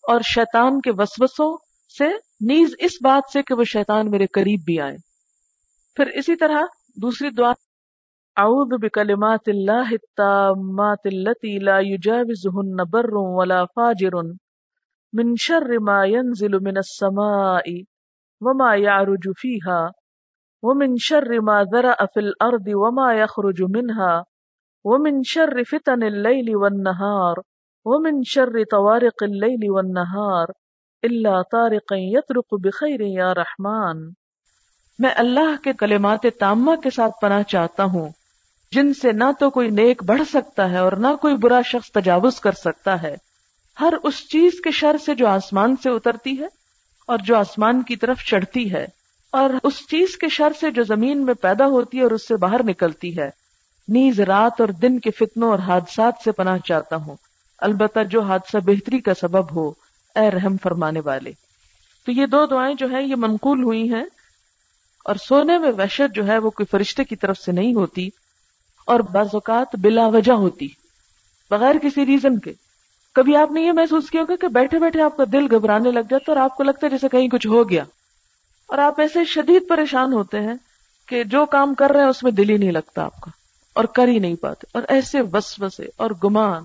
اور 0.03 0.21
شیطان 0.21 0.81
کے 0.81 0.91
وسوسوں 0.91 1.57
سے 1.97 2.07
نیز 2.47 2.75
اس 2.79 2.91
بات 3.03 3.31
سے 3.33 3.41
کہ 3.41 3.53
وہ 3.53 3.63
شیطان 3.63 4.11
میرے 4.11 4.25
قریب 4.25 4.59
بھی 4.65 4.79
آئے۔ 4.79 4.95
پھر 5.95 6.07
اسی 6.07 6.35
طرح 6.35 6.61
دوسری 7.01 7.29
دعا 7.29 7.51
اعوذ 8.37 8.73
بکلمات 8.81 9.49
اللہ 9.49 9.89
التامات 9.91 11.05
اللتی 11.05 11.57
لا 11.59 11.77
یجاوزہن 11.79 12.83
بر 12.89 13.13
ولا 13.13 13.63
فاجر 13.65 14.13
من 15.13 15.33
شر 15.37 15.73
ما 15.79 15.97
ينزل 16.05 16.53
من 16.63 16.77
السماء 16.77 17.73
وما 18.41 18.69
يعرج 18.75 19.27
فيها 19.35 19.79
ومن 20.63 20.95
شر 20.99 21.41
ما 21.41 21.57
ذرأ 21.73 22.05
في 22.05 22.19
الارض 22.19 22.69
وما 22.83 23.09
يخرج 23.13 23.61
منها 23.73 24.13
ومن 24.85 25.19
شر 25.23 25.63
فتن 25.63 26.03
الليل 26.03 26.55
والنهار 26.55 27.43
ومن 27.85 28.23
شر 28.25 28.63
طوارق 28.71 29.23
الليل 29.23 29.67
والنهار 29.71 30.55
الا 31.03 31.35
طارقا 31.51 31.99
يطرق 32.07 32.59
بخير 32.63 33.05
يا 33.09 33.33
رحمان 33.35 34.09
میں 34.99 35.13
اللہ 35.17 35.55
کے 35.63 35.73
کلمات 35.73 36.25
تامہ 36.39 36.75
کے 36.83 36.89
ساتھ 36.91 37.21
پناہ 37.21 37.43
چاہتا 37.49 37.83
ہوں 37.93 38.09
جن 38.71 38.93
سے 38.93 39.11
نہ 39.11 39.23
تو 39.39 39.49
کوئی 39.49 39.69
نیک 39.69 40.03
بڑھ 40.03 40.21
سکتا 40.29 40.69
ہے 40.71 40.77
اور 40.77 40.91
نہ 40.91 41.07
کوئی 41.21 41.35
برا 41.35 41.59
شخص 41.65 41.91
تجاوز 41.91 42.39
کر 42.39 42.51
سکتا 42.51 43.01
ہے۔ 43.01 43.15
ہر 43.77 43.93
اس 44.03 44.27
چیز 44.29 44.59
کے 44.63 44.71
شر 44.71 44.95
سے 45.05 45.15
جو 45.15 45.27
آسمان 45.27 45.75
سے 45.83 45.89
اترتی 45.89 46.39
ہے 46.39 46.47
اور 47.09 47.17
جو 47.17 47.35
آسمان 47.35 47.81
کی 47.83 47.95
طرف 47.95 48.23
چڑھتی 48.25 48.71
ہے، 48.73 48.85
اور 49.33 49.49
اس 49.63 49.87
چیز 49.89 50.15
کے 50.17 50.29
شر 50.29 50.53
سے 50.59 50.71
جو 50.71 50.83
زمین 50.83 51.25
میں 51.25 51.33
پیدا 51.33 51.65
ہوتی 51.65 51.97
ہے 51.97 52.03
اور 52.03 52.11
اس 52.11 52.27
سے 52.27 52.35
باہر 52.35 52.63
نکلتی 52.63 53.17
ہے۔ 53.17 53.29
نیز 53.87 54.19
رات 54.19 54.61
اور 54.61 54.69
دن 54.81 54.99
کے 54.99 55.11
فتنوں 55.11 55.49
اور 55.49 55.59
حادثات 55.59 56.23
سے 56.23 56.31
پناہ 56.31 56.57
چاہتا 56.57 56.95
ہوں۔ 56.95 57.15
البتہ 57.59 58.03
جو 58.03 58.21
حادثہ 58.21 58.57
بہتری 58.57 58.99
کا 58.99 59.13
سبب 59.13 59.55
ہو، 59.55 59.69
اے 60.15 60.29
رحم 60.31 60.55
فرمانے 60.63 60.99
والے۔ 60.99 61.31
تو 62.07 62.11
یہ 62.11 62.25
دو 62.25 62.45
دعائیں 62.45 62.73
جو 62.75 62.87
ہیں، 62.87 63.01
یہ 63.01 63.15
منقول 63.15 63.63
ہوئی 63.63 63.93
ہیں 63.93 64.03
اور 65.05 65.15
سونے 65.15 65.57
میں 65.57 65.71
وحشت 65.77 66.15
جو 66.15 66.27
ہے، 66.27 66.37
وہ 66.37 66.49
کوئی 66.49 66.65
فرشتے 66.71 67.03
کی 67.03 67.15
طرف 67.15 67.37
سے 67.37 67.51
نہیں 67.51 67.73
ہوتی۔ 67.73 68.09
اور 68.91 68.99
بعض 68.99 69.27
اوقات 69.33 69.75
بلا 69.75 70.07
وجہ 70.07 70.33
ہوتی، 70.33 70.67
بغیر 71.51 71.77
کسی 71.81 72.05
ریزن 72.05 72.39
کے۔ 72.39 72.53
کبھی 73.15 73.35
آپ 73.35 73.51
نے 73.51 73.61
یہ 73.61 73.71
محسوس 73.71 74.09
کیا 74.09 74.21
ہوگا 74.21 74.35
کہ 74.35 74.47
بیٹھے 74.47 74.79
بیٹھے 74.79 75.01
آپ 75.01 75.17
کا 75.17 75.23
دل 75.33 75.55
گھبرانے 75.55 75.91
لگ 75.91 75.99
جاتا 75.99 76.31
اور 76.31 76.37
آپ 76.37 76.55
کو 76.55 76.63
لگتا 76.63 76.85
ہے 76.85 76.91
جیسے 76.91 77.09
کہیں 77.09 77.27
کچھ 77.27 77.47
ہو 77.47 77.69
گیا۔ 77.69 77.83
اور 78.67 78.77
آپ 78.77 79.01
ایسے 79.01 79.25
شدید 79.25 79.69
پریشان 79.69 80.13
ہوتے 80.13 80.39
ہیں 80.39 80.53
کہ 81.07 81.23
جو 81.23 81.45
کام 81.45 81.73
کر 81.73 81.89
رہے 81.89 81.99
ہیں 81.99 82.07
اس 82.07 82.23
میں 82.23 82.31
دل 82.31 82.49
ہی 82.49 82.57
نہیں 82.57 82.71
لگتا 82.71 83.03
آپ 83.03 83.21
کا، 83.21 83.31
اور 83.73 83.83
کر 83.83 84.07
ہی 84.07 84.19
نہیں 84.19 84.35
پاتے۔ 84.35 84.67
اور 84.73 84.83
ایسے 84.87 85.21
وسوسے 85.33 85.85
اور 85.97 86.11
گمان، 86.23 86.63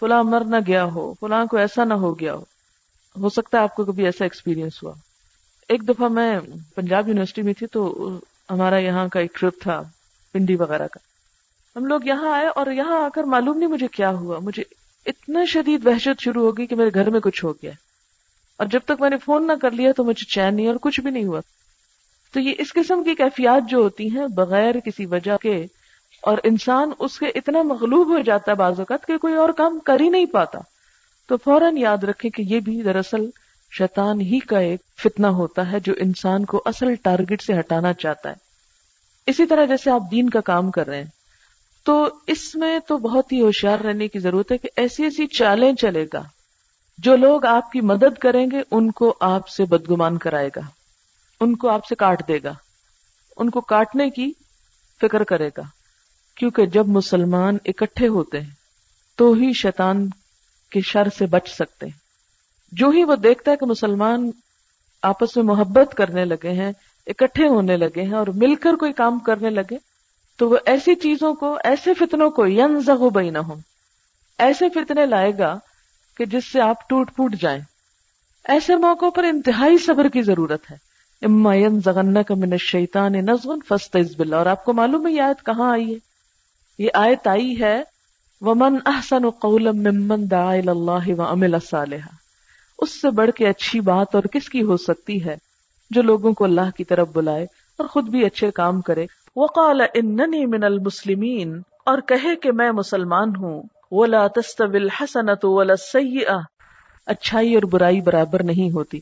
فلاں 0.00 0.22
مر 0.22 0.44
نہ 0.44 0.56
گیا 0.66 0.84
ہو، 0.84 1.14
فلاں 1.20 1.46
کو 1.46 1.56
ایسا 1.56 1.84
نہ 1.84 1.94
ہو 1.94 2.20
گیا 2.20 2.34
ہو۔ 2.34 2.44
ہو 3.22 3.28
سکتا 3.28 3.58
ہے 3.58 3.62
آپ 3.62 3.74
کو 3.74 3.84
کبھی 3.84 4.04
ایسا 4.04 4.24
ایکسپیرینس 4.24 4.82
ہوا۔ 4.82 4.92
ایک 5.68 5.88
دفعہ 5.88 6.08
میں 6.08 6.40
پنجاب 6.74 7.08
یونیورسٹی 7.08 7.42
میں 7.42 7.52
تھی 7.52 7.66
تو 7.66 8.10
ہمارا 8.50 8.78
یہاں 8.78 9.08
کا 9.08 9.20
ایک 9.20 9.34
ٹرپ 9.34 9.62
تھا، 9.62 9.82
پنڈی 10.32 10.56
وغیرہ 10.56 10.86
کا۔ 10.86 11.13
ہم 11.76 11.84
لوگ 11.84 12.00
یہاں 12.04 12.32
آئے 12.32 12.46
اور 12.46 12.66
یہاں 12.66 13.04
آ 13.04 13.08
کر 13.08 13.22
معلوم 13.22 13.58
نہیں 13.58 13.68
مجھے 13.68 13.86
کیا 13.88 14.10
ہوا۔ 14.10 14.38
مجھے 14.42 14.62
اتنا 15.06 15.44
شدید 15.44 15.86
وحشت 15.86 16.20
شروع 16.20 16.44
ہو 16.44 16.58
گئی 16.58 16.66
کہ 16.66 16.76
میرے 16.76 16.90
گھر 16.94 17.10
میں 17.10 17.20
کچھ 17.20 17.44
ہو 17.44 17.52
گیا۔ 17.52 17.70
اور 18.56 18.66
جب 18.66 18.80
تک 18.84 19.00
میں 19.00 19.10
نے 19.10 19.16
فون 19.18 19.46
نہ 19.46 19.52
کر 19.62 19.70
لیا 19.70 19.92
تو 19.92 20.04
مجھے 20.04 20.24
چین 20.24 20.56
نہیں 20.56 20.66
اور 20.66 20.76
کچھ 20.82 21.00
بھی 21.00 21.10
نہیں 21.10 21.24
ہوا۔ 21.24 21.40
تو 22.32 22.40
یہ 22.40 22.52
اس 22.58 22.72
قسم 22.72 23.02
کی 23.02 23.14
کیفیات 23.14 23.70
جو 23.70 23.78
ہوتی 23.78 24.10
ہیں 24.10 24.26
بغیر 24.26 24.80
کسی 24.80 25.06
وجہ 25.06 25.36
کے، 25.36 25.66
اور 26.22 26.38
انسان 26.44 26.90
اس 26.98 27.18
کے 27.18 27.26
اتنا 27.26 27.62
مغلوب 27.62 28.14
ہو 28.14 28.18
جاتا 28.18 28.50
ہے 28.50 28.56
بعض 28.56 28.78
اوقات 28.78 29.06
کہ 29.06 29.16
کوئی 29.16 29.34
اور 29.34 29.48
کام 29.48 29.78
کر 29.78 30.00
ہی 30.00 30.08
نہیں 30.08 30.26
پاتا۔ 30.26 30.58
تو 31.28 31.36
فوراً 31.36 31.76
یاد 31.78 32.04
رکھے 32.04 32.30
کہ 32.30 32.42
یہ 32.42 32.60
بھی 32.60 32.82
دراصل 32.82 33.30
شیطان 33.78 34.20
ہی 34.20 34.38
کا 34.38 34.58
ایک 34.58 34.80
فتنہ 35.04 35.26
ہوتا 35.26 35.72
ہے 35.72 35.80
جو 35.80 35.92
انسان 35.98 36.44
کو 36.44 36.62
اصل 36.64 36.94
ٹارگٹ 36.94 37.42
سے 37.42 37.58
ہٹانا 37.58 37.92
چاہتا 37.92 38.28
ہے۔ 38.28 38.34
اسی 39.26 39.46
طرح 39.46 39.64
جیسے 39.64 39.90
آپ 39.90 40.02
دین 40.10 40.30
کا 40.30 40.40
کام 40.40 40.70
کر 40.70 40.86
رہے 40.86 40.96
ہیں۔ 40.96 41.23
تو 41.84 42.08
اس 42.26 42.54
میں 42.54 42.78
تو 42.78 42.98
بہت 42.98 43.32
ہی 43.32 43.40
ہوشیار 43.40 43.78
رہنے 43.78 44.08
کی 44.08 44.18
ضرورت 44.18 44.52
ہے 44.52 44.58
کہ 44.58 44.68
ایسی 44.76 45.04
ایسی 45.04 45.26
چالیں 45.26 45.72
چلے 45.72 46.06
گا۔ 46.12 46.22
جو 46.98 47.16
لوگ 47.16 47.46
آپ 47.46 47.72
کی 47.72 47.80
مدد 47.80 48.18
کریں 48.18 48.46
گے، 48.52 48.62
ان 48.70 48.90
کو 48.90 49.14
آپ 49.20 49.48
سے 49.48 49.64
بدگمان 49.64 50.18
کرائے 50.18 50.48
گا۔ 50.56 50.60
ان 51.40 51.56
کو 51.56 51.68
آپ 51.68 51.86
سے 51.86 51.94
کاٹ 51.94 52.28
دے 52.28 52.38
گا۔ 52.44 52.54
ان 53.36 53.50
کو 53.50 53.60
کاٹنے 53.60 54.10
کی 54.10 54.32
فکر 55.00 55.24
کرے 55.24 55.48
گا۔ 55.48 55.62
کیونکہ 56.36 56.66
جب 56.66 56.86
مسلمان 56.86 57.56
اکٹھے 57.64 58.08
ہوتے 58.08 58.40
ہیں، 58.40 58.50
تو 59.16 59.32
ہی 59.32 59.52
شیطان 59.52 60.08
کے 60.70 60.80
شر 60.80 61.08
سے 61.18 61.26
بچ 61.26 61.48
سکتے 61.48 61.86
ہیں۔ 61.86 61.98
جو 62.72 62.88
ہی 62.88 63.04
وہ 63.04 63.16
دیکھتا 63.16 63.50
ہے 63.50 63.56
کہ 63.56 63.66
مسلمان 63.66 64.30
آپس 65.02 65.36
میں 65.36 65.44
محبت 65.44 65.94
کرنے 65.94 66.24
لگے 66.24 66.50
ہیں، 66.50 66.72
اکٹھے 67.06 67.48
ہونے 67.48 67.76
لگے 67.76 68.02
ہیں 68.02 68.14
اور 68.14 68.26
مل 68.26 68.54
کر 68.54 68.72
کوئی 68.74 68.92
کام 68.92 69.18
کرنے 69.18 69.50
لگے 69.50 69.93
تو 70.36 70.48
وہ 70.48 70.56
ایسی 70.66 70.94
چیزوں 70.94 71.34
کو، 71.34 71.58
ایسے 71.64 71.94
فتنوں 71.94 72.30
کو 72.30 72.46
ین 72.46 72.80
زغو 72.80 73.20
نہ 73.20 73.38
ایسے 74.38 74.68
فتنے 74.68 75.06
لائے 75.06 75.32
گا 75.38 75.58
کہ 76.16 76.24
جس 76.24 76.52
سے 76.52 76.60
آپ 76.60 76.88
ٹوٹ 76.88 77.16
پوٹ 77.16 77.34
جائیں۔ 77.34 77.60
ایسے 78.44 78.76
موقعوں 78.76 79.10
پر 79.10 79.24
انتہائی 79.24 79.78
صبر 79.78 80.08
کی 80.08 80.22
ضرورت 80.22 80.70
ہے۔ 80.70 80.76
اما 81.22 81.54
ین 81.54 81.80
زغن 81.80 82.22
کا 82.22 82.34
من 82.34 82.56
شیتان 82.56 83.12
نزغن 83.12 83.58
فسط 83.68 83.96
اور 84.32 84.46
آپ 84.46 84.64
کو 84.64 84.72
معلوم 84.72 85.06
ہے 85.06 85.12
یہ 85.12 85.22
آیت 85.22 85.46
کہاں 85.46 85.72
آئی 85.72 85.94
ہے؟ 85.94 85.98
یہ 86.78 86.88
آیت 86.94 87.26
آئی 87.26 87.60
ہے، 87.60 87.82
ومن 88.40 88.78
احسن 88.86 89.30
قولا 89.30 89.70
ممن 89.70 90.30
دعا 90.30 90.52
اللہ 90.52 91.08
وعمل 91.08 91.54
صالحا۔ 91.70 92.16
اس 92.78 93.00
سے 93.00 93.10
بڑھ 93.10 93.30
کے 93.30 93.48
اچھی 93.48 93.80
بات 93.80 94.14
اور 94.14 94.22
کس 94.22 94.48
کی 94.48 94.62
ہو 94.62 94.76
سکتی 94.76 95.24
ہے 95.24 95.36
جو 95.90 96.02
لوگوں 96.02 96.32
کو 96.32 96.44
اللہ 96.44 96.70
کی 96.76 96.84
طرف 96.84 97.08
بلائے 97.12 97.46
اور 97.76 97.86
خود 97.86 98.08
بھی 98.08 98.24
اچھے 98.24 98.50
کام 98.50 98.80
کرے۔ 98.80 99.06
وقال 99.36 99.80
اننی 99.94 100.46
من 100.46 100.64
المسلمین، 100.64 101.60
اور 101.86 101.98
کہے 101.98 102.36
کہ 102.36 102.52
میں 102.52 102.72
مسلمان 102.72 103.36
ہوں، 103.36 103.62
ولا 103.90 104.26
تستوی 104.26 104.76
الحسنۃ 104.76 105.44
ولا 105.44 105.72
السیئہ۔ 105.72 106.38
اچھائی 107.06 107.54
اور 107.54 107.62
برائی 107.62 108.00
برابر 108.00 108.42
نہیں 108.42 108.74
ہوتی۔ 108.74 109.00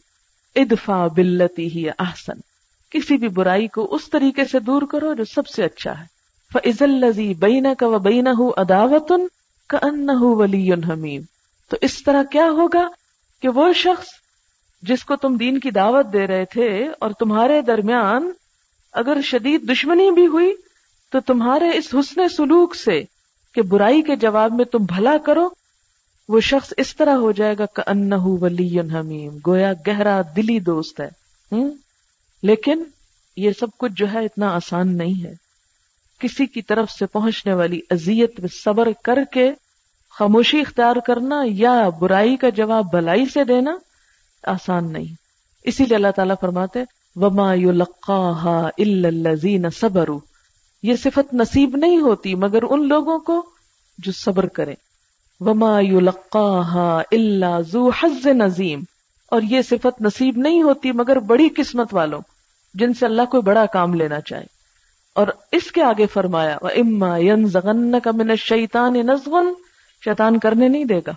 ادفع 0.57 1.07
باللتی 1.07 1.67
ہی 1.67 1.89
احسن۔ 1.89 2.41
کسی 2.91 3.17
بھی 3.17 3.29
برائی 3.29 3.67
کو 3.67 3.95
اس 3.95 4.11
طریقے 4.11 4.45
سے 4.45 4.61
دور 4.61 4.83
کرو 4.91 5.15
جو 5.15 5.25
سب 5.25 5.47
سے 5.47 5.65
اچھا 5.65 6.01
ہے۔ 6.01 6.05
فَإِذَا 6.53 6.87
الَّذِي 6.87 7.35
بَيْنَكَ 7.35 7.85
وَبَيْنَهُ 7.85 8.51
أَدَاوَةٌ 8.61 9.27
كَأَنَّهُ 9.69 10.37
وَلِيٌّ 10.37 10.79
حَمِيمٌ۔ 10.89 11.25
تو 11.69 11.77
اس 11.81 12.05
طرح 12.05 12.23
کیا 12.23 12.51
ہوگا 12.51 12.89
کہ 13.43 13.49
وہ 13.49 13.73
شخص 13.73 14.07
جس 14.83 15.05
کو 15.05 15.17
تم 15.17 15.37
دین 15.37 15.61
کی 15.61 15.71
دعوت 15.71 16.07
دے 16.13 16.27
رہے 16.27 16.45
تھے 16.45 16.89
اور 16.99 17.11
تمہارے 17.11 17.63
درمیان 17.63 18.31
اگر 18.93 19.21
شدید 19.25 19.71
دشمنی 19.71 20.11
بھی 20.11 20.27
ہوئی 20.27 20.53
تو 21.11 21.21
تمہارے 21.21 21.79
اس 21.79 21.95
حسن 21.95 22.29
سلوک 22.29 22.75
سے 22.75 23.03
کہ 23.55 23.63
برائی 23.63 24.03
کے 24.03 24.17
جواب 24.17 24.53
میں 24.53 24.65
تم 24.65 24.79
بھلا 24.79 25.19
کرو، 25.19 25.49
وہ 26.29 26.41
شخص 26.41 26.73
اس 26.77 26.97
طرح 26.97 27.15
ہو 27.15 27.33
جائے 27.33 27.55
گا 27.59 27.67
کہ 27.67 27.91
انہ 27.91 28.15
ولی 28.21 28.81
حمیم۔ 28.81 29.39
گویا 29.47 29.73
گہرا 29.87 30.23
دلی 30.37 30.61
دوست 30.61 31.01
ہے۔ 31.01 31.09
لیکن 32.43 32.83
یہ 33.37 33.51
سب 33.61 33.67
کچھ 33.79 33.93
جو 33.97 34.13
ہے 34.13 34.25
اتنا 34.25 34.55
آسان 34.55 34.97
نہیں 34.97 35.25
ہے۔ 35.25 35.35
کسی 36.19 36.47
کی 36.47 36.63
طرف 36.63 36.91
سے 36.91 37.07
پہنچنے 37.07 37.55
والی 37.55 37.81
اذیت 37.91 38.41
میں 38.41 38.49
صبر 38.65 38.89
کر 39.05 39.19
کے 39.33 39.53
خاموشی 40.19 40.61
اختیار 40.61 40.97
کرنا 41.07 41.43
یا 41.47 41.89
برائی 41.89 42.37
کا 42.37 42.49
جواب 42.49 42.85
بلائی 42.93 43.27
سے 43.27 43.45
دینا 43.45 43.77
آسان 44.47 44.93
نہیں۔ 44.93 45.15
اسی 45.65 45.85
لیے 45.85 45.97
اللہ 45.97 46.11
تعالیٰ 46.17 46.35
فرماتے 46.41 46.81
وما 47.17 47.51
الزین 48.79 49.71
صبر 49.71 50.09
یہ 50.83 50.97
صفت 50.97 51.35
نصیب 51.35 51.77
نہیں 51.77 52.01
ہوتی 52.01 52.35
مگر 52.35 52.63
ان 52.71 52.89
لوگوں 52.89 53.19
کو 53.19 53.47
جو 53.99 54.13
صبر 54.13 54.47
کرے 54.47 54.75
وما 55.41 55.79
الا 57.11 57.61
ذو 57.61 57.89
حظ 57.89 58.27
نظیم 58.27 58.83
اور 59.31 59.43
یہ 59.43 59.63
صفت 59.63 60.03
نصیب 60.03 60.37
نہیں 60.37 60.63
ہوتی 60.63 60.93
مگر 60.93 61.19
بڑی 61.19 61.49
قسمت 61.57 61.95
والوں، 61.95 62.21
جن 62.75 62.95
سے 62.95 63.07
اللہ 63.07 63.23
کوئی 63.31 63.43
بڑا 63.43 63.67
کام 63.67 63.95
لینا 63.95 64.21
چاہے۔ 64.21 64.45
اور 65.15 65.29
اس 65.53 65.73
کے 65.73 65.83
آگے 65.83 66.07
فرمایا 66.07 66.59
اما 66.63 67.19
من 68.13 68.37
شیتان 68.37 68.93
نزغن 68.93 69.53
شیطان 70.05 70.39
کرنے 70.39 70.69
نہیں 70.69 70.85
دے 70.85 71.01
گا، 71.07 71.13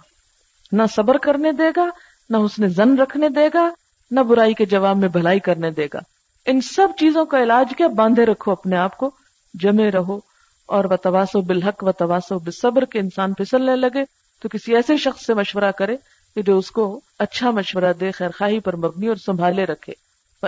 نہ 0.71 0.83
صبر 0.95 1.17
کرنے 1.17 1.51
دے 1.51 1.71
گا، 1.75 1.89
نہ 2.29 2.37
اس 2.37 2.59
نے 2.59 2.69
زن 2.69 2.99
رکھنے 2.99 3.29
دے 3.29 3.49
گا۔ 3.53 3.69
نہ 4.11 4.19
برائی 4.19 4.53
کے 4.53 4.65
جواب 4.65 4.97
میں 4.97 5.07
بھلائی 5.07 5.39
کرنے 5.39 5.71
دے 5.71 5.87
گا۔ 5.93 5.99
ان 6.45 6.61
سب 6.61 6.87
چیزوں 6.99 7.25
کا 7.25 7.43
علاج 7.43 7.73
کیا؟ 7.77 7.87
باندھے 7.87 8.25
رکھو 8.25 8.51
اپنے 8.51 8.77
آپ 8.77 8.97
کو، 8.97 9.11
جمے 9.53 9.91
رہو 9.91 10.19
اور 10.65 10.85
و 10.85 10.97
تواسو 10.97 11.41
بالحق 11.41 11.83
و 11.83 11.91
تواسو 11.91 12.39
بصبر 12.39 12.85
کے 12.85 12.99
انسان 12.99 13.33
پھسلنے 13.33 13.75
لگے۔ 13.75 14.03
تو 14.41 14.49
کسی 14.49 14.75
ایسے 14.75 14.97
شخص 14.97 15.25
سے 15.25 15.33
مشورہ 15.33 15.71
کرے 15.71 15.97
کہ 16.35 16.41
جو 16.41 16.57
اس 16.57 16.71
کو 16.71 16.99
اچھا 17.19 17.51
مشورہ 17.51 17.93
دے، 17.99 18.11
خیر 18.11 18.29
خواہی 18.37 18.59
پر 18.59 18.75
مبنی 18.75 19.07
اور 19.07 19.15
سنبھالے 19.15 19.65
رکھے۔ 19.65 19.93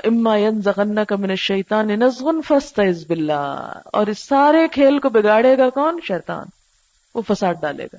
اما 0.03 0.37
زغن 0.63 1.05
کا 1.05 1.15
من 1.15 1.35
شیتان 1.35 1.87
نزغن 1.87 2.41
فسط 2.41 2.79
باللہ 3.07 3.73
اور 3.85 4.07
اس 4.07 4.19
سارے 4.19 4.67
کھیل 4.67 4.99
کو 4.99 5.09
بگاڑے 5.09 5.57
گا 5.57 5.69
کون؟ 5.69 5.99
شیطان۔ 6.07 6.45
وہ 7.15 7.21
فساد 7.27 7.53
ڈالے 7.61 7.85
گا۔ 7.85 7.97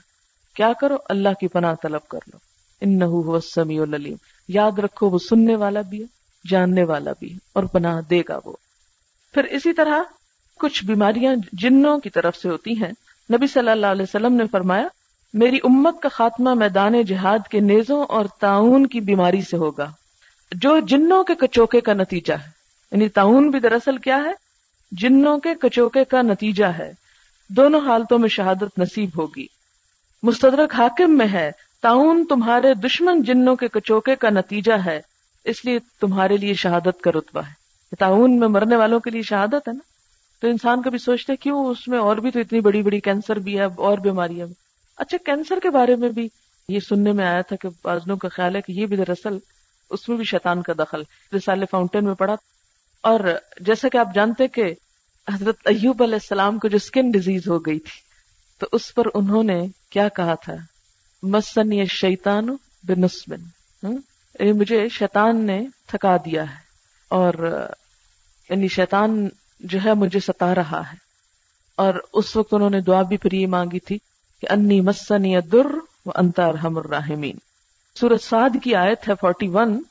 کیا 0.54 0.72
کرو؟ 0.80 0.96
اللہ 1.08 1.28
کی 1.40 1.48
پناہ 1.48 1.74
طلب 1.82 2.08
کر 2.08 2.18
لو۔ 2.26 2.47
ان 2.80 3.00
سمیع 3.40 3.82
العلیم۔ 3.82 4.16
یاد 4.48 4.78
رکھو 4.78 5.10
وہ 5.10 5.18
سننے 5.18 5.56
والا 5.56 5.80
بھی 5.80 6.00
ہے، 6.00 6.06
جاننے 6.48 6.84
والا 6.84 7.10
بھی 7.20 7.32
ہے، 7.32 7.38
اور 7.52 7.64
پناہ 7.64 8.00
دے 8.10 8.22
گا 8.28 8.38
وہ۔ 8.44 8.52
پھر 9.34 9.44
اسی 9.44 9.72
طرح 9.72 10.02
کچھ 10.58 10.84
بیماریاں 10.84 11.34
جنوں 11.52 11.98
کی 11.98 12.10
طرف 12.10 12.36
سے 12.36 12.48
ہوتی 12.48 12.72
ہیں۔ 12.72 12.92
نبی 13.32 13.46
صلی 13.46 13.70
اللہ 13.70 13.86
علیہ 13.86 14.02
وسلم 14.02 14.32
نے 14.32 14.44
فرمایا، 14.46 14.88
میری 15.34 15.56
امت 15.56 16.00
کا 16.02 16.08
خاتمہ 16.08 16.54
میدان 16.54 17.02
جہاد 17.02 17.38
کے 17.50 17.60
نیزوں 17.60 18.04
اور 18.04 18.24
تعاون 18.40 18.86
کی 18.86 19.00
بیماری 19.00 19.42
سے 19.42 19.56
ہوگا۔ 19.56 19.92
جو 20.52 20.78
جنوں 20.78 21.24
کے 21.24 21.34
کچوکے 21.34 21.80
کا 21.80 21.92
نتیجہ 21.92 22.32
ہے۔ 22.32 22.50
یعنی 22.92 23.08
تعاون 23.08 23.50
بھی 23.50 23.60
دراصل 23.60 23.96
کیا 23.96 24.16
ہے؟ 24.16 24.32
جنوں 24.92 25.38
کے 25.38 25.54
کچوکے 25.60 26.04
کا 26.04 26.22
نتیجہ 26.22 26.64
ہے۔ 26.64 26.92
دونوں 27.48 27.80
حالتوں 27.80 28.18
میں 28.18 28.28
شہادت 28.28 28.78
نصیب 28.78 29.10
ہوگی۔ 29.16 29.46
مستدرک 30.22 30.74
حاکم 30.74 31.18
میں 31.18 31.28
ہے۔ 31.32 31.50
تعاون 31.82 32.24
تمہارے 32.28 32.74
دشمن 32.74 33.22
جنوں 33.22 33.56
کے 33.56 33.68
کچوکے 33.68 34.16
کا 34.16 34.30
نتیجہ 34.30 34.72
ہے، 34.86 35.00
اس 35.44 35.64
لیے 35.64 35.78
تمہارے 36.00 36.36
لیے 36.36 36.54
شہادت 36.54 37.00
کا 37.00 37.10
رتبہ 37.12 37.40
ہے۔ 37.40 37.52
تعاون 37.98 38.38
میں 38.38 38.48
مرنے 38.48 38.76
والوں 38.76 39.00
کے 39.00 39.10
لیے 39.10 39.22
شہادت 39.22 39.68
ہے 39.68 39.72
نا؟ 39.72 39.78
تو 40.40 40.48
انسان 40.48 40.82
کبھی 40.82 40.98
سوچتے 40.98 41.36
کیوں 41.36 41.66
اس 41.66 41.88
میں 41.88 41.98
اور 41.98 42.16
بھی 42.16 42.30
تو 42.30 42.40
اتنی 42.40 42.60
بڑی 42.60 42.82
بڑی 42.82 43.00
کینسر 43.00 43.38
بھی 43.38 43.58
ہے 43.58 43.64
اور 43.64 43.98
بیماریاں 43.98 44.46
بھی۔ 44.46 44.54
اچھا 44.96 45.16
کینسر 45.24 45.58
کے 45.62 45.70
بارے 45.70 45.96
میں 45.96 46.08
بھی 46.08 46.28
یہ 46.68 46.80
سننے 46.80 47.12
میں 47.12 47.26
آیا 47.26 47.40
تھا 47.40 47.56
کہ 47.56 47.68
بازنوں 47.84 48.16
کا 48.16 48.28
خیال 48.28 48.56
ہے 48.56 48.60
کہ 48.60 48.72
یہ 48.72 48.86
بھی 48.86 48.96
دراصل 48.96 49.38
اس 49.90 50.08
میں 50.08 50.16
بھی 50.16 50.24
شیطان 50.24 50.62
کا 50.62 50.72
دخل 50.78 51.02
رسالے 51.36 51.66
فاؤنٹین 51.70 52.04
میں 52.04 52.14
پڑا 52.14 52.34
اور 53.02 53.20
جیسا 53.60 53.88
کہ 53.88 53.96
آپ 53.98 54.08
جانتے 54.14 54.48
کہ 54.48 54.74
حضرت 55.34 55.56
ایوب 55.64 56.02
علیہ 56.02 56.14
السلام 56.14 56.58
کو 56.58 56.68
جو 56.68 56.76
اسکن 56.76 57.10
ڈیزیز 57.10 57.48
ہو 57.48 57.58
گئی 57.58 57.78
تھی، 57.78 58.00
تو 58.58 58.66
اس 58.72 58.94
پر 58.94 59.04
انہوں 59.14 59.42
نے 59.42 59.66
کیا 59.90 60.08
کہا 60.08 60.34
تھا؟ 60.34 60.54
مسن 61.22 61.72
یہ 61.72 61.84
شیتان 61.84 62.56
بنسبن 62.82 63.40
مجھے 64.52 64.88
شیطان 64.88 65.46
نے 65.46 65.66
تھکا 65.86 66.16
دیا 66.16 66.50
ہے۔ 66.50 66.54
اور 67.08 67.34
یعنی 68.50 68.68
شیطان 68.68 69.28
جو 69.60 69.78
ہے 69.84 69.94
مجھے 69.94 70.20
ستا 70.20 70.54
رہا 70.54 70.80
ہے۔ 70.80 70.96
اور 71.76 71.94
اس 72.12 72.36
وقت 72.36 72.54
انہوں 72.54 72.70
نے 72.70 72.80
دعا 72.80 73.02
بھی 73.02 73.16
پھر 73.16 73.32
یہ 73.32 73.46
مانگی 73.46 73.78
تھی 73.78 73.98
کہ 74.40 74.46
انی 74.50 74.80
مسنی 74.80 75.40
در 75.52 75.66
و 76.06 76.10
انتار 76.14 76.54
ہم 76.54 76.78
الرحمین 76.78 77.36
سورت 78.00 78.22
سعد 78.22 78.56
کی 78.62 78.74
آیت 78.74 79.08
ہے 79.08 79.14
فورٹی 79.20 79.48
ون۔ 79.48 79.82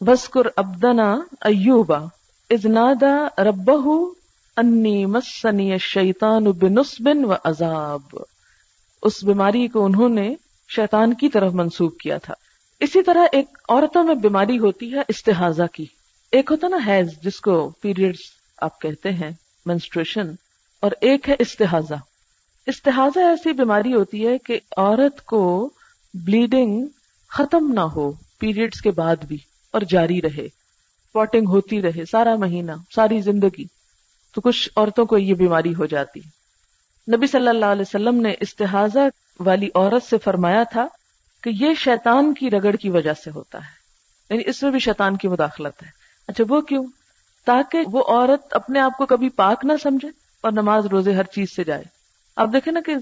بسکر 0.00 0.46
ابدنا 0.56 1.16
ایوبا 1.40 1.98
ازنادا 2.50 3.42
رب 3.42 3.70
انی 4.56 5.06
مسنی 5.06 5.78
شیتان 5.78 6.44
بنسبن 6.44 7.24
و 7.24 7.32
عذاب۔ 7.44 8.16
اس 9.02 9.24
بیماری 9.24 9.68
کو 9.68 9.84
انہوں 9.84 10.08
نے 10.08 10.34
شیطان 10.76 11.14
کی 11.14 11.28
طرف 11.28 11.52
منسوخ 11.52 11.96
کیا 11.96 12.18
تھا۔ 12.18 12.34
اسی 12.80 13.02
طرح 13.02 13.24
ایک 13.32 13.46
عورتوں 13.68 14.04
میں 14.04 14.14
بیماری 14.14 14.58
ہوتی 14.58 14.92
ہے 14.92 15.00
استحاظہ 15.08 15.62
کی۔ 15.72 15.86
ایک 16.32 16.50
ہوتا 16.50 16.68
نا 16.68 16.78
حیض، 16.86 17.08
جس 17.22 17.40
کو 17.40 17.70
پیریڈز 17.80 18.18
آپ 18.62 18.80
کہتے 18.80 19.12
ہیں 19.12 19.30
منسٹریشن 19.66 20.30
اور 20.80 20.90
ایک 21.00 21.28
ہے 21.28 21.34
استحاظہ 21.38 21.94
استحاظہ 22.66 23.20
ایسی 23.20 23.52
بیماری 23.52 23.94
ہوتی 23.94 24.26
ہے 24.26 24.38
کہ 24.38 24.60
عورت 24.76 25.24
کو 25.26 25.70
بلیڈنگ 26.14 26.86
ختم 27.28 27.72
نہ 27.72 27.80
ہو 27.80 28.12
پیریڈز 28.38 28.80
کے 28.80 28.90
بعد 28.90 29.16
بھی، 29.16 29.38
اور 29.70 29.80
جاری 29.80 30.22
رہے۔ 30.22 30.48
پوٹنگ 31.12 31.48
ہوتی 31.48 31.82
رہے 31.82 32.04
سارا 32.10 32.36
مہینہ، 32.36 32.72
ساری 32.94 33.20
زندگی۔ 33.20 33.64
تو 34.34 34.40
کچھ 34.40 34.68
عورتوں 34.76 35.06
کو 35.06 35.18
یہ 35.18 35.34
بیماری 35.34 35.74
ہو 35.74 35.86
جاتی۔ 35.86 36.20
نبی 37.16 37.26
صلی 37.26 37.48
اللہ 37.48 37.66
علیہ 37.66 37.82
وسلم 37.82 38.20
نے 38.20 38.34
استحاظہ 38.40 38.98
والی 39.40 39.68
عورت 39.74 40.02
سے 40.02 40.18
فرمایا 40.18 40.62
تھا 40.62 40.86
کہ 41.42 41.50
یہ 41.60 41.74
شیطان 41.74 42.34
کی 42.34 42.50
رگڑ 42.50 42.72
کی 42.72 42.90
وجہ 42.90 43.12
سے 43.24 43.30
ہوتا 43.30 43.58
ہے۔ 43.58 43.78
یعنی 44.30 44.42
اس 44.46 44.62
میں 44.62 44.70
بھی 44.70 44.78
شیطان 44.78 45.16
کی 45.16 45.28
مداخلت 45.28 45.82
ہے۔ 45.82 45.88
اچھا 46.28 46.44
وہ 46.48 46.60
کیوں؟ 46.60 46.86
تاکہ 47.46 47.78
وہ 47.92 48.04
عورت 48.08 48.54
اپنے 48.54 48.80
آپ 48.80 48.96
کو 48.98 49.06
کبھی 49.06 49.28
پاک 49.28 49.64
نہ 49.64 49.72
سمجھے 49.82 50.08
اور 50.40 50.52
نماز 50.52 50.86
روزے 50.86 51.12
ہر 51.12 51.22
چیز 51.22 51.56
سے 51.56 51.64
جائے۔ 51.64 51.84
آپ 52.36 52.48
دیکھیں 52.52 52.72
نا 52.72 52.80
کہ 52.86 52.94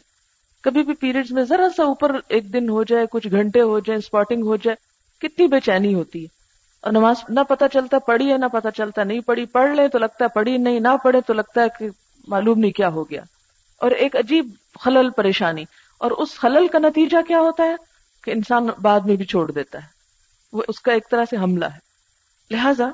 کبھی 0.62 0.82
بھی 0.82 0.94
پیریڈز 0.94 1.32
میں 1.32 1.42
ذرا 1.42 1.68
سا 1.76 1.82
اوپر 1.82 2.16
ایک 2.28 2.52
دن 2.52 2.68
ہو 2.68 2.82
جائے، 2.82 3.06
کچھ 3.10 3.28
گھنٹے 3.30 3.60
ہو 3.60 3.78
جائے 3.78 3.98
اسپاٹنگ 3.98 4.42
ہو 4.42 4.56
جائے، 4.56 4.76
کتنی 5.20 5.46
بے 5.46 5.60
چینی 5.60 5.94
ہوتی 5.94 6.22
ہے۔ 6.22 6.26
اور 6.80 6.92
نماز 6.92 7.16
نہ 7.28 7.40
پتا 7.48 7.68
چلتا 7.68 7.98
پڑھی 7.98 8.32
ہے، 8.32 8.38
نہ 8.38 8.46
پتا 8.52 8.70
چلتا 8.70 9.04
نہیں 9.04 9.20
پڑھی، 9.20 9.44
پڑھ 9.44 9.70
لے 9.70 9.88
تو 9.88 9.98
لگتا 9.98 10.24
ہے 10.24 10.28
پڑھی 10.28 10.56
نہیں، 10.56 10.80
نہ 10.80 10.96
پڑھے 11.04 11.20
تو 11.20 11.32
لگتا 11.32 11.62
ہے 11.62 11.66
کہ 11.78 11.88
معلوم 12.28 12.58
نہیں 12.58 12.70
کیا 12.70 12.88
ہو 12.88 13.10
گیا۔ 13.10 13.22
اور 13.80 13.90
ایک 13.90 14.16
عجیب 14.16 14.50
خلل 14.80 15.10
پریشانی۔ 15.10 15.64
اور 15.98 16.10
اس 16.10 16.34
خلل 16.34 16.68
کا 16.68 16.78
نتیجہ 16.78 17.22
کیا 17.28 17.38
ہوتا 17.38 17.64
ہے 17.64 17.74
کہ 18.24 18.30
انسان 18.30 18.66
بعد 18.66 19.00
میں 19.00 19.16
بھی 19.16 19.24
چھوڑ 19.24 19.50
دیتا 19.50 19.78
ہے۔ 19.78 19.88
وہ 20.52 20.62
اس 20.68 20.80
کا 20.80 20.92
ایک 20.92 21.10
طرح 21.10 21.24
سے 21.30 21.36
حملہ 21.36 21.64
ہے۔ 21.64 21.78
لہذا 22.50 22.84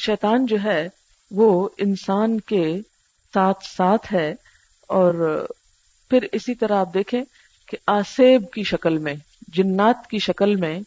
شیطان 0.00 0.46
جو 0.46 0.56
ہے، 0.64 0.88
وہ 1.30 1.68
انسان 1.78 2.40
کے 2.40 2.80
ساتھ 3.34 3.64
ساتھ 3.64 4.14
ہے 4.14 4.34
اور 4.86 5.44
پھر 6.10 6.26
اسی 6.32 6.54
طرح 6.54 6.76
آپ 6.76 6.94
دیکھیں 6.94 7.24
کہ 7.68 7.76
آسیب 7.86 8.50
کی 8.50 8.62
شکل 8.62 8.98
میں، 8.98 9.14
جنات 9.48 10.06
کی 10.10 10.18
شکل 10.18 10.56
میں، 10.56 10.80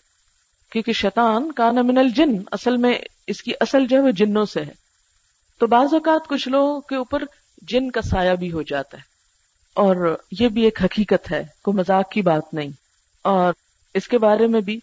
کیونکہ 0.72 0.94
شیطان 0.94 1.52
کا 1.52 1.72
من 1.72 1.98
الجن، 1.98 2.32
اصل 2.52 2.78
میں 2.78 2.94
اس 3.28 3.44
کی 3.44 3.52
اصل 3.60 3.88
جو 3.88 3.98
ہے 3.98 4.02
وہ 4.02 4.12
جنوں 4.12 4.46
سے 4.46 4.62
ہے۔ 4.62 4.74
تو 5.60 5.68
بعض 5.68 5.94
اوقات 5.94 6.28
کچھ 6.28 6.50
لوگوں 6.50 6.82
کے 6.82 6.96
اوپر 6.96 7.24
جن 7.62 7.92
کا 7.92 8.02
سایہ 8.02 8.34
بھی 8.34 8.52
ہو 8.52 8.62
جاتا 8.62 8.98
ہے۔ 8.98 9.11
اور 9.76 10.18
یہ 10.40 10.48
بھی 10.48 10.64
ایک 10.64 10.84
حقیقت 10.84 11.32
ہے 11.32 11.44
کوئی 11.64 11.78
مذاق 11.78 12.10
کی 12.10 12.22
بات 12.22 12.54
نہیں۔ 12.54 12.70
اور 13.22 13.54
اس 13.94 14.08
کے 14.08 14.18
بارے 14.18 14.48
میں 14.48 14.62
بھی 14.62 14.80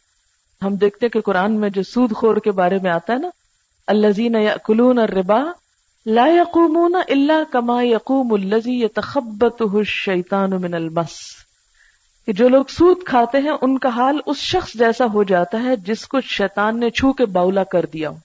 ہم 0.63 0.77
دیکھتے 0.77 1.09
کہ 1.09 1.21
قرآن 1.21 1.53
میں 1.53 1.71
جو 1.71 1.83
سود 1.83 2.13
خور 2.13 2.37
کے 2.37 2.51
بارے 2.51 2.79
میں 2.83 2.91
آتا 2.91 3.13
ہے 3.13 3.19
نا 3.19 3.29
الزین 3.87 4.35
یا 4.35 4.57
کلون 4.57 4.99
ربا 4.99 5.39
لا 6.07 6.27
یقومون 6.27 6.95
اللہ 7.09 7.53
کما 7.53 7.83
یقوم 7.83 8.33
الزی 8.33 8.89
تخبت 8.89 9.63
شیطان 9.87 10.51
من 10.51 10.75
المس 10.75 11.19
کہ 12.27 12.33
جو 12.33 12.49
لوگ 12.49 12.65
سود 12.69 12.97
کھاتے 13.05 13.39
ہیں، 13.39 13.53
ان 13.61 13.79
کا 13.79 13.89
حال 13.89 14.19
اس 14.27 14.37
شخص 14.37 14.73
جیسا 14.75 15.05
ہو 15.15 15.23
جاتا 15.23 15.63
ہے 15.63 15.77
جس 15.77 16.09
کو 16.09 16.21
شیطان 16.21 16.81
نے 16.81 16.91
چھو 16.91 17.13
کے 17.13 17.27
باؤلا 17.27 17.65
کر 17.65 17.87
دیا 17.87 18.11
ہو 18.11 18.17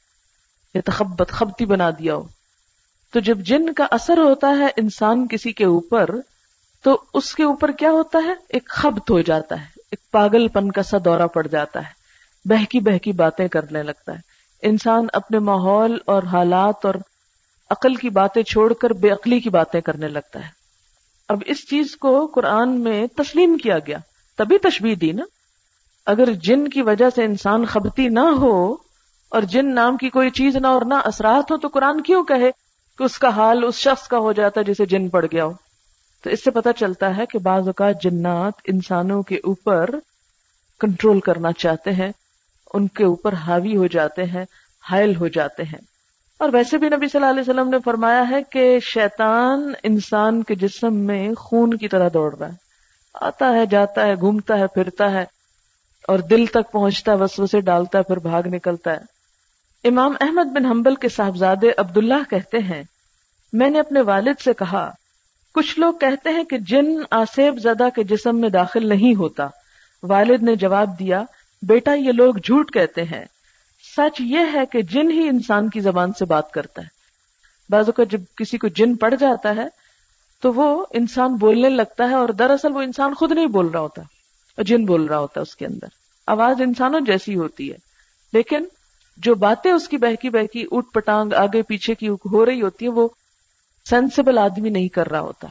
یا 0.73 0.81
تخبت 0.85 1.29
خبتی 1.29 1.65
بنا 1.65 1.89
دیا 1.89 2.15
ہو۔ 2.15 2.27
تو 3.11 3.19
جب 3.19 3.37
جن 3.37 3.73
کا 3.73 3.87
اثر 3.91 4.17
ہوتا 4.17 4.49
ہے 4.49 4.67
انسان 4.77 5.27
کسی 5.27 5.51
کے 5.51 5.65
اوپر 5.65 6.09
تو 6.83 7.01
اس 7.13 7.35
کے 7.35 7.43
اوپر 7.43 7.71
کیا 7.71 7.91
ہوتا 7.91 8.19
ہے؟ 8.25 8.33
ایک 8.49 8.69
خبت 8.69 9.11
ہو 9.11 9.21
جاتا 9.21 9.61
ہے، 9.61 9.65
ایک 9.91 10.11
پاگل 10.11 10.47
پن 10.47 10.71
کا 10.71 10.83
سا 10.83 10.97
دورہ 11.05 11.27
پڑ 11.27 11.47
جاتا 11.47 11.79
ہے، 11.79 12.03
بہکی 12.49 12.79
بہکی 12.79 13.11
باتیں 13.11 13.47
کرنے 13.47 13.83
لگتا 13.83 14.11
ہے۔ 14.11 14.19
انسان 14.61 15.07
اپنے 15.13 15.39
ماحول 15.39 15.97
اور 16.05 16.23
حالات 16.23 16.85
اور 16.85 16.93
عقل 17.69 17.95
کی 17.95 18.09
باتیں 18.09 18.43
چھوڑ 18.43 18.73
کر 18.73 18.93
بے 18.93 19.09
عقلی 19.09 19.39
کی 19.39 19.49
باتیں 19.49 19.81
کرنے 19.81 20.07
لگتا 20.07 20.39
ہے۔ 20.39 20.49
اب 21.29 21.41
اس 21.45 21.69
چیز 21.69 21.95
کو 21.95 22.27
قرآن 22.27 22.79
میں 22.79 23.07
تسلیم 23.07 23.57
کیا 23.57 23.77
گیا۔ 23.79 23.97
تبھی 24.37 24.57
تشبیح 24.57 24.95
دی 25.01 25.11
نا۔ 25.11 25.23
اگر 26.05 26.33
جن 26.33 26.67
کی 26.67 26.81
وجہ 26.81 27.05
سے 27.15 27.23
انسان 27.23 27.65
خبتی 27.65 28.07
نہ 28.07 28.19
ہو 28.19 28.73
اور 29.29 29.41
جن 29.41 29.75
نام 29.75 29.97
کی 29.97 30.09
کوئی 30.09 30.29
چیز 30.29 30.55
نہ 30.55 30.67
اور 30.67 30.81
نہ 30.81 30.93
اثرات 30.93 31.51
ہو 31.51 31.57
تو 31.57 31.67
قرآن 31.67 32.01
کیوں 32.01 32.23
کہے 32.23 32.51
کہ 32.97 33.03
اس 33.03 33.17
کا 33.17 33.29
حال 33.29 33.63
اس 33.63 33.75
شخص 33.75 34.07
کا 34.07 34.17
ہو 34.17 34.31
جاتا 34.31 34.61
ہے 34.61 34.65
جسے 34.65 34.85
جن 34.85 35.09
پڑ 35.09 35.25
گیا 35.25 35.45
ہو؟ 35.45 35.53
تو 36.23 36.29
اس 36.29 36.43
سے 36.43 36.51
پتا 36.51 36.73
چلتا 36.73 37.17
ہے 37.17 37.25
کہ 37.25 37.39
بعض 37.39 37.67
اوقات 37.67 38.03
جنات 38.03 38.53
انسانوں 38.65 39.23
کے 39.23 39.35
اوپر 39.35 39.89
کنٹرول 40.79 41.19
کرنا 41.19 41.51
چاہتے 41.51 41.91
ہیں، 41.91 42.11
ان 42.73 42.87
کے 42.87 43.05
اوپر 43.05 43.33
حاوی 43.33 43.77
ہو 43.77 43.87
جاتے 43.87 44.23
ہیں، 44.23 44.45
حائل 44.91 45.15
ہو 45.15 45.27
جاتے 45.27 45.63
ہیں۔ 45.63 45.79
اور 46.37 46.49
ویسے 46.53 46.77
بھی 46.77 46.89
نبی 46.89 47.07
صلی 47.07 47.21
اللہ 47.21 47.29
علیہ 47.29 47.41
وسلم 47.41 47.69
نے 47.69 47.77
فرمایا 47.85 48.23
ہے 48.29 48.43
کہ 48.43 48.79
شیطان 48.79 49.73
انسان 49.83 50.43
کے 50.43 50.55
جسم 50.55 50.95
میں 50.95 51.33
خون 51.33 51.77
کی 51.77 51.87
طرح 51.87 52.09
دوڑ 52.13 52.37
رہا 52.37 52.47
ہے۔ 52.47 52.53
آتا 53.13 53.49
ہے، 53.49 53.65
جاتا 53.65 54.05
ہے، 54.05 54.15
گھومتا 54.15 54.59
ہے، 54.59 54.67
پھرتا 54.67 55.11
ہے 55.11 55.25
اور 56.07 56.19
دل 56.19 56.45
تک 56.45 56.71
پہنچتا 56.71 57.11
ہے 57.11 57.17
وسو 57.17 57.47
سے 57.47 57.61
ڈالتا 57.61 57.97
ہے، 57.97 58.03
پھر 58.03 58.17
بھاگ 58.17 58.43
نکلتا 58.45 58.91
ہے۔ 58.91 58.99
امام 59.83 60.13
احمد 60.21 60.45
بن 60.45 60.65
حنبل 60.65 60.95
کے 60.95 61.09
صاحبزادے 61.09 61.71
عبداللہ 61.77 62.29
کہتے 62.29 62.57
ہیں، 62.57 62.83
میں 63.53 63.69
نے 63.69 63.79
اپنے 63.79 64.01
والد 64.01 64.41
سے 64.43 64.53
کہا 64.53 64.91
کچھ 65.53 65.79
لوگ 65.79 65.93
کہتے 65.93 66.29
ہیں 66.29 66.43
کہ 66.43 66.57
جن 66.57 66.85
آسیب 67.11 67.59
زدہ 67.59 67.87
کے 67.95 68.03
جسم 68.03 68.37
میں 68.37 68.49
داخل 68.49 68.89
نہیں 68.89 69.15
ہوتا۔ 69.15 69.47
والد 70.03 70.43
نے 70.43 70.55
جواب 70.55 70.99
دیا، 70.99 71.23
بیٹا، 71.61 71.93
یہ 71.93 72.11
لوگ 72.11 72.33
جھوٹ 72.33 72.73
کہتے 72.73 73.03
ہیں۔ 73.03 73.25
سچ 73.97 74.21
یہ 74.21 74.39
ہے 74.53 74.65
کہ 74.71 74.81
جن 74.81 75.11
ہی 75.11 75.27
انسان 75.27 75.69
کی 75.69 75.79
زبان 75.79 76.11
سے 76.19 76.25
بات 76.25 76.51
کرتا 76.51 76.81
ہے۔ 76.81 76.87
بعض 77.69 77.85
اوقات 77.85 78.11
جب 78.11 78.21
کسی 78.37 78.57
کو 78.57 78.67
جن 78.67 78.95
پڑ 78.95 79.13
جاتا 79.15 79.55
ہے، 79.55 79.67
تو 80.41 80.53
وہ 80.53 80.85
انسان 80.91 81.35
بولنے 81.35 81.69
لگتا 81.69 82.09
ہے 82.09 82.13
اور 82.13 82.29
دراصل 82.29 82.71
وہ 82.71 82.81
انسان 82.81 83.13
خود 83.13 83.31
نہیں 83.31 83.45
بول 83.45 83.67
رہا 83.67 83.79
ہوتا 83.79 84.01
اور 84.01 84.63
جن 84.63 84.85
بول 84.85 85.05
رہا 85.05 85.19
ہوتا 85.19 85.39
ہے 85.39 85.41
اس 85.41 85.55
کے 85.55 85.65
اندر۔ 85.65 85.87
آواز 86.27 86.61
انسانوں 86.61 86.99
جیسی 86.99 87.35
ہوتی 87.35 87.71
ہے، 87.71 87.77
لیکن 88.33 88.63
جو 89.17 89.35
باتیں 89.35 89.71
اس 89.71 89.87
کی 89.87 89.97
بہکی 89.97 90.29
بہکی 90.29 90.65
اٹھ 90.71 90.89
پٹانگ 90.93 91.33
آگے 91.33 91.61
پیچھے 91.61 91.95
کی 91.95 92.07
ہو 92.09 92.45
رہی 92.45 92.61
ہوتی 92.61 92.85
ہے 92.85 92.91
وہ 92.91 93.07
سینسیبل 93.89 94.37
آدمی 94.37 94.69
نہیں 94.69 94.87
کر 94.87 95.09
رہا 95.09 95.19
ہوتا۔ 95.19 95.47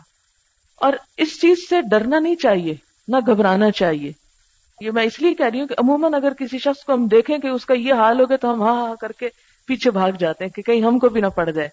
اور 0.77 0.93
اس 1.17 1.41
چیز 1.41 1.69
سے 1.69 1.81
ڈرنا 1.91 2.19
نہیں 2.19 2.35
چاہیے، 2.35 2.75
نہ 3.09 3.17
گھبرانا 3.27 3.71
چاہیے۔ 3.71 4.13
یہ 4.81 4.91
میں 4.91 5.03
اس 5.03 5.21
لیے 5.21 5.35
کہہ 5.35 5.47
رہی 5.47 5.61
ہوں 5.61 5.67
کہ 5.67 5.75
عموماً 5.79 6.15
اگر 6.15 6.33
کسی 6.33 6.59
شخص 6.59 6.85
کو 6.85 6.95
ہم 6.95 7.07
دیکھیں 7.07 7.39
کہ 7.39 7.47
اس 7.47 7.67
کا 7.67 7.75
یہ 7.75 7.95
حال 7.95 8.21
ہو 8.21 8.29
گیا 8.29 8.37
تو 8.37 8.55
ہم 8.55 8.63
ہاں 8.63 8.89
ہاں 8.89 8.97
کر 8.97 9.13
کے 9.13 9.29
پیچھے 9.67 9.91
بھاگ 9.91 10.11
جاتے 10.13 10.45
ہیں 10.45 10.53
کہ 10.53 10.63
کہیں 10.63 10.83
ہم 10.83 10.99
کو 10.99 11.09
بھی 11.09 11.21
نہ 11.21 11.27
پڑ 11.27 11.51
جائے۔ 11.51 11.69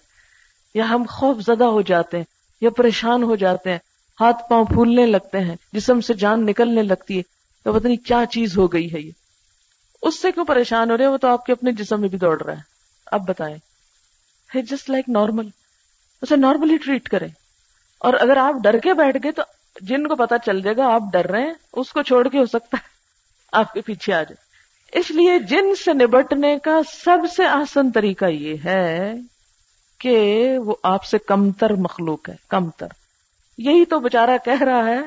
یا 0.74 0.90
ہم 0.90 1.04
خوف 1.10 1.38
زدہ 1.38 1.64
ہو 1.64 1.82
جاتے 1.82 2.18
ہیں، 2.18 2.24
یا 2.62 2.70
پریشان 2.70 3.24
ہو 3.24 3.36
جاتے 3.36 3.72
ہیں، 3.72 3.80
ہاتھ 4.22 4.50
پاؤں 4.50 4.66
پھولنے 4.66 5.06
لگتے 5.06 5.40
ہیں، 5.40 5.56
جسم 5.74 6.02
سے 6.02 6.14
جان 6.14 6.46
نکلنے 6.46 6.84
لگتی 6.84 7.18
ہے 7.18 7.24
تو 7.64 7.74
پتہ 7.74 7.88
نہیں 7.88 8.08
کیا 8.08 8.24
چیز 8.32 8.58
ہو 8.58 8.74
گئی 8.74 8.94
ہے 8.94 9.00
یہ۔ 9.00 9.12
اس 10.02 10.22
سے 10.22 10.32
کیوں 10.32 10.46
پریشان 10.46 10.92
ہو 10.92 10.98
رہے 10.98 11.04
ہیں 11.04 11.12
وہ 11.12 11.18
تو 11.18 11.28
آپ 11.28 11.46
کے 11.46 11.54
اپنے 11.54 11.72
جسم 11.72 12.02
میں 12.02 12.10
بھی 12.10 12.18
دوڑ 12.18 12.44
رہا 12.44 12.54
ہے۔ 12.54 12.62
اب 13.06 13.28
بتائیں۔ 13.28 13.58
جسٹ 14.54 14.90
لائک 14.90 15.10
نارمل 15.10 15.48
اسے 16.22 16.36
نارملی 16.36 16.78
ٹریٹ 16.78 17.10
کریں۔ 17.10 17.28
اور 18.00 18.14
اگر 18.14 18.38
آپ 18.38 18.54
ڈر 18.64 18.78
کے 18.78 18.94
بیٹھ 18.94 19.18
گئے 19.24 19.32
تو 19.32 19.42
جن 19.82 20.08
کو 20.08 20.16
پتا 20.16 20.38
چل 20.38 20.62
جائے 20.62 20.78
گا 20.78 20.94
آپ 20.94 21.02
ڈر 21.14 21.28
رہے 21.28 21.42
ہیں، 21.42 21.54
اس 21.74 21.92
کو 21.92 22.02
چھوڑ 22.02 22.28
کے 22.28 22.38
ہو 22.38 22.46
سکتا 22.46 22.78
ہے۔ 22.78 22.90
آپ 23.52 23.74
کے 23.74 23.82
پیچھے 23.82 24.14
آ 24.14 24.24
جائے 24.24 24.50
اس 25.00 25.12
لیے 25.12 25.40
جن 25.40 25.76
سے 25.76 25.94
نبٹنے 25.94 26.58
کا 26.64 26.82
سب 26.94 27.18
سے 27.36 27.46
آسن 27.46 27.92
طریقہ 27.92 28.26
یہ 28.26 28.56
ہے 28.66 29.14
کہ 30.00 30.50
وہ 30.66 30.76
آپ 30.84 31.06
سے 31.06 31.18
کمتر 31.18 31.74
مخلوق 31.74 32.30
ہے، 32.30 32.36
کمتر۔ 32.48 32.88
یہی 33.58 33.86
تو 33.86 34.00
بےچارا 34.00 34.38
کہہ 34.38 34.62
رہا 34.62 34.86
ہے 34.86 35.00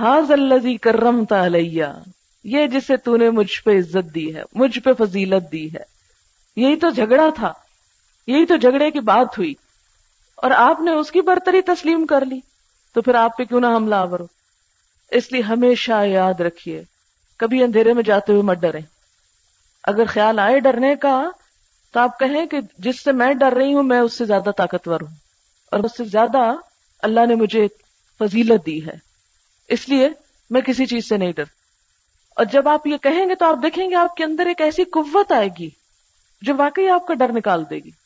ہاض 0.00 0.30
الزی 0.30 0.76
کرم 0.76 1.24
علیہ 1.30 1.84
یہ 2.44 2.66
جسے 2.66 2.96
تو 2.96 3.16
نے 3.16 3.30
مجھ 3.30 3.62
پہ 3.62 3.78
عزت 3.78 4.14
دی 4.14 4.36
ہے، 4.36 4.42
مجھ 4.54 4.78
پہ 4.78 4.90
فضیلت 4.92 5.52
دی 5.52 5.66
ہے۔ 5.66 5.92
یہی 6.56 6.76
تو 6.76 6.90
جھگڑا 6.90 7.28
تھا۔ 7.36 7.52
یہی 8.26 8.46
تو 8.46 8.56
جھگڑے 8.56 8.90
کی 8.90 9.00
بات 9.00 9.38
ہوئی۔ 9.38 9.54
اور 10.42 10.50
آپ 10.50 10.80
نے 10.80 10.90
اس 10.90 11.10
کی 11.10 11.20
برتری 11.20 11.62
تسلیم 11.62 12.06
کر 12.06 12.24
لی، 12.24 12.40
تو 12.94 13.02
پھر 13.02 13.14
آپ 13.14 13.36
پہ 13.36 13.44
کیوں 13.44 13.60
نہ 13.60 13.66
حملہ 13.66 13.94
آور 13.94 14.20
ہو 14.20 14.26
اس 15.10 15.32
لیے 15.32 15.42
ہمیشہ 15.42 16.06
یاد 16.06 16.40
رکھیے، 16.40 16.82
کبھی 17.36 17.62
اندھیرے 17.62 17.92
میں 17.92 18.02
جاتے 18.02 18.32
ہوئے 18.32 18.42
مت 18.42 18.58
ڈرے 18.58 18.78
اگر 19.84 20.04
خیال 20.08 20.38
آئے 20.38 20.60
ڈرنے 20.60 20.96
کا، 20.96 21.30
تو 21.92 22.00
آپ 22.00 22.18
کہیں 22.18 22.46
کہ 22.46 22.58
جس 22.78 23.00
سے 23.00 23.12
میں 23.12 23.34
ڈر 23.34 23.52
رہی 23.52 23.74
ہوں، 23.74 23.82
میں 23.82 24.00
اس 24.00 24.12
سے 24.12 24.24
زیادہ 24.24 24.50
طاقتور 24.56 25.00
ہوں۔ 25.00 25.14
اور 25.72 25.80
اس 25.80 25.96
سے 25.96 26.04
زیادہ 26.04 26.54
اللہ 27.02 27.26
نے 27.26 27.34
مجھے 27.34 27.66
فضیلت 28.18 28.66
دی 28.66 28.86
ہے۔ 28.86 28.94
اس 29.68 29.88
لیے 29.88 30.08
میں 30.50 30.60
کسی 30.60 30.86
چیز 30.86 31.08
سے 31.08 31.16
نہیں 31.16 31.32
ڈر۔ 31.32 31.44
اور 32.36 32.44
جب 32.44 32.68
آپ 32.68 32.86
یہ 32.86 32.96
کہیں 32.96 33.28
گے 33.28 33.34
تو 33.34 33.44
آپ 33.44 33.56
دیکھیں 33.62 33.90
گے 33.90 33.94
آپ 33.94 34.16
کے 34.16 34.24
اندر 34.24 34.46
ایک 34.46 34.60
ایسی 34.60 34.84
قوت 34.84 35.32
آئے 35.32 35.48
گی 35.58 35.70
جو 36.42 36.54
واقعی 36.56 36.88
آپ 36.88 37.06
کا 37.06 37.14
ڈر 37.14 37.32
نکال 37.32 37.64
دے 37.70 37.76
گی۔ 37.76 38.01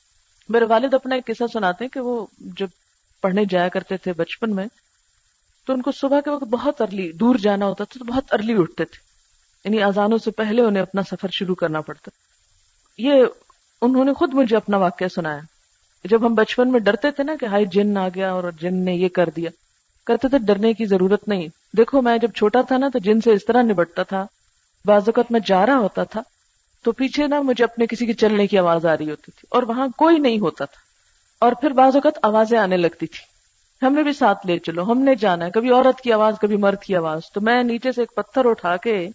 میرے 0.49 0.65
والد 0.65 0.95
اپنا 0.95 1.15
ایک 1.15 1.27
قصہ 1.27 1.45
سناتے 1.53 1.85
ہیں 1.85 1.91
کہ 1.91 2.01
وہ 2.01 2.27
جب 2.39 2.69
پڑھنے 3.23 3.45
جایا 3.51 3.69
کرتے 3.69 3.97
تھے 3.97 4.13
بچپن 4.13 4.55
میں، 4.55 4.67
تو 5.67 5.73
ان 5.73 5.83
کو 5.83 5.93
صبح 5.93 6.21
کے 6.21 6.31
وقت 6.31 6.45
بہت 6.45 6.83
ارلی 6.83 7.13
دور 7.13 7.35
جانا 7.35 7.67
ہوتا 7.67 7.85
تھا، 7.85 7.99
تو 7.99 8.05
بہت 8.05 8.35
ارلی 8.35 8.55
اٹھتے 8.59 8.85
تھے۔ 8.85 9.07
یعنی 9.65 9.83
اذانوں 9.83 10.19
سے 10.19 10.31
پہلے 10.31 10.63
انہیں 10.63 10.83
اپنا 10.83 11.03
سفر 11.03 11.29
شروع 11.33 11.55
کرنا 11.55 11.81
پڑتا۔ 11.81 12.11
یہ 12.99 13.25
انہوں 13.83 14.05
نے 14.05 14.13
خود 14.13 14.35
مجھے 14.35 14.57
اپنا 14.57 14.77
واقعہ 14.77 15.09
سنایا۔ 15.09 15.39
جب 16.05 16.27
ہم 16.27 16.35
بچپن 16.35 16.73
میں 16.73 16.81
ڈرتے 16.81 17.11
تھے 17.11 17.25
نا 17.25 17.35
کہ 17.41 17.47
ہائی 17.47 17.65
جن 17.67 17.97
آ 17.97 18.09
گیا 18.09 18.33
اور 18.33 18.53
جن 18.61 18.85
نے 18.85 18.95
یہ 18.95 19.09
کر 19.09 19.29
دیا، 19.29 19.51
کرتے 20.07 20.29
تھے 20.29 20.39
ڈرنے 20.39 20.73
کی 20.73 20.85
ضرورت 20.85 21.29
نہیں۔ 21.29 21.49
دیکھو 21.77 22.03
میں 22.03 22.19
جب 22.19 22.33
چھوٹا 22.33 22.63
تھا 22.63 22.77
نا، 22.77 22.89
تو 22.93 22.99
جن 22.99 23.21
سے 23.21 23.33
اس 23.33 23.45
طرح 23.45 23.63
نبٹتا 23.63 24.03
تھا۔ 24.03 24.27
بعض 24.85 25.03
اوقات 25.07 25.33
میں 25.33 25.41
جا 25.47 25.67
رہا 25.67 25.77
ہوتا 25.77 26.05
تھا۔ 26.05 26.23
تو 26.87 26.93
پیچھے 26.93 27.27
نا 27.27 27.41
مجھے 27.43 27.65
اپنے 27.65 27.87
کسی 27.87 28.07
کے 28.07 28.13
چلنے 28.13 28.47
کی 28.47 28.59
آواز 28.59 28.87
آ 28.87 28.97
رہی 28.97 29.11
ہوتی 29.11 29.33
تھی 29.33 29.47
اور 29.51 29.63
وہاں 29.63 29.89
کوئی 29.97 30.19
نہیں 30.19 30.39
ہوتا 30.39 30.65
تھا 30.65 30.81
اور 31.39 31.53
پھر 31.53 31.71
بعض 31.71 31.95
اوقات 31.95 32.19
آوازیں 32.23 32.59
آنے 32.59 32.77
لگتی 32.77 33.07
تھی 33.07 33.37
ہمیں 33.87 34.03
بھی 34.03 34.13
ساتھ 34.13 34.47
لے 34.47 34.59
چلو، 34.59 34.83
ہم 34.83 34.99
نے 34.99 35.15
جانا 35.15 35.47
ہے، 35.47 35.51
کبھی 35.51 35.71
عورت 35.71 36.01
کی 36.01 36.13
آواز، 36.13 36.35
کبھی 36.41 36.57
مرد 36.57 36.83
کی 36.83 36.97
آواز۔ 36.97 37.21
تو 37.35 37.41
میں 37.41 37.63
نیچے 37.63 37.93
سے 37.93 38.03
ایک 38.03 38.15
پتھر 38.15 38.45
اٹھا 38.45 38.77
کے 38.77 39.09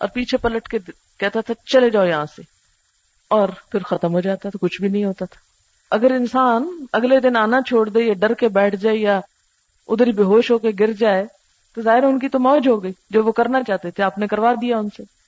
اور 0.00 0.08
پیچھے 0.08 0.38
پلٹ 0.38 0.68
کے 0.68 0.78
کہتا 1.20 1.40
تھا، 1.40 1.54
چلے 1.66 1.90
جاؤ 1.90 2.04
یہاں 2.04 2.26
سے۔ 2.36 2.42
اور 3.28 3.48
پھر 3.70 3.82
ختم 3.82 4.12
ہو 4.12 4.20
جاتا 4.20 4.50
تو 4.50 4.58
کچھ 4.58 4.80
بھی 4.80 4.88
نہیں 4.88 5.04
ہوتا 5.04 5.24
تھا۔ 5.24 5.40
اگر 5.90 6.10
انسان 6.10 6.84
اگلے 6.92 7.20
دن 7.20 7.36
آنا 7.36 7.60
چھوڑ 7.66 7.88
دے 7.88 8.00
یا 8.00 8.14
ڈر 8.14 8.34
کے 8.34 8.48
بیٹھ 8.48 8.76
جائے 8.76 8.96
یا 8.96 9.20
ادھر 9.88 10.06
ہی 10.06 10.12
بے 10.12 10.22
ہوش 10.22 10.50
ہو 10.50 10.58
کے 10.58 10.70
گر 10.80 10.92
جائے، 10.92 11.24
تو 11.74 11.82
ظاہر 11.82 12.02
ان 12.02 12.18
کی 12.18 12.28
تو 12.28 12.38
موج 12.38 12.68
ہو 12.68 12.82
گئی، 12.82 12.92
جو 13.10 13.24
وہ 13.24 13.32
کرنا 13.32 13.62
چاہتے 13.62 13.90
تھے، 13.90 14.04
آپ 14.04 14.18
نے 14.18 14.26
کروا 14.26 14.54
دیا 14.60 14.78
ان 14.78 14.88
سے۔ 14.96 15.21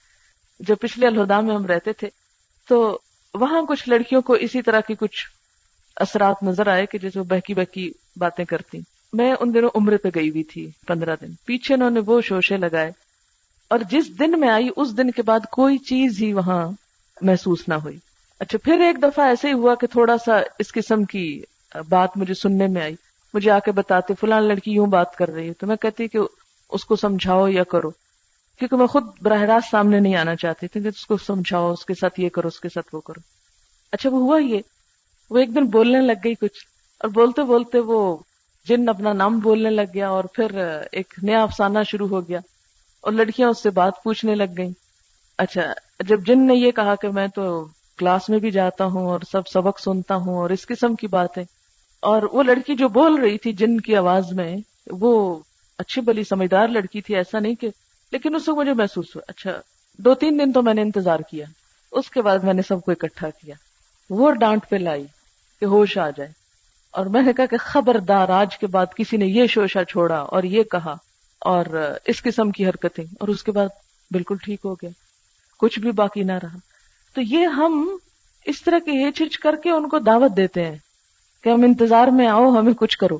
جو 0.61 0.77
پچھلے 0.77 1.07
الہدا 1.07 1.41
میں 1.41 1.55
ہم 1.55 1.67
رہتے 1.67 1.93
تھے، 1.93 2.09
تو 2.69 2.99
وہاں 3.35 3.63
کچھ 3.63 3.89
لڑکیوں 3.89 4.23
کو 4.23 4.33
اسی 4.33 4.63
طرح 4.63 4.81
کی 4.81 4.95
کچھ 4.95 5.27
اثرات 5.97 6.43
نظر 6.43 6.67
آئے 6.67 6.87
کہ 6.87 6.99
جیسے 6.99 7.19
وہ 7.19 7.25
بہکی 7.25 7.55
بہکی 7.55 7.93
باتیں 8.17 8.45
کرتی۔ 8.45 8.79
میں 9.13 9.35
ان 9.41 9.55
دنوں 9.55 9.71
عمرے 9.75 9.97
پہ 9.97 10.09
گئی 10.15 10.31
ہوئی 10.31 10.43
تھی، 10.43 10.71
پندرہ 10.87 11.17
دن۔ 11.21 11.27
پیچھے 11.45 11.75
انہوں 11.75 11.91
نے 11.91 12.01
وہ 12.07 12.21
شوشے 12.21 12.57
لگائے۔ 12.57 12.91
اور 13.69 13.79
جس 13.91 14.19
دن 14.19 14.41
میں 14.41 14.49
آئی، 14.49 14.69
اس 14.77 14.97
دن 14.97 15.11
کے 15.11 15.23
بعد 15.23 15.41
کوئی 15.53 15.79
چیز 15.79 16.23
ہی 16.23 16.33
وہاں 16.33 16.71
محسوس 17.21 17.69
نہ 17.69 17.75
ہوئی۔ 17.75 17.99
اچھا 18.41 18.59
پھر 18.65 18.81
ایک 18.81 19.03
دفعہ 19.03 19.27
ایسے 19.27 19.49
ہی 19.49 19.53
ہوا 19.53 19.75
کہ 19.75 19.87
تھوڑا 19.87 20.19
سا 20.19 20.33
اس 20.59 20.73
قسم 20.73 21.05
کی 21.05 21.43
بات 21.89 22.17
مجھے 22.17 22.35
سننے 22.35 22.67
میں 22.67 22.83
آئی۔ 22.83 22.95
مجھے 23.35 23.51
آ 23.51 23.59
کے 23.59 23.73
بتاتے، 23.73 24.15
فلان 24.21 24.43
لڑکی 24.43 24.71
یوں 24.71 24.87
بات 24.87 25.17
کر 25.17 25.29
رہی 25.29 25.49
ہے۔ 25.49 25.53
تو 25.53 25.67
میں 25.67 25.77
کہتی 25.77 26.09
کہ 26.09 26.19
اس 26.71 26.85
کو 26.85 26.97
سمجھاؤ 26.97 27.49
یا 27.49 27.63
کرو۔ 27.63 27.91
کیونکہ 28.59 28.77
میں 28.77 28.87
خود 28.87 29.05
براہ 29.23 29.41
راست 29.41 29.71
سامنے 29.71 30.01
نہیں 30.01 30.17
آنا 30.17 30.37
چاہتی 30.37 30.69
تھی 30.69 30.83
کہ 30.83 30.89
اس 30.89 31.07
کو 31.07 31.17
سمجھاؤ، 31.17 31.73
اس 31.73 31.85
کے 31.85 31.95
ساتھ 31.95 32.21
یہ 32.21 32.29
کرو، 32.29 32.49
اس 32.49 32.61
کے 32.61 32.69
ساتھ 32.69 32.95
وہ 32.95 33.01
کرو۔ 33.01 33.21
اچھا 33.93 34.11
وہ 34.11 34.19
ہوا 34.19 34.39
یہ، 34.39 34.61
وہ 35.31 35.39
ایک 35.39 35.55
دن 35.55 35.67
بولنے 35.67 36.01
لگ 36.01 36.13
گئی 36.25 36.35
کچھ۔ 36.35 36.75
اور 36.95 37.09
بولتے 37.09 37.43
بولتے 37.43 37.79
وہ 37.79 38.17
جن 38.69 38.89
اپنا 38.89 39.13
نام 39.13 39.39
بولنے 39.39 39.71
لگ 39.71 39.95
گیا 39.95 40.09
اور 40.09 40.25
پھر 40.25 40.59
ایک 40.93 41.15
نیا 41.23 41.43
افسانہ 41.43 41.79
شروع 41.91 42.09
ہو 42.09 42.29
گیا 42.29 42.39
اور 43.01 43.13
لڑکیاں 43.13 43.49
اس 43.49 43.63
سے 43.63 43.71
بات 43.71 43.93
پوچھنے 44.05 44.35
لگ 44.35 44.53
گئیں۔ 44.59 44.71
اچھا 45.39 45.63
جب 46.01 46.27
جن 46.27 46.47
نے 46.47 46.55
یہ 46.55 46.71
کہا 46.71 46.95
کہ 46.95 47.09
میں 47.09 47.27
تو 47.27 47.67
کلاس 47.99 48.29
میں 48.29 48.39
بھی 48.39 48.51
جاتا 48.51 48.85
ہوں 48.85 49.07
اور 49.07 49.21
سب 49.33 49.49
سبق 49.49 49.81
سنتا 49.81 50.15
ہوں 50.15 50.35
اور 50.35 50.51
اس 50.51 50.67
قسم 50.67 50.95
کی 50.95 51.07
بات 51.07 51.39
ہے 51.39 51.45
اور 52.01 52.23
وہ 52.33 52.43
لڑکی 52.43 52.75
جو 52.75 52.89
بول 52.89 53.15
رہی 53.15 53.39
تھی 53.39 53.53
جن 53.53 53.81
کی 53.81 53.97
آواز 53.97 54.33
میں، 54.33 54.57
وہ 54.91 55.39
اچھی 55.79 56.03
بلی 56.03 56.25
سمجھدار 56.25 56.69
لڑکی 56.69 57.01
تھی، 57.01 57.17
ایسا 57.17 57.39
نہیں 57.39 57.55
کہ 57.55 57.69
لیکن 58.15 58.35
اس 58.35 58.47
کو 58.47 58.57
مجھے 58.57 58.73
محسوس 58.73 59.17
ہوا 59.17 59.23
اچھا 59.29 59.61
دو 59.99 60.15
تین 60.15 60.39
دن 60.39 60.53
تو 60.53 60.63
میں 60.63 60.75
نے 60.75 60.83
انتظار 60.83 61.21
کیا، 61.31 61.47
اس 61.93 62.11
کے 62.11 62.23
بعد 62.23 62.39
میں 62.39 62.55
نے 62.55 62.63
سب 62.69 62.81
کو 62.81 62.91
اکٹھا 62.91 63.31
کیا۔ 63.31 63.55
وہ 64.11 64.31
ڈانٹ 64.31 64.69
پہ 64.69 64.77
لائی 64.77 65.07
کہ 65.61 65.65
ہوش 65.65 65.99
آ 65.99 66.11
جائے۔ 66.11 66.31
اور 66.91 67.07
میں 67.07 67.23
نے 67.23 67.33
کہا 67.33 67.47
کہ 67.47 67.57
خبردار، 67.61 68.29
آج 68.29 68.59
کے 68.59 68.67
بعد 68.67 68.87
کسی 68.97 69.17
نے 69.17 69.27
یہ 69.27 69.47
شوشا 69.47 69.85
چھوڑا 69.85 70.17
اور 70.17 70.43
یہ 70.43 70.63
کہا 70.63 70.97
اور 71.41 71.95
اس 72.07 72.23
قسم 72.23 72.51
کی 72.51 72.67
حرکتیں۔ 72.67 73.05
اور 73.21 73.29
اس 73.29 73.43
کے 73.43 73.53
بعد 73.53 73.69
بالکل 74.11 74.37
ٹھیک 74.45 74.61
ہو 74.65 74.75
گیا۔ 74.75 74.91
کچھ 75.59 75.79
بھی 75.79 75.93
باقی 75.93 76.23
نہ 76.23 76.33
رہا۔ 76.33 76.57
تو 77.15 77.21
یہ 77.21 77.47
ہم 77.47 77.97
اس 78.47 78.63
طرح 78.63 78.79
کے 78.79 79.09
ہچ 79.09 79.23
ہچ 79.23 79.39
کر 79.39 79.57
کے 79.57 79.71
ان 79.71 79.89
کو 79.89 79.99
دعوت 79.99 80.37
دیتے 80.37 80.65
ہیں 80.65 80.77
کہ 81.45 81.49
ہم 81.49 81.63
انتظار 81.63 82.09
میں 82.09 82.27
آؤ، 82.27 82.59
ہمیں 82.59 82.75
کچھ 82.75 82.99
کرو۔ 82.99 83.19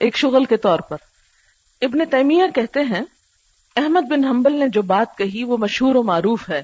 ایک 0.00 0.16
شغل 0.16 0.44
کے 0.44 0.56
طور 0.56 0.78
پر۔ 0.78 0.96
ابن 1.82 1.98
تیمیہ 2.10 2.42
کہتے 2.54 2.80
ہیں 2.80 3.02
احمد 3.78 4.08
بن 4.10 4.24
حنبل 4.24 4.52
نے 4.52 4.68
جو 4.68 4.82
بات 4.82 5.18
کہی 5.18 5.44
وہ 5.44 5.56
مشہور 5.56 5.94
و 5.94 6.02
معروف 6.02 6.50
ہے۔ 6.50 6.62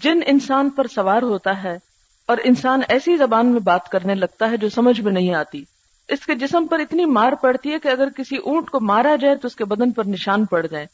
جن 0.00 0.18
انسان 0.26 0.70
پر 0.70 0.86
سوار 0.86 1.22
ہوتا 1.22 1.62
ہے 1.62 1.78
اور 2.26 2.36
انسان 2.44 2.80
ایسی 2.88 3.16
زبان 3.16 3.46
میں 3.46 3.60
بات 3.60 3.88
کرنے 3.88 4.14
لگتا 4.14 4.50
ہے 4.50 4.56
جو 4.56 4.68
سمجھ 4.68 5.00
میں 5.00 5.12
نہیں 5.12 5.34
آتی۔ 5.34 5.64
اس 6.08 6.26
کے 6.26 6.34
جسم 6.34 6.66
پر 6.66 6.78
اتنی 6.78 7.04
مار 7.04 7.32
پڑتی 7.32 7.72
ہے 7.72 7.78
کہ 7.78 7.88
اگر 7.88 8.08
کسی 8.08 8.36
اونٹ 8.36 8.70
کو 8.70 8.80
مارا 8.80 9.16
جائے 9.16 9.36
تو 9.36 9.46
اس 9.46 9.56
کے 9.56 9.64
بدن 9.64 9.90
پر 9.90 10.04
نشان 10.06 10.44
پڑ 10.44 10.66
جائے۔ 10.66 10.86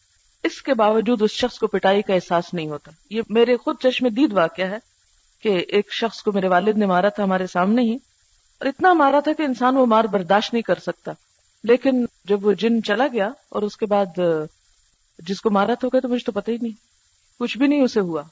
اس 0.45 0.63
کے 0.63 0.75
باوجود 0.75 1.23
اس 1.23 1.31
شخص 1.31 1.59
کو 1.59 1.67
پٹائی 1.67 2.03
کا 2.03 2.15
احساس 2.15 2.55
نہیں 2.55 2.69
ہوتا۔ 2.69 2.91
یہ 3.11 3.23
میرے 3.29 3.57
خود 3.57 3.77
چشم 3.83 4.09
دید 4.09 4.33
واقعہ 4.33 4.67
ہے 4.67 4.79
کہ 5.43 5.65
ایک 5.69 5.93
شخص 5.93 6.23
کو 6.23 6.33
میرے 6.33 6.49
والد 6.49 6.79
نے 6.79 6.87
مارا 6.87 7.09
تھا 7.09 7.25
ہمارے 7.25 7.47
سامنے 7.47 7.83
ہی 7.83 7.95
اور 8.59 8.67
اتنا 8.67 8.93
مارا 8.93 9.21
تھا 9.21 9.33
کہ 9.33 9.43
انسان 9.43 9.77
وہ 9.77 9.87
مار 9.87 10.05
برداشت 10.05 10.53
نہیں 10.53 10.63
کر 10.63 10.79
سکتا۔ 10.79 11.13
لیکن 11.65 12.07
جب 12.25 12.47
وہ 12.47 12.53
جن 12.53 12.83
چلا 12.83 13.07
گیا 13.13 13.31
اور 13.49 13.63
اس 13.63 13.77
کے 13.77 13.87
بعد 13.87 14.21
جس 15.27 15.41
کو 15.41 15.51
مارا 15.51 15.75
تو 15.75 15.89
گیا 15.89 16.01
تو 16.01 16.09
مجھے 16.09 16.25
تو 16.25 16.33
پتہ 16.33 16.51
ہی 16.51 16.57
نہیں۔ 16.63 16.73
کچھ 17.39 17.59
بھی 17.59 17.67
نہیں 17.67 17.83
اسے 17.83 18.01
ہوا۔ 18.01 18.23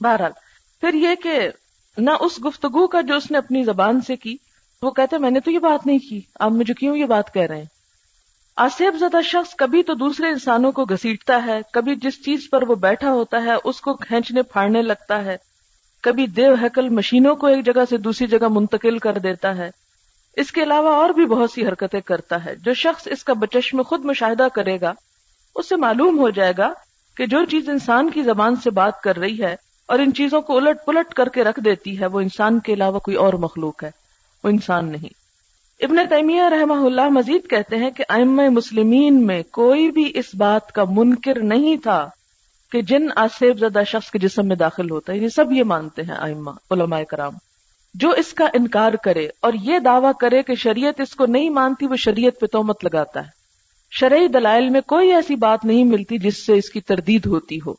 بہرحال، 0.00 0.32
پھر 0.80 0.94
یہ 0.94 1.08
کہ 1.22 1.50
نہ 1.96 2.10
اس 2.20 2.44
گفتگو 2.44 2.86
کا 2.86 3.00
جو 3.00 3.14
اس 3.14 3.30
نے 3.30 3.38
اپنی 3.38 3.64
زبان 3.64 4.00
سے 4.00 4.16
کی، 4.16 4.36
وہ 4.82 4.90
کہتے 4.90 5.18
میں 5.18 5.30
نے 5.30 5.40
تو 5.40 5.50
یہ 5.50 5.58
بات 5.58 5.86
نہیں 5.86 5.98
کی۔ 5.98 6.20
آپ 6.40 6.50
مجھے 6.50 6.74
کیوں 6.74 6.96
یہ 6.96 7.04
بات 7.04 7.34
کہہ 7.34 7.42
رہے 7.42 7.58
ہیں؟ 7.58 7.64
آصیب 8.56 8.96
زدہ 9.00 9.16
شخص 9.24 9.54
کبھی 9.54 9.82
تو 9.82 9.94
دوسرے 9.94 10.28
انسانوں 10.28 10.72
کو 10.72 10.84
گھسیٹتا 10.84 11.46
ہے، 11.46 11.60
کبھی 11.72 11.94
جس 11.94 12.24
چیز 12.24 12.48
پر 12.50 12.62
وہ 12.68 12.74
بیٹھا 12.74 13.10
ہوتا 13.10 13.42
ہے، 13.42 13.52
اس 13.64 13.80
کو 13.80 13.94
کھینچنے، 13.94 14.42
پھاڑنے 14.42 14.82
لگتا 14.82 15.24
ہے۔ 15.24 15.36
کبھی 16.02 16.26
دیو 16.26 16.54
ہیکل 16.62 16.88
مشینوں 16.88 17.36
کو 17.36 17.46
ایک 17.46 17.64
جگہ 17.64 17.84
سے 17.90 17.96
دوسری 17.96 18.26
جگہ 18.26 18.48
منتقل 18.50 18.98
کر 18.98 19.18
دیتا 19.18 19.56
ہے۔ 19.56 19.70
اس 20.36 20.52
کے 20.52 20.62
علاوہ 20.62 20.94
اور 20.94 21.10
بھی 21.10 21.26
بہت 21.26 21.50
سی 21.50 21.66
حرکتیں 21.66 22.00
کرتا 22.00 22.44
ہے۔ 22.44 22.54
جو 22.54 22.74
شخص 22.74 23.08
اس 23.10 23.24
کا 23.24 23.32
بچشم 23.32 23.82
خود 23.82 24.04
مشاہدہ 24.04 24.48
کرے 24.54 24.80
گا 24.80 24.92
اس 25.56 25.68
سے 25.68 25.76
معلوم 25.76 26.18
ہو 26.18 26.30
جائے 26.30 26.52
گا 26.58 26.72
کہ 27.16 27.26
جو 27.26 27.44
چیز 27.44 27.68
انسان 27.68 28.10
کی 28.10 28.22
زبان 28.22 28.56
سے 28.56 28.70
بات 28.70 29.00
کر 29.00 29.16
رہی 29.16 29.42
ہے 29.42 29.56
اور 29.88 29.98
ان 29.98 30.12
چیزوں 30.12 30.40
کو 30.40 30.56
الٹ 30.56 30.76
پلٹ 30.86 31.14
کر 31.14 31.28
کے 31.28 31.44
رکھ 31.44 31.60
دیتی 31.60 32.00
ہے، 32.00 32.06
وہ 32.06 32.20
انسان 32.20 32.60
کے 32.60 32.72
علاوہ 32.72 32.98
کوئی 32.98 33.16
اور 33.16 33.32
مخلوق 33.32 33.84
ہے۔ 33.84 33.90
وہ 34.44 34.48
انسان 34.48 34.92
نہیں۔ 34.92 35.26
ابن 35.84 35.96
تیمیہ 35.96 36.42
رحمہ 36.42 36.86
اللہ 36.86 37.08
مزید 37.08 37.50
کہتے 37.50 37.76
ہیں 37.76 37.90
کہ 37.90 38.04
ام 38.08 38.36
مسلمین 38.36 39.26
میں 39.26 39.42
کوئی 39.50 39.90
بھی 39.90 40.12
اس 40.14 40.24
بات 40.38 40.72
کا 40.72 40.84
منکر 40.90 41.40
نہیں 41.42 41.76
تھا 41.76 42.08
کہ 42.72 42.82
جن 42.82 43.06
آصف 43.16 43.58
زدہ 43.58 43.82
شخص 43.86 44.10
کے 44.10 44.18
جسم 44.18 44.48
میں 44.48 44.56
داخل 44.56 44.90
ہوتا 44.90 45.12
ہے۔ 45.12 45.18
یہ 45.18 45.28
سب 45.28 45.52
یہ 45.52 45.64
مانتے 45.64 46.02
ہیں 46.02 46.14
ائمہ، 46.18 46.50
علماء 46.70 47.02
کرام۔ 47.02 47.32
جو 47.94 48.10
اس 48.10 48.32
کا 48.32 48.44
انکار 48.44 48.92
کرے 48.92 49.28
اور 49.40 49.52
یہ 49.62 49.78
دعویٰ 49.78 50.12
کرے 50.20 50.42
کہ 50.42 50.54
شریعت 50.54 51.00
اس 51.00 51.14
کو 51.14 51.26
نہیں 51.26 51.50
مانتی، 51.50 51.86
وہ 51.86 51.96
شریعت 51.96 52.40
پہ 52.40 52.46
تومت 52.46 52.84
لگاتا 52.84 53.20
ہے۔ 53.20 53.35
شرعی 53.90 54.28
دلائل 54.28 54.68
میں 54.68 54.80
کوئی 54.80 55.14
ایسی 55.14 55.36
بات 55.36 55.64
نہیں 55.64 55.84
ملتی 55.84 56.18
جس 56.18 56.46
سے 56.46 56.52
اس 56.52 56.70
کی 56.70 56.80
تردید 56.80 57.26
ہوتی 57.26 57.58
ہو۔ 57.66 57.72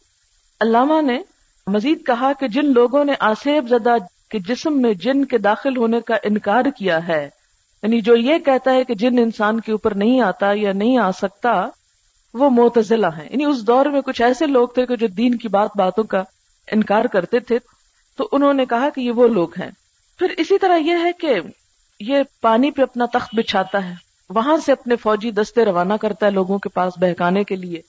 علامہ 0.62 1.02
نے 1.02 1.20
مزید 1.68 2.06
کہا 2.06 2.34
کہ 2.34 2.48
جن 2.48 2.74
لوگوں 2.74 3.04
نے 3.04 3.14
آصیب 3.20 3.70
زدہ 3.70 3.96
کے 4.30 4.40
جسم 4.40 4.82
میں 4.82 4.94
جن 4.94 5.26
کے 5.26 5.38
داخل 5.38 5.78
ہونے 5.78 6.02
کا 6.02 6.16
انکار 6.24 6.64
کیا 6.78 7.08
ہے 7.08 7.30
یعنی 7.84 8.02
جو 8.02 8.16
یہ 8.16 8.38
کہتا 8.38 8.74
ہے 8.74 8.84
کہ 8.84 8.96
جن 8.96 9.18
انسان 9.18 9.60
کے 9.60 9.72
اوپر 9.72 9.96
نہیں 9.96 10.22
آتا 10.22 10.48
یا 10.54 10.74
نہیں 10.74 10.98
آ 10.98 11.12
سکتا، 11.12 11.68
وہ 12.34 12.50
موتزلہ 12.50 13.08
ہیں۔ 13.08 13.28
یعنی 13.32 13.46
اس 13.46 13.68
دور 13.68 13.86
میں 13.86 14.02
کچھ 14.02 14.22
ایسے 14.22 14.46
لوگ 14.46 14.68
تھے 14.68 14.86
کہ 14.86 14.96
جو 14.96 15.08
دین 15.08 15.38
کی 15.38 15.48
بات 15.48 15.70
باتوں 15.76 16.04
کا 16.04 16.24
انکار 16.72 17.06
کرتے 17.06 17.40
تھے۔ 17.40 17.60
تو 18.18 18.30
انہوں 18.32 18.54
نے 18.54 18.66
کہا 18.66 18.90
کہ 18.90 19.02
یہ 19.02 19.12
وہ 19.12 19.28
لوگ 19.28 19.48
ہیں۔ 19.62 19.72
پھر 20.20 20.28
اسی 20.38 20.58
طرح 20.58 20.78
یہ 20.78 20.96
ہے 21.04 21.12
کہ 21.20 21.34
یہ 22.00 22.24
پانی 22.42 22.72
پہ 22.72 22.82
اپنا 22.82 23.06
تخت 23.06 23.36
بچھاتا 23.36 23.90
ہے۔ 23.90 24.07
وہاں 24.30 24.58
سے 24.58 24.72
اپنے 24.72 24.96
فوجی 24.96 25.32
دستے 25.32 25.66
روانہ 25.66 25.94
کرتا 25.94 26.26
ہے 26.26 26.32
لوگوں 26.32 26.58
کے 26.58 26.70
پاس 26.70 26.94
بہکانے 26.98 27.44
کے 27.44 27.56
لیے۔ 27.56 27.82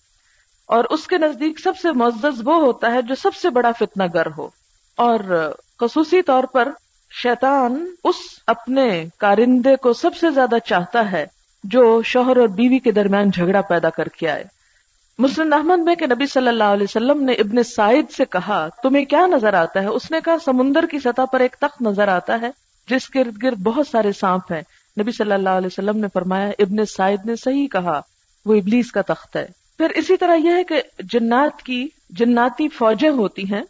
اور 0.66 0.84
اس 0.84 1.06
کے 1.06 1.18
نزدیک 1.18 1.60
سب 1.60 1.72
سے 1.82 1.92
معزز 1.92 2.40
وہ 2.44 2.54
ہوتا 2.54 2.92
ہے 2.92 3.02
جو 3.02 3.14
سب 3.14 3.34
سے 3.34 3.50
بڑا 3.50 3.72
فتنہ 3.78 4.04
گر 4.14 4.26
ہو۔ 4.38 4.48
اور 4.96 5.52
خصوصی 5.80 6.22
طور 6.22 6.44
پر 6.44 6.68
شیطان 7.22 7.86
اس 8.04 8.14
اپنے 8.46 9.04
کارندے 9.18 9.76
کو 9.76 9.92
سب 9.92 10.16
سے 10.16 10.30
زیادہ 10.30 10.54
چاہتا 10.64 11.12
ہے 11.12 11.26
جو 11.64 12.02
شوہر 12.02 12.36
اور 12.36 12.48
بیوی 12.48 12.78
کے 12.78 12.90
درمیان 12.90 13.30
جھگڑا 13.30 13.60
پیدا 13.60 13.90
کر 13.90 14.08
کے 14.08 14.30
آئے۔ 14.30 14.44
مسلم 15.18 15.52
احمد 15.52 15.78
میں 15.78 15.94
کہ 15.94 16.06
نبی 16.06 16.26
صلی 16.26 16.48
اللہ 16.48 16.64
علیہ 16.64 16.84
وسلم 16.84 17.22
نے 17.22 17.32
ابن 17.32 17.62
سعید 17.62 18.10
سے 18.10 18.24
کہا، 18.24 18.68
تمہیں 18.82 19.04
کیا 19.04 19.26
نظر 19.26 19.54
آتا 19.54 19.80
ہے؟ 19.80 19.86
اس 19.86 20.10
نے 20.10 20.18
کہا، 20.24 20.36
سمندر 20.44 20.86
کی 20.86 20.98
سطح 20.98 21.24
پر 21.32 21.40
ایک 21.40 21.56
تخت 21.60 21.82
نظر 21.82 22.08
آتا 22.08 22.40
ہے 22.40 22.50
جس 22.90 23.08
کے 23.08 23.20
ارد 23.20 23.42
گرد 23.42 23.58
بہت 23.58 23.86
سارے 23.88 24.12
سانپ 24.12 24.52
ہیں۔ 24.52 24.62
نبی 25.00 25.12
صلی 25.12 25.32
اللہ 25.32 25.48
علیہ 25.48 25.66
وسلم 25.66 25.98
نے 25.98 26.06
فرمایا، 26.14 26.50
ابن 26.58 26.84
سعید 26.84 27.26
نے 27.26 27.36
صحیح 27.36 27.66
کہا، 27.66 28.00
وہ 28.46 28.54
ابلیس 28.54 28.92
کا 28.92 29.02
تخت 29.02 29.36
ہے۔ 29.36 29.46
پھر 29.78 29.90
اسی 29.90 30.16
طرح 30.16 30.34
یہ 30.34 30.50
ہے 30.50 30.64
کہ 30.64 30.82
جنات 30.98 31.62
کی، 31.62 31.88
جناتی 32.10 32.68
فوجیں 32.68 33.10
ہوتی 33.10 33.42
ہیں، 33.42 33.62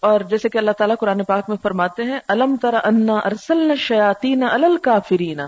اور 0.00 0.20
جیسے 0.20 0.48
کہ 0.48 0.58
اللہ 0.58 0.70
تعالیٰ 0.70 0.96
قرآن 1.00 1.24
پاک 1.24 1.48
میں 1.48 1.56
فرماتے 1.62 2.02
ہیں، 2.02 2.18
الم 2.28 2.56
ترا 2.56 2.80
انا 2.84 3.14
ارسل 3.14 3.76
شیاتی 3.76 4.34
الل 4.42 4.76
کافرین 4.76 5.40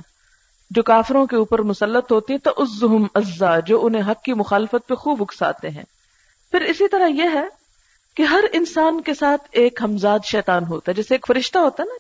جو 0.71 0.83
کافروں 0.83 1.27
کے 1.27 1.37
اوپر 1.37 1.63
مسلط 1.63 2.13
ہوتی 2.13 2.39
تو 2.39 2.51
اس 2.57 2.85
ازا 3.15 3.59
جو 3.61 3.87
انہیں 3.87 4.11
حق 4.11 4.23
کی 4.23 4.33
مخالفت 4.33 4.89
پہ 4.89 4.95
خوب 4.95 5.23
اکساتے 5.23 5.69
ہیں۔ 5.69 5.85
پھر 6.51 6.61
اسی 6.61 6.89
طرح 6.89 7.07
یہ 7.07 7.29
ہے 7.35 7.45
کہ 8.17 8.23
ہر 8.23 8.45
انسان 8.53 9.01
کے 9.01 9.15
ساتھ 9.15 9.43
ایک 9.53 9.81
ہمزاد 9.83 10.19
شیطان 10.25 10.65
ہوتا 10.65 10.93
ہے۔ 10.93 10.97
جیسے 10.97 11.15
ایک 11.15 11.27
فرشتہ 11.29 11.59
ہوتا 11.59 11.83
ہے 11.83 11.89
نا، 11.89 11.99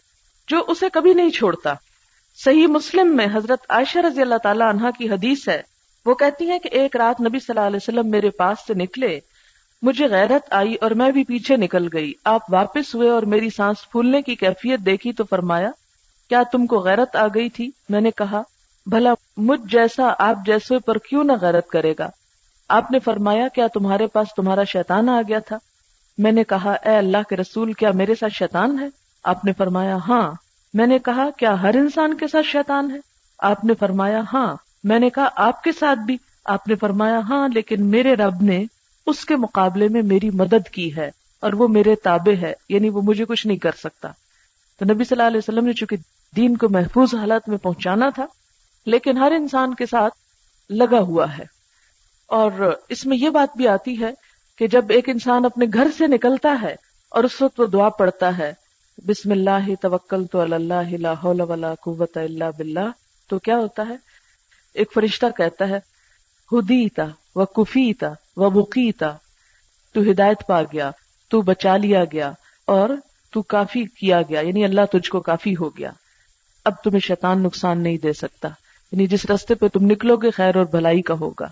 جو 0.49 0.65
اسے 0.69 0.87
کبھی 0.93 1.15
نہیں 1.15 1.31
چھوڑتا۔ 1.31 1.75
صحیح 2.45 2.67
مسلم 2.67 3.17
میں 3.17 3.27
حضرت 3.35 3.59
عائشہ 3.69 3.99
رضی 3.99 4.21
اللہ 4.21 4.39
تعالیٰ 4.43 4.69
عنہ 4.69 4.87
کی 4.99 5.11
حدیث 5.11 5.49
ہے۔ 5.49 5.63
وہ 6.07 6.15
کہتی 6.15 6.51
ہیں 6.51 6.59
کہ 6.59 6.69
ایک 6.73 6.97
رات 6.97 7.21
نبی 7.21 7.39
صلی 7.39 7.59
اللہ 7.59 7.67
علیہ 7.67 7.77
وسلم 7.77 8.11
میرے 8.11 8.31
پاس 8.31 8.57
سے 8.67 8.75
نکلے، 8.75 9.21
مجھے 9.83 10.07
غیرت 10.07 10.53
آئی 10.53 10.75
اور 10.75 10.91
میں 10.91 11.11
بھی 11.11 11.25
پیچھے 11.25 11.57
نکل 11.57 11.89
گئی۔ 11.93 12.13
آپ 12.25 12.53
واپس 12.53 12.95
ہوئے 12.95 13.11
اور 13.11 13.23
میری 13.23 13.51
سانس 13.51 13.91
پھولنے 13.91 14.23
کی 14.23 14.35
کیفیت 14.35 14.81
دیکھی 14.81 15.13
تو 15.13 15.25
فرمایا، 15.31 15.71
کیا 16.29 16.43
تم 16.53 16.67
کو 16.67 16.79
غیرت 16.79 17.17
آ 17.17 17.27
گئی 17.27 17.49
تھی؟ 17.49 17.71
میں 17.89 18.01
نے 18.01 18.11
کہا، 18.11 18.43
بھلا 18.87 19.15
مجھ 19.37 19.73
جیسا 19.73 20.13
آپ 20.19 20.37
جیسے 20.47 20.79
پر 20.79 20.99
کیوں 20.99 21.25
نہ 21.25 21.33
غیرت 21.41 21.69
کرے 21.69 21.95
گا؟ 21.99 22.11
آپ 22.69 22.91
نے 22.91 22.99
فرمایا، 22.99 23.49
کیا 23.49 23.67
تمہارے 23.67 24.07
پاس 24.07 24.29
تمہارا 24.37 24.65
شیطان 24.65 25.09
آ 25.09 25.21
گیا 25.29 25.39
تھا؟ 25.39 25.57
میں 26.19 26.33
نے 26.33 26.45
کہا، 26.45 26.73
اے 26.73 26.97
اللہ 26.97 27.19
کے 27.29 27.37
رسول، 27.37 27.73
کیا 27.73 27.91
میرے 27.91 28.15
ساتھ 28.15 28.33
شیطان 28.33 28.79
ہے؟ 28.79 28.89
آپ 29.25 29.45
نے 29.45 29.53
فرمایا 29.53 29.97
ہاں۔ 30.09 30.33
میں 30.77 30.87
نے 30.87 30.99
کہا، 30.99 31.31
کیا 31.31 31.63
ہر 31.63 31.75
انسان 31.75 32.15
کے 32.15 32.27
ساتھ 32.27 32.47
شیطان 32.47 32.91
ہے؟ 32.91 32.99
آپ 33.39 33.65
نے 33.65 33.75
فرمایا 33.75 34.21
ہاں. 34.33 34.57
میں 34.85 34.99
نے 34.99 35.11
کہا، 35.11 35.29
آپ 35.37 35.63
کے 35.63 35.71
ساتھ 35.73 35.99
بھی. 35.99 36.17
آپ 36.45 36.69
نے 36.69 36.75
فرمایا 36.75 37.19
ہاں 37.19 37.49
لیکن 37.55 37.87
میرے 37.87 38.15
رب 38.15 38.43
نے 38.43 38.65
اس 39.07 39.25
کے 39.25 39.37
مقابلے 39.37 39.89
میں 39.89 40.03
میری 40.03 40.31
مدد 40.31 40.69
کی 40.69 40.97
ہے 40.97 41.11
اور 41.41 41.53
وہ 41.53 41.69
میرے 41.69 41.95
تابع 41.95 42.43
ہے 42.43 42.53
یعنی 42.69 42.89
وہ 42.89 43.03
مجھے 43.03 43.25
کچھ 43.25 43.47
نہیں 43.47 43.59
کر 43.59 43.71
سکتا۔ 43.73 44.09
تو 44.79 44.85
نبی 44.85 45.05
صلی 45.05 45.17
اللہ 45.19 45.27
علیہ 45.27 45.39
وسلم 45.39 45.65
نے 45.65 45.73
چونکہ 45.73 45.97
دین 46.37 46.57
کو 46.57 46.69
محفوظ 46.69 47.15
حالت 47.15 47.49
میں 47.49 47.59
پہنچانا 47.59 48.11
تھا، 48.11 48.27
لیکن 48.87 49.19
ہر 49.19 49.33
انسان 49.33 49.75
کے 49.75 49.87
ساتھ 49.87 50.15
لگا 50.71 51.01
ہوا 51.01 51.39
ہے۔ 51.39 51.45
اور 52.27 52.77
اس 52.89 53.07
میں 53.07 53.17
یہ 53.17 53.31
بات 53.31 53.57
بھی 53.57 53.69
آتی 53.69 54.01
ہے 54.01 54.11
کہ 54.59 54.67
جب 54.67 54.85
ایک 54.89 55.09
انسان 55.09 55.45
اپنے 55.45 55.67
گھر 55.75 55.87
سے 55.99 56.07
نکلتا 56.07 56.59
ہے 56.63 56.77
اور 57.09 57.25
اس 57.25 57.43
وقت 57.43 57.61
وہ 57.61 57.67
دعا 57.67 57.89
پڑتا 57.89 58.39
ہے 58.39 58.66
بسم 59.05 59.31
اللہ 59.31 59.75
توکل 59.81 60.27
تو 60.27 60.41
اللہ 60.41 61.25
ولا 61.25 61.75
قوت 61.75 62.17
اللہ 62.17 62.45
بلّہ 62.59 62.89
تو 63.29 63.39
کیا 63.39 63.57
ہوتا 63.57 63.89
ہے؟ 63.89 63.97
ایک 64.75 64.93
فرشتہ 64.95 65.27
کہتا 65.37 65.69
ہے، 65.69 65.79
ہدیتا 66.53 67.05
و 67.35 67.45
کفیتا 67.45 68.09
و 68.37 68.51
بقیتا 68.51 69.13
تو 69.93 70.01
ہدایت 70.11 70.47
پا 70.47 70.63
گیا، 70.63 70.91
تو 71.29 71.41
بچا 71.41 71.77
لیا 71.77 72.05
گیا 72.05 72.33
اور 72.67 72.91
تو 73.31 73.43
کافی 73.43 73.85
کیا 73.85 74.23
گیا 74.23 74.41
یعنی 74.41 74.65
اللہ 74.65 74.85
تجھ 74.93 75.11
کو 75.11 75.21
کافی 75.21 75.57
ہو 75.57 75.69
گیا۔ 75.77 75.91
اب 76.65 76.73
تمہیں 76.85 77.01
شیطان 77.01 77.43
نقصان 77.43 77.83
نہیں 77.83 77.99
دے 77.99 78.13
سکتا 78.13 78.49
یعنی 78.93 79.07
جس 79.07 79.27
رستے 79.31 79.55
پہ 79.55 79.69
تم 79.69 79.87
نکلو 79.87 80.17
گے 80.17 80.31
خیر 80.31 80.57
اور 80.57 80.65
بھلائی 80.65 81.03
کا 81.03 81.15
ہوگا۔ 81.15 81.49